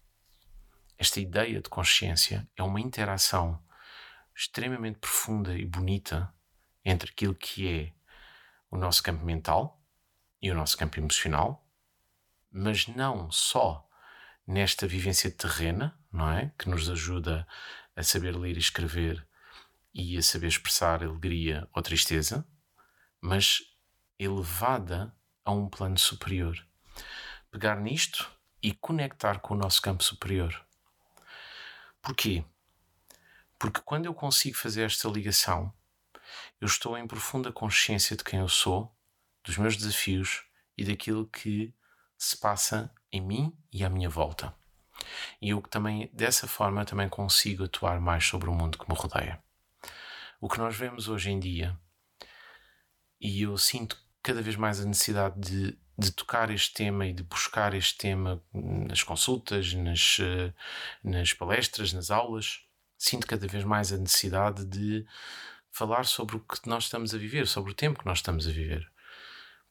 esta 0.96 1.20
ideia 1.20 1.60
de 1.60 1.68
consciência, 1.68 2.48
é 2.56 2.62
uma 2.62 2.80
interação 2.80 3.62
extremamente 4.34 4.98
profunda 4.98 5.56
e 5.56 5.66
bonita 5.66 6.32
entre 6.84 7.10
aquilo 7.10 7.34
que 7.34 7.68
é 7.68 7.92
o 8.70 8.78
nosso 8.78 9.02
campo 9.02 9.24
mental 9.24 9.82
e 10.40 10.50
o 10.50 10.54
nosso 10.54 10.78
campo 10.78 10.98
emocional, 10.98 11.66
mas 12.50 12.86
não 12.86 13.30
só 13.30 13.88
nesta 14.46 14.86
vivência 14.86 15.30
terrena, 15.30 15.98
não 16.12 16.30
é? 16.30 16.52
Que 16.58 16.68
nos 16.68 16.88
ajuda 16.90 17.46
a 17.94 18.02
saber 18.02 18.36
ler 18.36 18.56
e 18.56 18.60
escrever 18.60 19.26
e 19.92 20.16
a 20.16 20.22
saber 20.22 20.48
expressar 20.48 21.02
alegria 21.02 21.68
ou 21.72 21.82
tristeza, 21.82 22.46
mas 23.20 23.62
elevada 24.18 25.14
a 25.44 25.52
um 25.52 25.68
plano 25.68 25.98
superior. 25.98 26.56
Pegar 27.50 27.80
nisto 27.80 28.30
e 28.62 28.72
conectar 28.72 29.40
com 29.40 29.54
o 29.54 29.56
nosso 29.56 29.80
campo 29.82 30.02
superior. 30.02 30.54
Porquê? 32.02 32.44
Porque 33.58 33.80
quando 33.82 34.06
eu 34.06 34.14
consigo 34.14 34.56
fazer 34.56 34.82
esta 34.82 35.08
ligação 35.08 35.72
eu 36.60 36.66
estou 36.66 36.96
em 36.96 37.06
profunda 37.06 37.52
consciência 37.52 38.16
de 38.16 38.24
quem 38.24 38.38
eu 38.38 38.48
sou, 38.48 38.94
dos 39.42 39.56
meus 39.56 39.76
desafios 39.76 40.44
e 40.76 40.84
daquilo 40.84 41.26
que 41.26 41.74
se 42.20 42.36
passa 42.36 42.94
em 43.10 43.18
mim 43.18 43.56
e 43.72 43.82
à 43.82 43.88
minha 43.88 44.10
volta. 44.10 44.54
E 45.40 45.48
eu 45.48 45.62
também, 45.62 46.10
dessa 46.12 46.46
forma, 46.46 46.84
também 46.84 47.08
consigo 47.08 47.64
atuar 47.64 47.98
mais 47.98 48.26
sobre 48.26 48.50
o 48.50 48.52
mundo 48.52 48.76
que 48.76 48.86
me 48.86 48.94
rodeia. 48.94 49.42
O 50.38 50.46
que 50.46 50.58
nós 50.58 50.76
vemos 50.76 51.08
hoje 51.08 51.30
em 51.30 51.40
dia, 51.40 51.74
e 53.18 53.40
eu 53.40 53.56
sinto 53.56 53.98
cada 54.22 54.42
vez 54.42 54.54
mais 54.54 54.78
a 54.80 54.84
necessidade 54.84 55.40
de, 55.40 55.78
de 55.98 56.12
tocar 56.12 56.50
este 56.50 56.74
tema 56.74 57.06
e 57.06 57.14
de 57.14 57.22
buscar 57.22 57.72
este 57.72 57.96
tema 57.96 58.42
nas 58.52 59.02
consultas, 59.02 59.72
nas, 59.72 60.18
eh, 60.20 60.52
nas 61.02 61.32
palestras, 61.32 61.94
nas 61.94 62.10
aulas, 62.10 62.60
sinto 62.98 63.26
cada 63.26 63.46
vez 63.46 63.64
mais 63.64 63.94
a 63.94 63.96
necessidade 63.96 64.66
de 64.66 65.06
falar 65.70 66.04
sobre 66.04 66.36
o 66.36 66.40
que 66.40 66.68
nós 66.68 66.84
estamos 66.84 67.14
a 67.14 67.18
viver, 67.18 67.46
sobre 67.46 67.72
o 67.72 67.74
tempo 67.74 68.00
que 68.00 68.06
nós 68.06 68.18
estamos 68.18 68.46
a 68.46 68.50
viver. 68.50 68.92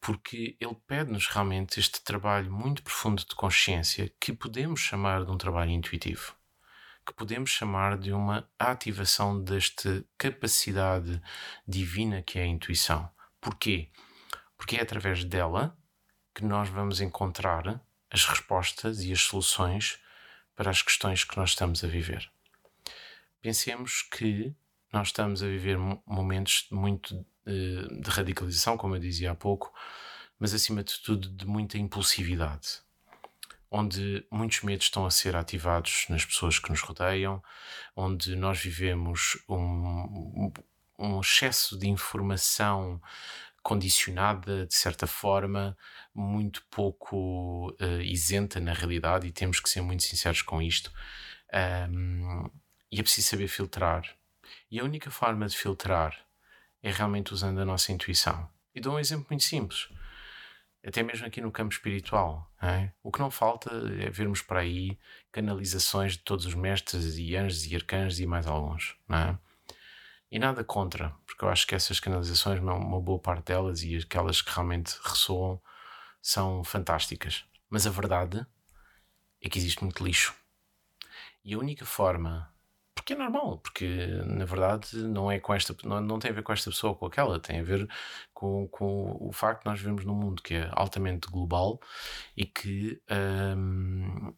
Porque 0.01 0.57
ele 0.59 0.75
pede-nos 0.87 1.27
realmente 1.27 1.79
este 1.79 2.01
trabalho 2.01 2.51
muito 2.51 2.81
profundo 2.81 3.25
de 3.25 3.35
consciência 3.35 4.11
que 4.19 4.31
podemos 4.31 4.79
chamar 4.79 5.25
de 5.25 5.31
um 5.31 5.37
trabalho 5.37 5.71
intuitivo, 5.71 6.33
que 7.05 7.13
podemos 7.13 7.49
chamar 7.49 7.97
de 7.97 8.13
uma 8.13 8.49
ativação 8.57 9.43
desta 9.43 10.05
capacidade 10.17 11.21
divina 11.67 12.21
que 12.21 12.39
é 12.39 12.43
a 12.43 12.47
intuição. 12.47 13.09
Porquê? 13.41 13.89
Porque 14.57 14.77
é 14.77 14.81
através 14.81 15.23
dela 15.23 15.77
que 16.33 16.43
nós 16.43 16.69
vamos 16.69 17.01
encontrar 17.01 17.81
as 18.09 18.25
respostas 18.25 19.03
e 19.03 19.11
as 19.11 19.21
soluções 19.21 19.99
para 20.55 20.69
as 20.69 20.81
questões 20.81 21.23
que 21.23 21.37
nós 21.37 21.49
estamos 21.49 21.83
a 21.83 21.87
viver 21.87 22.31
pensemos 23.41 24.01
que 24.01 24.53
nós 24.91 25.09
estamos 25.09 25.43
a 25.43 25.47
viver 25.47 25.77
momentos 26.05 26.67
muito 26.71 27.25
de 27.49 28.09
radicalização, 28.09 28.77
como 28.77 28.95
eu 28.95 28.99
dizia 28.99 29.31
há 29.31 29.35
pouco, 29.35 29.73
mas 30.39 30.53
acima 30.53 30.83
de 30.83 30.99
tudo 31.01 31.29
de 31.29 31.45
muita 31.45 31.77
impulsividade, 31.77 32.79
onde 33.69 34.25
muitos 34.31 34.61
medos 34.61 34.85
estão 34.85 35.05
a 35.05 35.11
ser 35.11 35.35
ativados 35.35 36.05
nas 36.09 36.25
pessoas 36.25 36.59
que 36.59 36.69
nos 36.69 36.81
rodeiam, 36.81 37.43
onde 37.95 38.35
nós 38.35 38.59
vivemos 38.59 39.37
um, 39.47 40.51
um 40.97 41.19
excesso 41.19 41.77
de 41.77 41.87
informação 41.87 43.01
condicionada, 43.61 44.65
de 44.65 44.73
certa 44.73 45.05
forma, 45.05 45.77
muito 46.13 46.63
pouco 46.71 47.69
uh, 47.71 48.01
isenta 48.01 48.59
na 48.59 48.73
realidade, 48.73 49.27
e 49.27 49.31
temos 49.31 49.59
que 49.59 49.69
ser 49.69 49.81
muito 49.81 50.03
sinceros 50.03 50.41
com 50.41 50.61
isto. 50.61 50.91
Um, 51.91 52.49
e 52.91 52.99
é 52.99 53.03
preciso 53.03 53.27
saber 53.27 53.47
filtrar. 53.47 54.03
E 54.71 54.79
a 54.79 54.83
única 54.83 55.11
forma 55.11 55.47
de 55.47 55.57
filtrar 55.57 56.17
é 56.81 56.91
realmente 56.91 57.33
usando 57.33 57.59
a 57.59 57.65
nossa 57.65 57.91
intuição. 57.91 58.49
E 58.73 58.79
dou 58.79 58.95
um 58.95 58.99
exemplo 58.99 59.27
muito 59.29 59.43
simples. 59.43 59.89
Até 60.85 61.03
mesmo 61.03 61.25
aqui 61.25 61.41
no 61.41 61.51
campo 61.51 61.73
espiritual. 61.73 62.49
É? 62.61 62.91
O 63.03 63.11
que 63.11 63.19
não 63.19 63.29
falta 63.29 63.69
é 63.99 64.09
vermos 64.09 64.41
para 64.41 64.61
aí 64.61 64.97
canalizações 65.31 66.13
de 66.13 66.19
todos 66.19 66.45
os 66.45 66.55
mestres 66.55 67.17
e 67.17 67.35
anjos 67.35 67.65
e 67.65 67.75
arcanjos 67.75 68.19
e 68.19 68.25
mais 68.25 68.47
alguns. 68.47 68.95
É? 69.09 69.37
E 70.31 70.37
nada 70.37 70.63
contra, 70.63 71.09
porque 71.25 71.43
eu 71.43 71.49
acho 71.49 71.65
que 71.65 71.73
essas 71.73 71.99
canalizações, 71.99 72.59
uma 72.59 73.01
boa 73.01 73.19
parte 73.19 73.47
delas 73.47 73.83
e 73.83 73.97
aquelas 73.97 74.41
que 74.41 74.51
realmente 74.51 74.95
ressoam, 75.03 75.59
são 76.21 76.63
fantásticas. 76.63 77.45
Mas 77.69 77.87
a 77.87 77.89
verdade 77.89 78.45
é 79.41 79.49
que 79.49 79.57
existe 79.57 79.83
muito 79.83 80.03
lixo. 80.03 80.35
E 81.43 81.53
a 81.53 81.57
única 81.57 81.85
forma 81.85 82.53
porque 83.09 83.13
é 83.13 83.15
normal, 83.15 83.57
porque 83.59 84.07
na 84.25 84.45
verdade 84.45 84.97
não 84.97 85.31
é 85.31 85.39
com 85.39 85.53
esta 85.53 85.75
não, 85.83 86.01
não 86.01 86.19
tem 86.19 86.31
a 86.31 86.33
ver 86.33 86.43
com 86.43 86.53
esta 86.53 86.69
pessoa 86.69 86.91
ou 86.91 86.95
com 86.97 87.05
aquela, 87.05 87.39
tem 87.39 87.59
a 87.59 87.63
ver 87.63 87.87
com, 88.33 88.67
com 88.67 89.17
o 89.19 89.31
facto 89.31 89.63
de 89.63 89.69
nós 89.69 89.79
vivemos 89.79 90.05
num 90.05 90.15
mundo 90.15 90.41
que 90.43 90.55
é 90.55 90.69
altamente 90.73 91.27
global 91.29 91.79
e 92.35 92.45
que 92.45 93.01
um, 93.57 94.33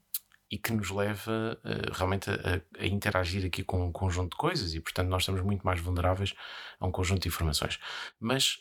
e 0.50 0.58
que 0.58 0.74
nos 0.74 0.90
leva 0.90 1.58
uh, 1.64 1.94
realmente 1.94 2.30
a, 2.30 2.62
a, 2.80 2.86
interagir 2.86 3.46
aqui 3.46 3.64
com 3.64 3.86
um 3.86 3.92
conjunto 3.92 4.32
de 4.32 4.38
coisas 4.38 4.74
e 4.74 4.82
portanto 4.82 5.08
nós 5.08 5.22
estamos 5.24 5.42
muito 5.42 5.66
mais 5.66 5.80
vulneráveis 5.80 6.34
a 6.80 6.86
um 6.86 6.92
conjunto 6.92 7.22
de 7.22 7.30
informações. 7.30 7.80
Mas 8.20 8.60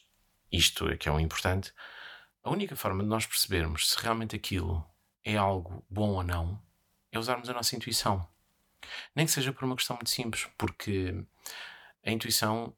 isto 0.53 0.89
é 0.89 0.97
que 0.97 1.09
é 1.09 1.13
o 1.13 1.19
importante. 1.19 1.73
A 2.45 2.51
única 2.51 2.77
forma 2.77 3.03
de 3.03 3.09
nós 3.09 3.27
percebermos 3.27 3.91
se 3.91 4.03
realmente 4.03 4.37
aquilo 4.37 4.85
é 5.25 5.37
algo 5.37 5.85
bom 5.91 6.11
ou 6.11 6.23
não 6.23 6.63
é 7.13 7.19
usarmos 7.19 7.49
a 7.51 7.53
nossa 7.53 7.75
intuição. 7.75 8.27
Nem 9.15 9.27
que 9.27 9.33
seja 9.33 9.53
por 9.53 9.65
uma 9.65 9.77
questão 9.77 9.97
muito 9.97 10.11
simples, 10.11 10.49
porque 10.57 11.25
a 12.05 12.11
intuição, 12.11 12.75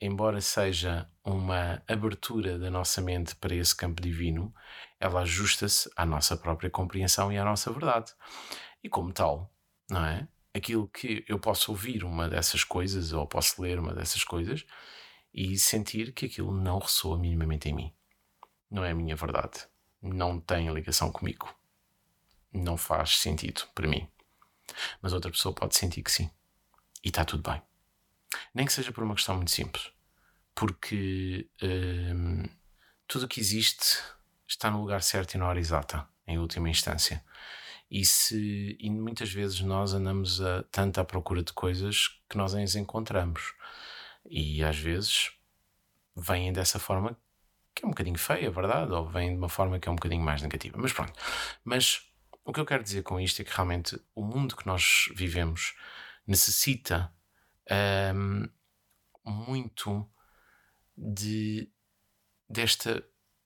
embora 0.00 0.40
seja 0.40 1.10
uma 1.24 1.82
abertura 1.88 2.58
da 2.58 2.70
nossa 2.70 3.00
mente 3.00 3.34
para 3.36 3.54
esse 3.54 3.74
campo 3.74 4.00
divino, 4.00 4.54
ela 4.98 5.20
ajusta-se 5.22 5.90
à 5.96 6.04
nossa 6.06 6.36
própria 6.36 6.70
compreensão 6.70 7.32
e 7.32 7.38
à 7.38 7.44
nossa 7.44 7.72
verdade. 7.72 8.12
E 8.82 8.88
como 8.88 9.12
tal, 9.12 9.52
não 9.88 10.04
é? 10.04 10.28
Aquilo 10.54 10.88
que 10.88 11.24
eu 11.28 11.38
posso 11.38 11.70
ouvir 11.70 12.04
uma 12.04 12.28
dessas 12.28 12.64
coisas 12.64 13.12
ou 13.12 13.26
posso 13.26 13.62
ler 13.62 13.78
uma 13.78 13.94
dessas 13.94 14.24
coisas 14.24 14.66
e 15.32 15.56
sentir 15.56 16.12
que 16.12 16.26
aquilo 16.26 16.52
não 16.52 16.78
ressoa 16.78 17.18
minimamente 17.18 17.68
em 17.68 17.74
mim. 17.74 17.94
Não 18.70 18.84
é 18.84 18.90
a 18.90 18.94
minha 18.94 19.14
verdade. 19.14 19.66
Não 20.02 20.40
tem 20.40 20.72
ligação 20.72 21.10
comigo. 21.12 21.54
Não 22.52 22.76
faz 22.76 23.18
sentido 23.18 23.62
para 23.74 23.86
mim. 23.86 24.08
Mas 25.00 25.12
outra 25.12 25.30
pessoa 25.30 25.54
pode 25.54 25.76
sentir 25.76 26.02
que 26.02 26.10
sim. 26.10 26.30
E 27.04 27.08
está 27.08 27.24
tudo 27.24 27.48
bem. 27.48 27.62
Nem 28.54 28.66
que 28.66 28.72
seja 28.72 28.92
por 28.92 29.02
uma 29.02 29.14
questão 29.14 29.36
muito 29.36 29.50
simples. 29.50 29.90
Porque 30.54 31.48
hum, 31.62 32.44
tudo 33.06 33.24
o 33.24 33.28
que 33.28 33.40
existe 33.40 33.98
está 34.46 34.70
no 34.70 34.80
lugar 34.80 35.02
certo 35.02 35.34
e 35.34 35.38
na 35.38 35.46
hora 35.46 35.58
exata, 35.58 36.06
em 36.26 36.38
última 36.38 36.68
instância. 36.68 37.24
E, 37.90 38.04
se, 38.04 38.76
e 38.78 38.88
muitas 38.88 39.32
vezes 39.32 39.60
nós 39.60 39.92
andamos 39.94 40.40
a, 40.40 40.62
tanto 40.70 41.00
à 41.00 41.04
procura 41.04 41.42
de 41.42 41.52
coisas 41.52 42.08
que 42.28 42.36
nós 42.36 42.54
as 42.54 42.74
encontramos. 42.76 43.52
E 44.28 44.62
às 44.62 44.78
vezes 44.78 45.32
vêm 46.14 46.52
dessa 46.52 46.78
forma 46.78 47.16
que 47.74 47.84
é 47.84 47.86
um 47.86 47.90
bocadinho 47.90 48.18
feia, 48.18 48.46
é 48.46 48.50
verdade, 48.50 48.92
ou 48.92 49.08
vêm 49.08 49.30
de 49.30 49.38
uma 49.38 49.48
forma 49.48 49.78
que 49.78 49.88
é 49.88 49.92
um 49.92 49.96
bocadinho 49.96 50.22
mais 50.22 50.42
negativa. 50.42 50.76
Mas 50.78 50.92
pronto. 50.92 51.12
Mas 51.64 52.09
o 52.44 52.52
que 52.52 52.60
eu 52.60 52.66
quero 52.66 52.82
dizer 52.82 53.02
com 53.02 53.20
isto 53.20 53.42
é 53.42 53.44
que 53.44 53.54
realmente 53.54 54.00
o 54.14 54.24
mundo 54.24 54.56
que 54.56 54.66
nós 54.66 55.08
vivemos 55.14 55.74
necessita 56.26 57.12
um, 58.14 58.48
muito 59.24 60.08
de, 60.96 61.70
desta, 62.48 63.04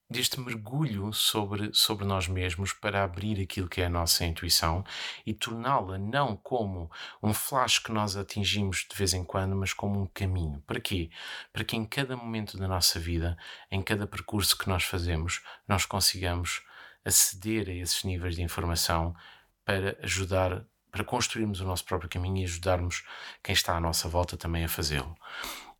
deste 0.09 0.39
mergulho 0.39 1.11
sobre, 1.13 1.73
sobre 1.73 2.05
nós 2.05 2.27
mesmos 2.27 2.73
para 2.73 3.03
abrir 3.03 3.41
aquilo 3.41 3.69
que 3.69 3.81
é 3.81 3.85
a 3.85 3.89
nossa 3.89 4.25
intuição 4.25 4.83
e 5.25 5.33
torná-la 5.33 5.97
não 5.97 6.35
como 6.35 6.89
um 7.21 7.33
flash 7.33 7.79
que 7.79 7.91
nós 7.91 8.15
atingimos 8.15 8.85
de 8.89 8.95
vez 8.95 9.13
em 9.13 9.23
quando, 9.23 9.55
mas 9.55 9.73
como 9.73 10.01
um 10.01 10.07
caminho. 10.07 10.61
Para 10.65 10.79
quê? 10.79 11.09
Para 11.51 11.63
que 11.63 11.75
em 11.75 11.85
cada 11.85 12.15
momento 12.15 12.57
da 12.57 12.67
nossa 12.67 12.99
vida, 12.99 13.37
em 13.69 13.81
cada 13.81 14.07
percurso 14.07 14.57
que 14.57 14.69
nós 14.69 14.83
fazemos, 14.83 15.41
nós 15.67 15.85
consigamos 15.85 16.63
aceder 17.05 17.69
a 17.69 17.73
esses 17.73 18.03
níveis 18.03 18.35
de 18.35 18.41
informação 18.41 19.15
para 19.63 19.97
ajudar, 20.01 20.65
para 20.91 21.03
construirmos 21.03 21.61
o 21.61 21.65
nosso 21.65 21.85
próprio 21.85 22.09
caminho 22.09 22.37
e 22.37 22.43
ajudarmos 22.43 23.03
quem 23.43 23.53
está 23.53 23.75
à 23.75 23.79
nossa 23.79 24.09
volta 24.09 24.35
também 24.35 24.65
a 24.65 24.69
fazê-lo. 24.69 25.15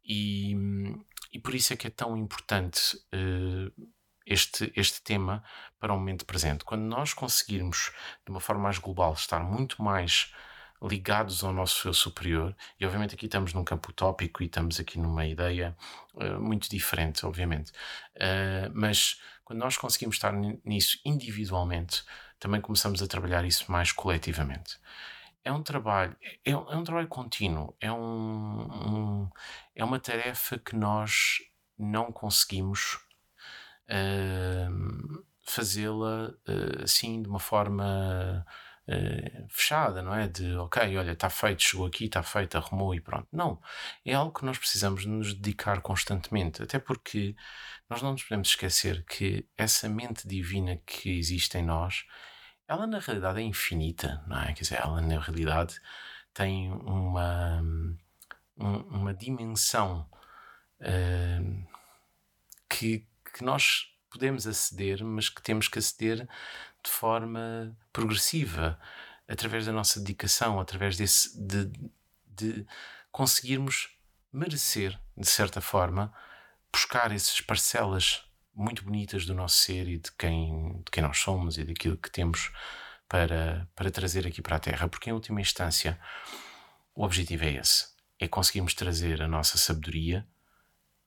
E, 0.03 0.55
e 1.33 1.39
por 1.39 1.55
isso 1.55 1.73
é 1.73 1.75
que 1.75 1.87
é 1.87 1.89
tão 1.89 2.15
importante 2.15 2.95
uh, 3.13 3.89
este, 4.25 4.71
este 4.75 5.01
tema 5.01 5.43
para 5.79 5.93
o 5.93 5.97
momento 5.97 6.25
presente. 6.25 6.63
Quando 6.63 6.83
nós 6.83 7.13
conseguirmos, 7.13 7.91
de 8.25 8.31
uma 8.31 8.39
forma 8.39 8.63
mais 8.63 8.77
global, 8.77 9.13
estar 9.13 9.39
muito 9.39 9.81
mais 9.81 10.33
ligados 10.81 11.43
ao 11.43 11.53
nosso 11.53 11.87
eu 11.87 11.93
superior, 11.93 12.55
e 12.79 12.85
obviamente 12.85 13.15
aqui 13.15 13.25
estamos 13.25 13.53
num 13.53 13.63
campo 13.63 13.89
utópico 13.91 14.43
e 14.43 14.45
estamos 14.45 14.79
aqui 14.79 14.99
numa 14.99 15.25
ideia 15.25 15.75
uh, 16.13 16.39
muito 16.39 16.69
diferente, 16.69 17.25
obviamente, 17.25 17.71
uh, 18.17 18.69
mas 18.73 19.19
quando 19.45 19.59
nós 19.59 19.77
conseguimos 19.77 20.15
estar 20.15 20.33
nisso 20.33 20.99
individualmente, 21.05 22.03
também 22.39 22.59
começamos 22.59 23.01
a 23.01 23.07
trabalhar 23.07 23.45
isso 23.45 23.71
mais 23.71 23.91
coletivamente. 23.91 24.77
É 25.43 25.51
um 25.51 25.61
trabalho, 25.61 26.17
é, 26.43 26.51
é 26.51 26.57
um 26.57 26.83
trabalho 26.83 27.07
contínuo, 27.07 27.75
é, 27.79 27.91
um, 27.91 27.99
um, 28.01 29.29
é 29.75 29.85
uma 29.85 29.99
tarefa 29.99 30.57
que 30.57 30.75
nós 30.75 31.37
não 31.77 32.11
conseguimos 32.11 32.95
uh, 33.87 35.23
fazê-la 35.43 36.31
uh, 36.31 36.83
assim 36.83 37.21
de 37.21 37.29
uma 37.29 37.39
forma 37.39 38.43
uh, 38.87 39.47
fechada, 39.49 40.01
não 40.01 40.13
é? 40.13 40.27
De 40.27 40.55
ok, 40.57 40.97
olha, 40.97 41.11
está 41.11 41.29
feito, 41.29 41.63
chegou 41.63 41.85
aqui, 41.85 42.05
está 42.05 42.23
feito, 42.23 42.57
arrumou 42.57 42.93
e 42.95 43.01
pronto. 43.01 43.27
Não. 43.31 43.61
É 44.05 44.13
algo 44.13 44.37
que 44.37 44.45
nós 44.45 44.57
precisamos 44.57 45.05
nos 45.05 45.33
dedicar 45.33 45.81
constantemente, 45.81 46.61
até 46.63 46.79
porque 46.79 47.35
nós 47.89 48.01
não 48.01 48.11
nos 48.13 48.23
podemos 48.23 48.49
esquecer 48.49 49.03
que 49.05 49.47
essa 49.57 49.87
mente 49.89 50.27
divina 50.27 50.77
que 50.85 51.17
existe 51.17 51.57
em 51.57 51.63
nós, 51.63 52.05
ela 52.67 52.87
na 52.87 52.99
realidade 52.99 53.39
é 53.39 53.43
infinita, 53.43 54.23
não 54.27 54.41
é? 54.41 54.53
Quer 54.53 54.61
dizer, 54.63 54.79
ela 54.81 55.01
na 55.01 55.19
realidade 55.19 55.79
tem 56.33 56.71
uma, 56.71 57.63
uma 58.57 59.13
dimensão 59.13 60.09
uh, 60.81 61.67
que, 62.69 63.07
que 63.33 63.43
nós 63.43 63.91
podemos 64.09 64.47
aceder, 64.47 65.03
mas 65.03 65.29
que 65.29 65.41
temos 65.41 65.67
que 65.67 65.79
aceder 65.79 66.27
de 66.85 66.91
forma 66.91 67.75
progressiva, 67.91 68.79
através 69.27 69.65
da 69.65 69.71
nossa 69.71 69.99
dedicação, 69.99 70.59
através 70.59 70.95
desse, 70.95 71.37
de, 71.37 71.71
de 72.27 72.65
conseguirmos 73.11 73.89
merecer, 74.31 74.99
de 75.17 75.27
certa 75.27 75.61
forma, 75.61 76.13
buscar 76.71 77.11
essas 77.11 77.41
parcelas 77.41 78.23
muito 78.53 78.83
bonitas 78.83 79.25
do 79.25 79.33
nosso 79.33 79.57
ser 79.57 79.87
e 79.87 79.97
de 79.97 80.11
quem, 80.11 80.81
de 80.83 80.91
quem 80.91 81.03
nós 81.03 81.17
somos 81.17 81.57
e 81.57 81.63
daquilo 81.63 81.97
que 81.97 82.11
temos 82.11 82.51
para, 83.09 83.67
para 83.75 83.91
trazer 83.91 84.27
aqui 84.27 84.41
para 84.41 84.57
a 84.57 84.59
Terra, 84.59 84.87
porque 84.87 85.09
em 85.09 85.13
última 85.13 85.41
instância 85.41 85.99
o 86.93 87.03
objetivo 87.03 87.43
é 87.45 87.53
esse: 87.53 87.87
é 88.19 88.27
conseguirmos 88.27 88.73
trazer 88.73 89.21
a 89.21 89.27
nossa 89.27 89.57
sabedoria 89.57 90.25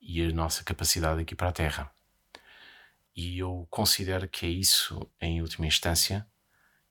e 0.01 0.22
a 0.22 0.33
nossa 0.33 0.64
capacidade 0.64 1.20
aqui 1.20 1.35
para 1.35 1.49
a 1.49 1.53
Terra. 1.53 1.91
E 3.19 3.41
eu 3.41 3.66
considero 3.69 4.29
que 4.29 4.47
é 4.47 4.49
isso, 4.49 5.11
em 5.21 5.43
última 5.43 5.66
instância, 5.66 6.25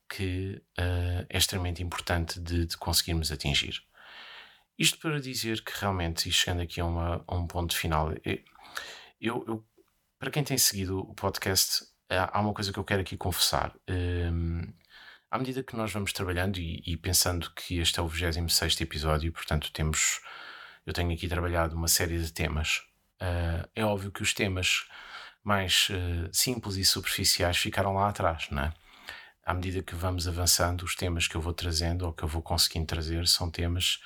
que 0.10 0.62
uh, 0.78 1.26
é 1.30 1.38
extremamente 1.38 1.82
importante 1.82 2.38
de, 2.38 2.66
de, 2.66 2.76
conseguirmos 2.76 3.32
atingir. 3.32 3.82
Isto 4.78 5.00
para 5.00 5.22
dizer 5.22 5.64
que 5.64 5.72
realmente, 5.80 6.28
e 6.28 6.32
chegando 6.34 6.62
aqui 6.64 6.82
a, 6.82 6.86
uma, 6.86 7.24
a 7.26 7.34
um 7.34 7.48
ponto 7.48 7.74
final, 7.74 8.12
é, 8.26 8.44
eu, 9.22 9.46
eu, 9.48 9.66
para 10.20 10.30
quem 10.30 10.44
tem 10.44 10.58
seguido 10.58 11.00
o 11.00 11.14
podcast, 11.16 11.86
há 12.10 12.42
uma 12.42 12.54
coisa 12.54 12.74
que 12.74 12.80
eu 12.80 12.84
quero 12.84 13.04
aqui 13.04 13.16
confessar. 13.16 13.74
Um, 13.90 14.64
à 15.32 15.38
medida 15.38 15.64
que 15.64 15.78
nós 15.78 15.94
vamos 15.94 16.12
trabalhando 16.12 16.58
e, 16.58 16.84
e, 16.86 16.98
pensando 16.98 17.50
que 17.52 17.80
este 17.80 18.02
é 18.02 18.04
o 18.04 18.08
26 18.10 18.82
episódio, 18.82 19.32
portanto 19.32 19.72
temos, 19.72 20.20
eu 20.86 20.92
tenho 20.92 21.14
aqui 21.14 21.30
trabalhado 21.30 21.74
uma 21.74 21.88
série 21.88 22.20
de 22.20 22.34
temas, 22.34 22.80
uh, 23.22 23.66
é 23.74 23.86
óbvio 23.86 24.12
que 24.12 24.22
os 24.22 24.34
temas 24.34 24.90
mais 25.48 25.88
uh, 25.92 26.30
simples 26.34 26.76
e 26.76 26.84
superficiais 26.84 27.56
ficaram 27.56 27.94
lá 27.94 28.10
atrás, 28.10 28.50
não 28.52 28.64
é? 28.64 28.74
À 29.46 29.54
medida 29.54 29.82
que 29.82 29.96
vamos 29.96 30.28
avançando, 30.28 30.82
os 30.84 30.94
temas 30.94 31.26
que 31.26 31.36
eu 31.36 31.42
vou 31.42 31.54
trazendo 31.54 32.06
ou 32.06 32.12
que 32.12 32.22
eu 32.22 32.28
vou 32.28 32.42
conseguindo 32.42 32.86
trazer 32.86 33.26
são 33.30 33.50
temas 33.50 34.02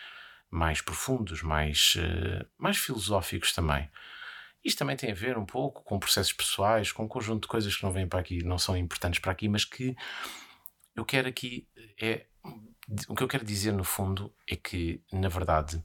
mais 0.52 0.82
profundos, 0.82 1.42
mais, 1.42 1.96
uh, 1.96 2.46
mais 2.60 2.78
filosóficos 2.78 3.54
também. 3.54 3.90
Isto 4.64 4.78
também 4.78 4.96
tem 4.96 5.12
a 5.12 5.16
ver 5.16 5.36
um 5.36 5.46
pouco 5.46 5.84
com 5.84 5.98
processos 5.98 6.32
pessoais, 6.32 6.92
com 6.92 7.06
um 7.06 7.08
conjunto 7.08 7.42
de 7.42 7.48
coisas 7.48 7.76
que 7.76 7.82
não 7.82 7.92
vêm 7.92 8.08
para 8.08 8.20
aqui, 8.20 8.44
não 8.44 8.60
são 8.60 8.78
importantes 8.78 9.20
para 9.20 9.32
aqui, 9.32 9.50
mas 9.50 9.66
que 9.66 9.96
eu 10.96 11.04
quero 11.04 11.28
aqui 11.28 11.68
é 12.00 12.28
o 13.08 13.16
que 13.16 13.24
eu 13.24 13.28
quero 13.28 13.46
dizer 13.46 13.72
no 13.72 13.84
fundo 13.84 14.32
é 14.48 14.56
que 14.56 15.04
na 15.12 15.30
verdade 15.30 15.84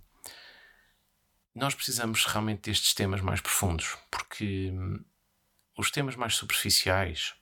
nós 1.55 1.75
precisamos 1.75 2.27
realmente 2.27 2.69
destes 2.69 2.93
temas 2.93 3.23
mais 3.23 3.41
profundos, 3.41 3.97
porque 4.11 4.71
hum, 4.75 5.03
os 5.77 5.91
temas 5.91 6.17
mais 6.17 6.35
superficiais 6.35 7.35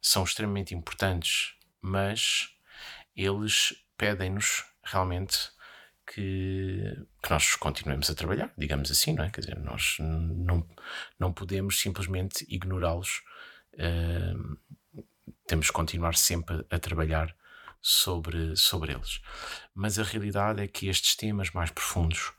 são 0.00 0.24
extremamente 0.24 0.74
importantes, 0.74 1.54
mas 1.80 2.50
eles 3.14 3.74
pedem-nos 3.96 4.64
realmente 4.82 5.50
que, 6.06 6.82
que, 7.22 7.30
nós 7.30 7.54
continuemos 7.56 8.08
a 8.08 8.14
trabalhar, 8.14 8.52
digamos 8.56 8.90
assim, 8.90 9.12
não 9.14 9.24
é? 9.24 9.30
Quer 9.30 9.42
dizer, 9.42 9.58
nós 9.58 9.96
não, 10.00 10.66
não 11.18 11.32
podemos 11.32 11.80
simplesmente 11.80 12.46
ignorá-los. 12.48 13.22
Uh, 13.74 15.02
temos 15.46 15.66
que 15.66 15.72
continuar 15.72 16.14
sempre 16.14 16.64
a, 16.70 16.76
a 16.76 16.78
trabalhar 16.78 17.34
sobre, 17.80 18.56
sobre 18.56 18.92
eles. 18.92 19.20
Mas 19.74 19.98
a 19.98 20.02
realidade 20.02 20.62
é 20.62 20.66
que 20.66 20.88
estes 20.88 21.14
temas 21.14 21.50
mais 21.50 21.70
profundos 21.70 22.32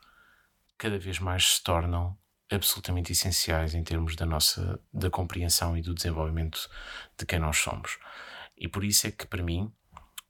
cada 0.78 0.98
vez 0.98 1.20
mais 1.20 1.56
se 1.56 1.64
tornam 1.64 2.18
absolutamente 2.52 3.12
essenciais 3.12 3.76
em 3.76 3.84
termos 3.84 4.16
da 4.16 4.26
nossa 4.26 4.80
da 4.94 5.10
compreensão 5.10 5.78
e 5.78 5.82
do 5.82 5.94
desenvolvimento 5.94 6.70
de 7.18 7.26
quem 7.26 7.40
nós 7.40 7.58
somos. 7.58 7.98
E 8.58 8.68
por 8.68 8.84
isso 8.84 9.08
é 9.08 9.12
que 9.12 9.28
para 9.28 9.44
mim 9.44 9.72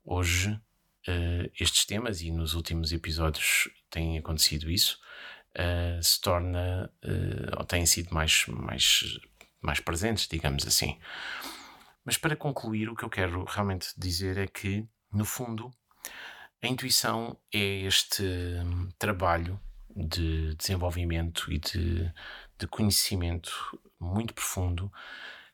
hoje 0.03 0.51
uh, 0.51 1.51
estes 1.59 1.85
temas 1.85 2.21
e 2.21 2.31
nos 2.31 2.53
últimos 2.53 2.91
episódios 2.91 3.69
tem 3.89 4.17
acontecido 4.17 4.69
isso 4.69 4.99
uh, 5.57 6.03
se 6.03 6.19
torna 6.21 6.91
uh, 7.03 7.57
ou 7.57 7.65
têm 7.65 7.85
sido 7.85 8.13
mais 8.13 8.45
mais 8.47 9.19
mais 9.61 9.79
presentes, 9.79 10.27
digamos 10.27 10.65
assim. 10.65 10.97
Mas 12.05 12.17
para 12.17 12.35
concluir, 12.35 12.89
o 12.89 12.95
que 12.95 13.03
eu 13.03 13.09
quero 13.09 13.43
realmente 13.43 13.89
dizer 13.97 14.37
é 14.37 14.47
que, 14.47 14.87
no 15.11 15.25
fundo, 15.25 15.69
a 16.61 16.67
intuição 16.67 17.37
é 17.53 17.81
este 17.81 18.23
hum, 18.23 18.89
trabalho 18.97 19.59
de 19.95 20.55
desenvolvimento 20.55 21.51
e 21.51 21.59
de, 21.59 22.13
de 22.57 22.67
conhecimento 22.67 23.79
muito 23.99 24.33
profundo 24.33 24.91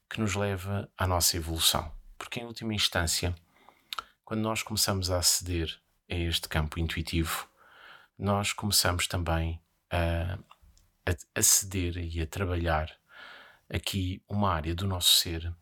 que 0.09 0.19
nos 0.19 0.35
leva 0.35 0.89
à 0.97 1.07
nossa 1.07 1.37
evolução. 1.37 1.91
Porque, 2.17 2.39
em 2.39 2.45
última 2.45 2.73
instância, 2.73 3.35
quando 4.23 4.41
nós 4.41 4.63
começamos 4.63 5.09
a 5.11 5.17
aceder 5.17 5.79
a 6.09 6.15
este 6.15 6.47
campo 6.47 6.79
intuitivo, 6.79 7.47
nós 8.17 8.53
começamos 8.53 9.07
também 9.07 9.59
a, 9.89 10.37
a 11.05 11.39
aceder 11.39 11.97
e 11.97 12.21
a 12.21 12.27
trabalhar 12.27 12.95
aqui 13.69 14.21
uma 14.27 14.53
área 14.53 14.75
do 14.75 14.87
nosso 14.87 15.19
ser 15.19 15.53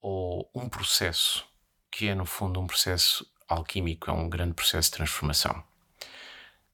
ou 0.00 0.50
um 0.54 0.68
processo 0.68 1.48
que 1.90 2.08
é, 2.08 2.14
no 2.14 2.26
fundo, 2.26 2.60
um 2.60 2.66
processo 2.66 3.24
alquímico, 3.48 4.10
é 4.10 4.12
um 4.12 4.28
grande 4.28 4.52
processo 4.52 4.90
de 4.90 4.96
transformação. 4.96 5.62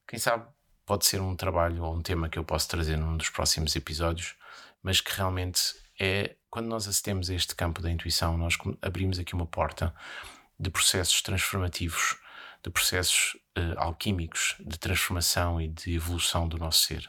Quem 0.09 0.19
sabe 0.19 0.49
pode 0.91 1.07
ser 1.07 1.21
um 1.21 1.37
trabalho 1.37 1.85
ou 1.85 1.95
um 1.95 2.03
tema 2.03 2.29
que 2.29 2.37
eu 2.37 2.43
posso 2.43 2.69
trazer 2.69 2.97
num 2.97 3.17
dos 3.17 3.29
próximos 3.29 3.77
episódios, 3.77 4.35
mas 4.83 5.01
que 5.01 5.13
realmente 5.13 5.77
é 6.01 6.35
quando 6.51 6.67
nós 6.67 6.89
acedemos 6.89 7.31
a 7.31 7.35
este 7.35 7.55
campo 7.55 7.81
da 7.81 7.89
intuição, 7.89 8.37
nós 8.37 8.59
abrimos 8.83 9.21
aqui 9.21 9.33
uma 9.33 9.47
porta 9.47 9.95
de 10.59 10.69
processos 10.69 11.23
transformativos, 11.23 12.17
de 12.61 12.71
processos 12.71 13.37
uh, 13.57 13.79
alquímicos 13.79 14.57
de 14.59 14.77
transformação 14.81 15.61
e 15.61 15.69
de 15.69 15.95
evolução 15.95 16.49
do 16.49 16.59
nosso 16.59 16.83
ser. 16.89 17.09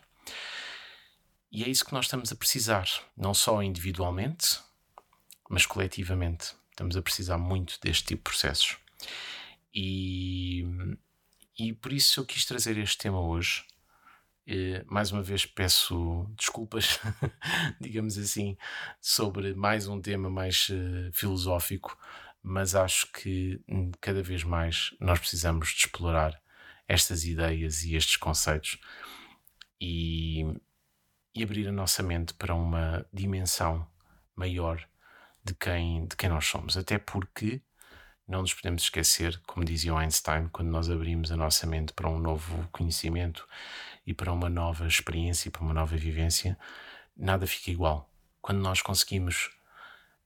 E 1.51 1.63
é 1.63 1.67
isso 1.67 1.83
que 1.83 1.93
nós 1.93 2.05
estamos 2.05 2.31
a 2.31 2.35
precisar, 2.35 2.87
não 3.17 3.33
só 3.33 3.63
individualmente, 3.63 4.59
mas 5.49 5.65
coletivamente 5.65 6.53
estamos 6.69 6.95
a 6.95 7.01
precisar 7.01 7.39
muito 7.39 7.79
deste 7.81 8.03
tipo 8.03 8.29
de 8.29 8.37
processos. 8.37 8.77
E, 9.73 10.67
e 11.57 11.73
por 11.73 11.91
isso 11.91 12.19
eu 12.19 12.25
quis 12.27 12.45
trazer 12.45 12.77
este 12.77 12.99
tema 12.99 13.19
hoje. 13.19 13.70
E, 14.45 14.83
mais 14.87 15.11
uma 15.11 15.21
vez 15.21 15.45
peço 15.45 16.25
desculpas, 16.35 16.99
digamos 17.79 18.17
assim, 18.17 18.57
sobre 18.99 19.53
mais 19.53 19.87
um 19.87 20.01
tema 20.01 20.29
mais 20.29 20.69
uh, 20.69 21.11
filosófico, 21.13 21.97
mas 22.41 22.73
acho 22.73 23.11
que 23.11 23.61
hum, 23.69 23.91
cada 24.01 24.23
vez 24.23 24.43
mais 24.43 24.95
nós 24.99 25.19
precisamos 25.19 25.69
de 25.69 25.85
explorar 25.85 26.41
estas 26.87 27.23
ideias 27.23 27.83
e 27.83 27.95
estes 27.95 28.17
conceitos 28.17 28.79
e, 29.79 30.43
e 31.35 31.43
abrir 31.43 31.67
a 31.67 31.71
nossa 31.71 32.03
mente 32.03 32.33
para 32.33 32.53
uma 32.53 33.05
dimensão 33.13 33.87
maior 34.35 34.83
de 35.43 35.53
quem, 35.55 36.05
de 36.07 36.15
quem 36.15 36.29
nós 36.29 36.45
somos. 36.45 36.75
Até 36.77 36.97
porque 36.97 37.61
não 38.27 38.41
nos 38.41 38.53
podemos 38.53 38.83
esquecer, 38.83 39.39
como 39.45 39.65
dizia 39.65 39.93
Einstein, 39.93 40.47
quando 40.49 40.69
nós 40.69 40.89
abrimos 40.89 41.31
a 41.31 41.35
nossa 41.35 41.67
mente 41.67 41.93
para 41.93 42.09
um 42.09 42.19
novo 42.19 42.67
conhecimento 42.71 43.47
e 44.05 44.13
para 44.13 44.31
uma 44.31 44.49
nova 44.49 44.87
experiência, 44.87 45.51
para 45.51 45.61
uma 45.61 45.73
nova 45.73 45.95
vivência, 45.95 46.57
nada 47.15 47.45
fica 47.45 47.71
igual. 47.71 48.09
Quando 48.41 48.59
nós 48.59 48.81
conseguimos 48.81 49.51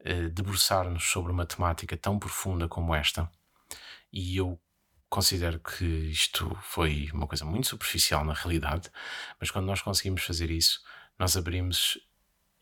uh, 0.01 0.29
debruçar-nos 0.29 1.03
sobre 1.03 1.31
uma 1.31 1.45
temática 1.45 1.97
tão 1.97 2.17
profunda 2.17 2.67
como 2.67 2.95
esta, 2.95 3.29
e 4.11 4.37
eu 4.37 4.59
considero 5.09 5.59
que 5.59 5.85
isto 5.85 6.57
foi 6.61 7.09
uma 7.13 7.27
coisa 7.27 7.45
muito 7.45 7.67
superficial 7.67 8.23
na 8.23 8.33
realidade, 8.33 8.89
mas 9.39 9.51
quando 9.51 9.65
nós 9.65 9.81
conseguimos 9.81 10.23
fazer 10.23 10.49
isso, 10.49 10.81
nós 11.19 11.35
abrimos 11.35 11.97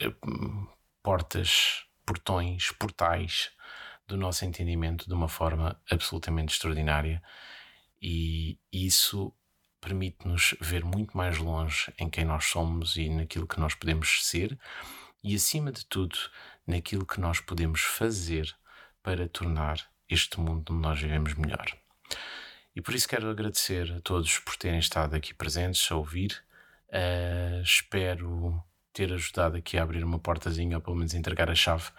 uh, 0.01 0.67
portas 1.01 1.85
portões, 2.05 2.71
portais 2.71 3.51
do 4.07 4.17
nosso 4.17 4.45
entendimento 4.45 5.07
de 5.07 5.13
uma 5.13 5.27
forma 5.27 5.79
absolutamente 5.89 6.53
extraordinária 6.53 7.23
e 8.01 8.59
isso 8.71 9.33
permite-nos 9.83 10.55
ver 10.61 10.85
muito 10.85 11.15
mais 11.17 11.37
longe 11.37 11.93
em 11.99 12.09
quem 12.09 12.23
nós 12.23 12.45
somos 12.45 12.95
e 12.95 13.09
naquilo 13.09 13.45
que 13.45 13.59
nós 13.59 13.75
podemos 13.75 14.25
ser 14.25 14.57
e, 15.21 15.35
acima 15.35 15.71
de 15.71 15.85
tudo, 15.85 16.17
naquilo 16.65 17.05
que 17.05 17.19
nós 17.19 17.41
podemos 17.41 17.81
fazer 17.81 18.55
para 19.01 19.27
tornar 19.27 19.85
este 20.09 20.39
mundo 20.39 20.71
onde 20.71 20.81
nós 20.81 20.99
vivemos 20.99 21.33
melhor. 21.33 21.65
E 22.73 22.81
por 22.81 22.95
isso 22.95 23.07
quero 23.07 23.29
agradecer 23.29 23.91
a 23.91 23.99
todos 23.99 24.39
por 24.39 24.55
terem 24.55 24.79
estado 24.79 25.15
aqui 25.15 25.33
presentes 25.33 25.91
a 25.91 25.95
ouvir. 25.95 26.43
Uh, 26.89 27.61
espero 27.61 28.63
ter 28.93 29.11
ajudado 29.11 29.57
aqui 29.57 29.77
a 29.77 29.83
abrir 29.83 30.03
uma 30.03 30.19
portazinha, 30.19 30.77
ou 30.77 30.81
pelo 30.81 30.95
menos 30.95 31.13
entregar 31.13 31.49
a 31.49 31.55
chave 31.55 31.89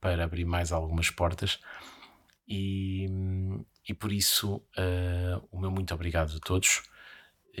para 0.00 0.24
abrir 0.24 0.44
mais 0.44 0.72
algumas 0.72 1.10
portas. 1.10 1.58
E, 2.46 3.06
e 3.88 3.94
por 3.94 4.12
isso, 4.12 4.56
uh, 4.56 5.48
o 5.50 5.58
meu 5.58 5.70
muito 5.70 5.94
obrigado 5.94 6.36
a 6.36 6.40
todos. 6.40 6.82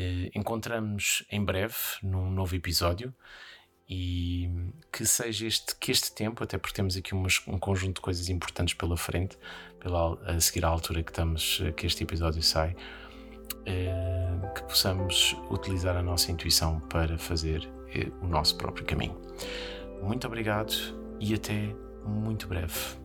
Uh, 0.00 0.30
encontramos 0.34 1.24
em 1.30 1.44
breve 1.44 1.74
num 2.02 2.30
novo 2.30 2.54
episódio 2.56 3.14
e 3.88 4.48
que 4.92 5.04
seja 5.04 5.46
este, 5.46 5.74
que 5.76 5.90
este 5.90 6.14
tempo, 6.14 6.44
até 6.44 6.56
porque 6.56 6.74
temos 6.74 6.96
aqui 6.96 7.12
umas, 7.12 7.42
um 7.46 7.58
conjunto 7.58 7.96
de 7.96 8.00
coisas 8.00 8.28
importantes 8.28 8.72
pela 8.74 8.96
frente, 8.96 9.36
pela, 9.80 10.14
a 10.24 10.40
seguir 10.40 10.64
à 10.64 10.68
altura 10.68 11.02
que 11.02 11.10
estamos, 11.10 11.60
que 11.76 11.86
este 11.86 12.04
episódio 12.04 12.40
sai, 12.40 12.76
uh, 13.50 14.54
que 14.54 14.62
possamos 14.62 15.36
utilizar 15.50 15.96
a 15.96 16.02
nossa 16.02 16.30
intuição 16.30 16.78
para 16.80 17.18
fazer 17.18 17.64
uh, 17.64 18.24
o 18.24 18.28
nosso 18.28 18.56
próprio 18.56 18.86
caminho. 18.86 19.20
Muito 20.00 20.26
obrigado 20.26 20.72
e 21.18 21.34
até 21.34 21.74
muito 22.06 22.46
breve. 22.46 22.99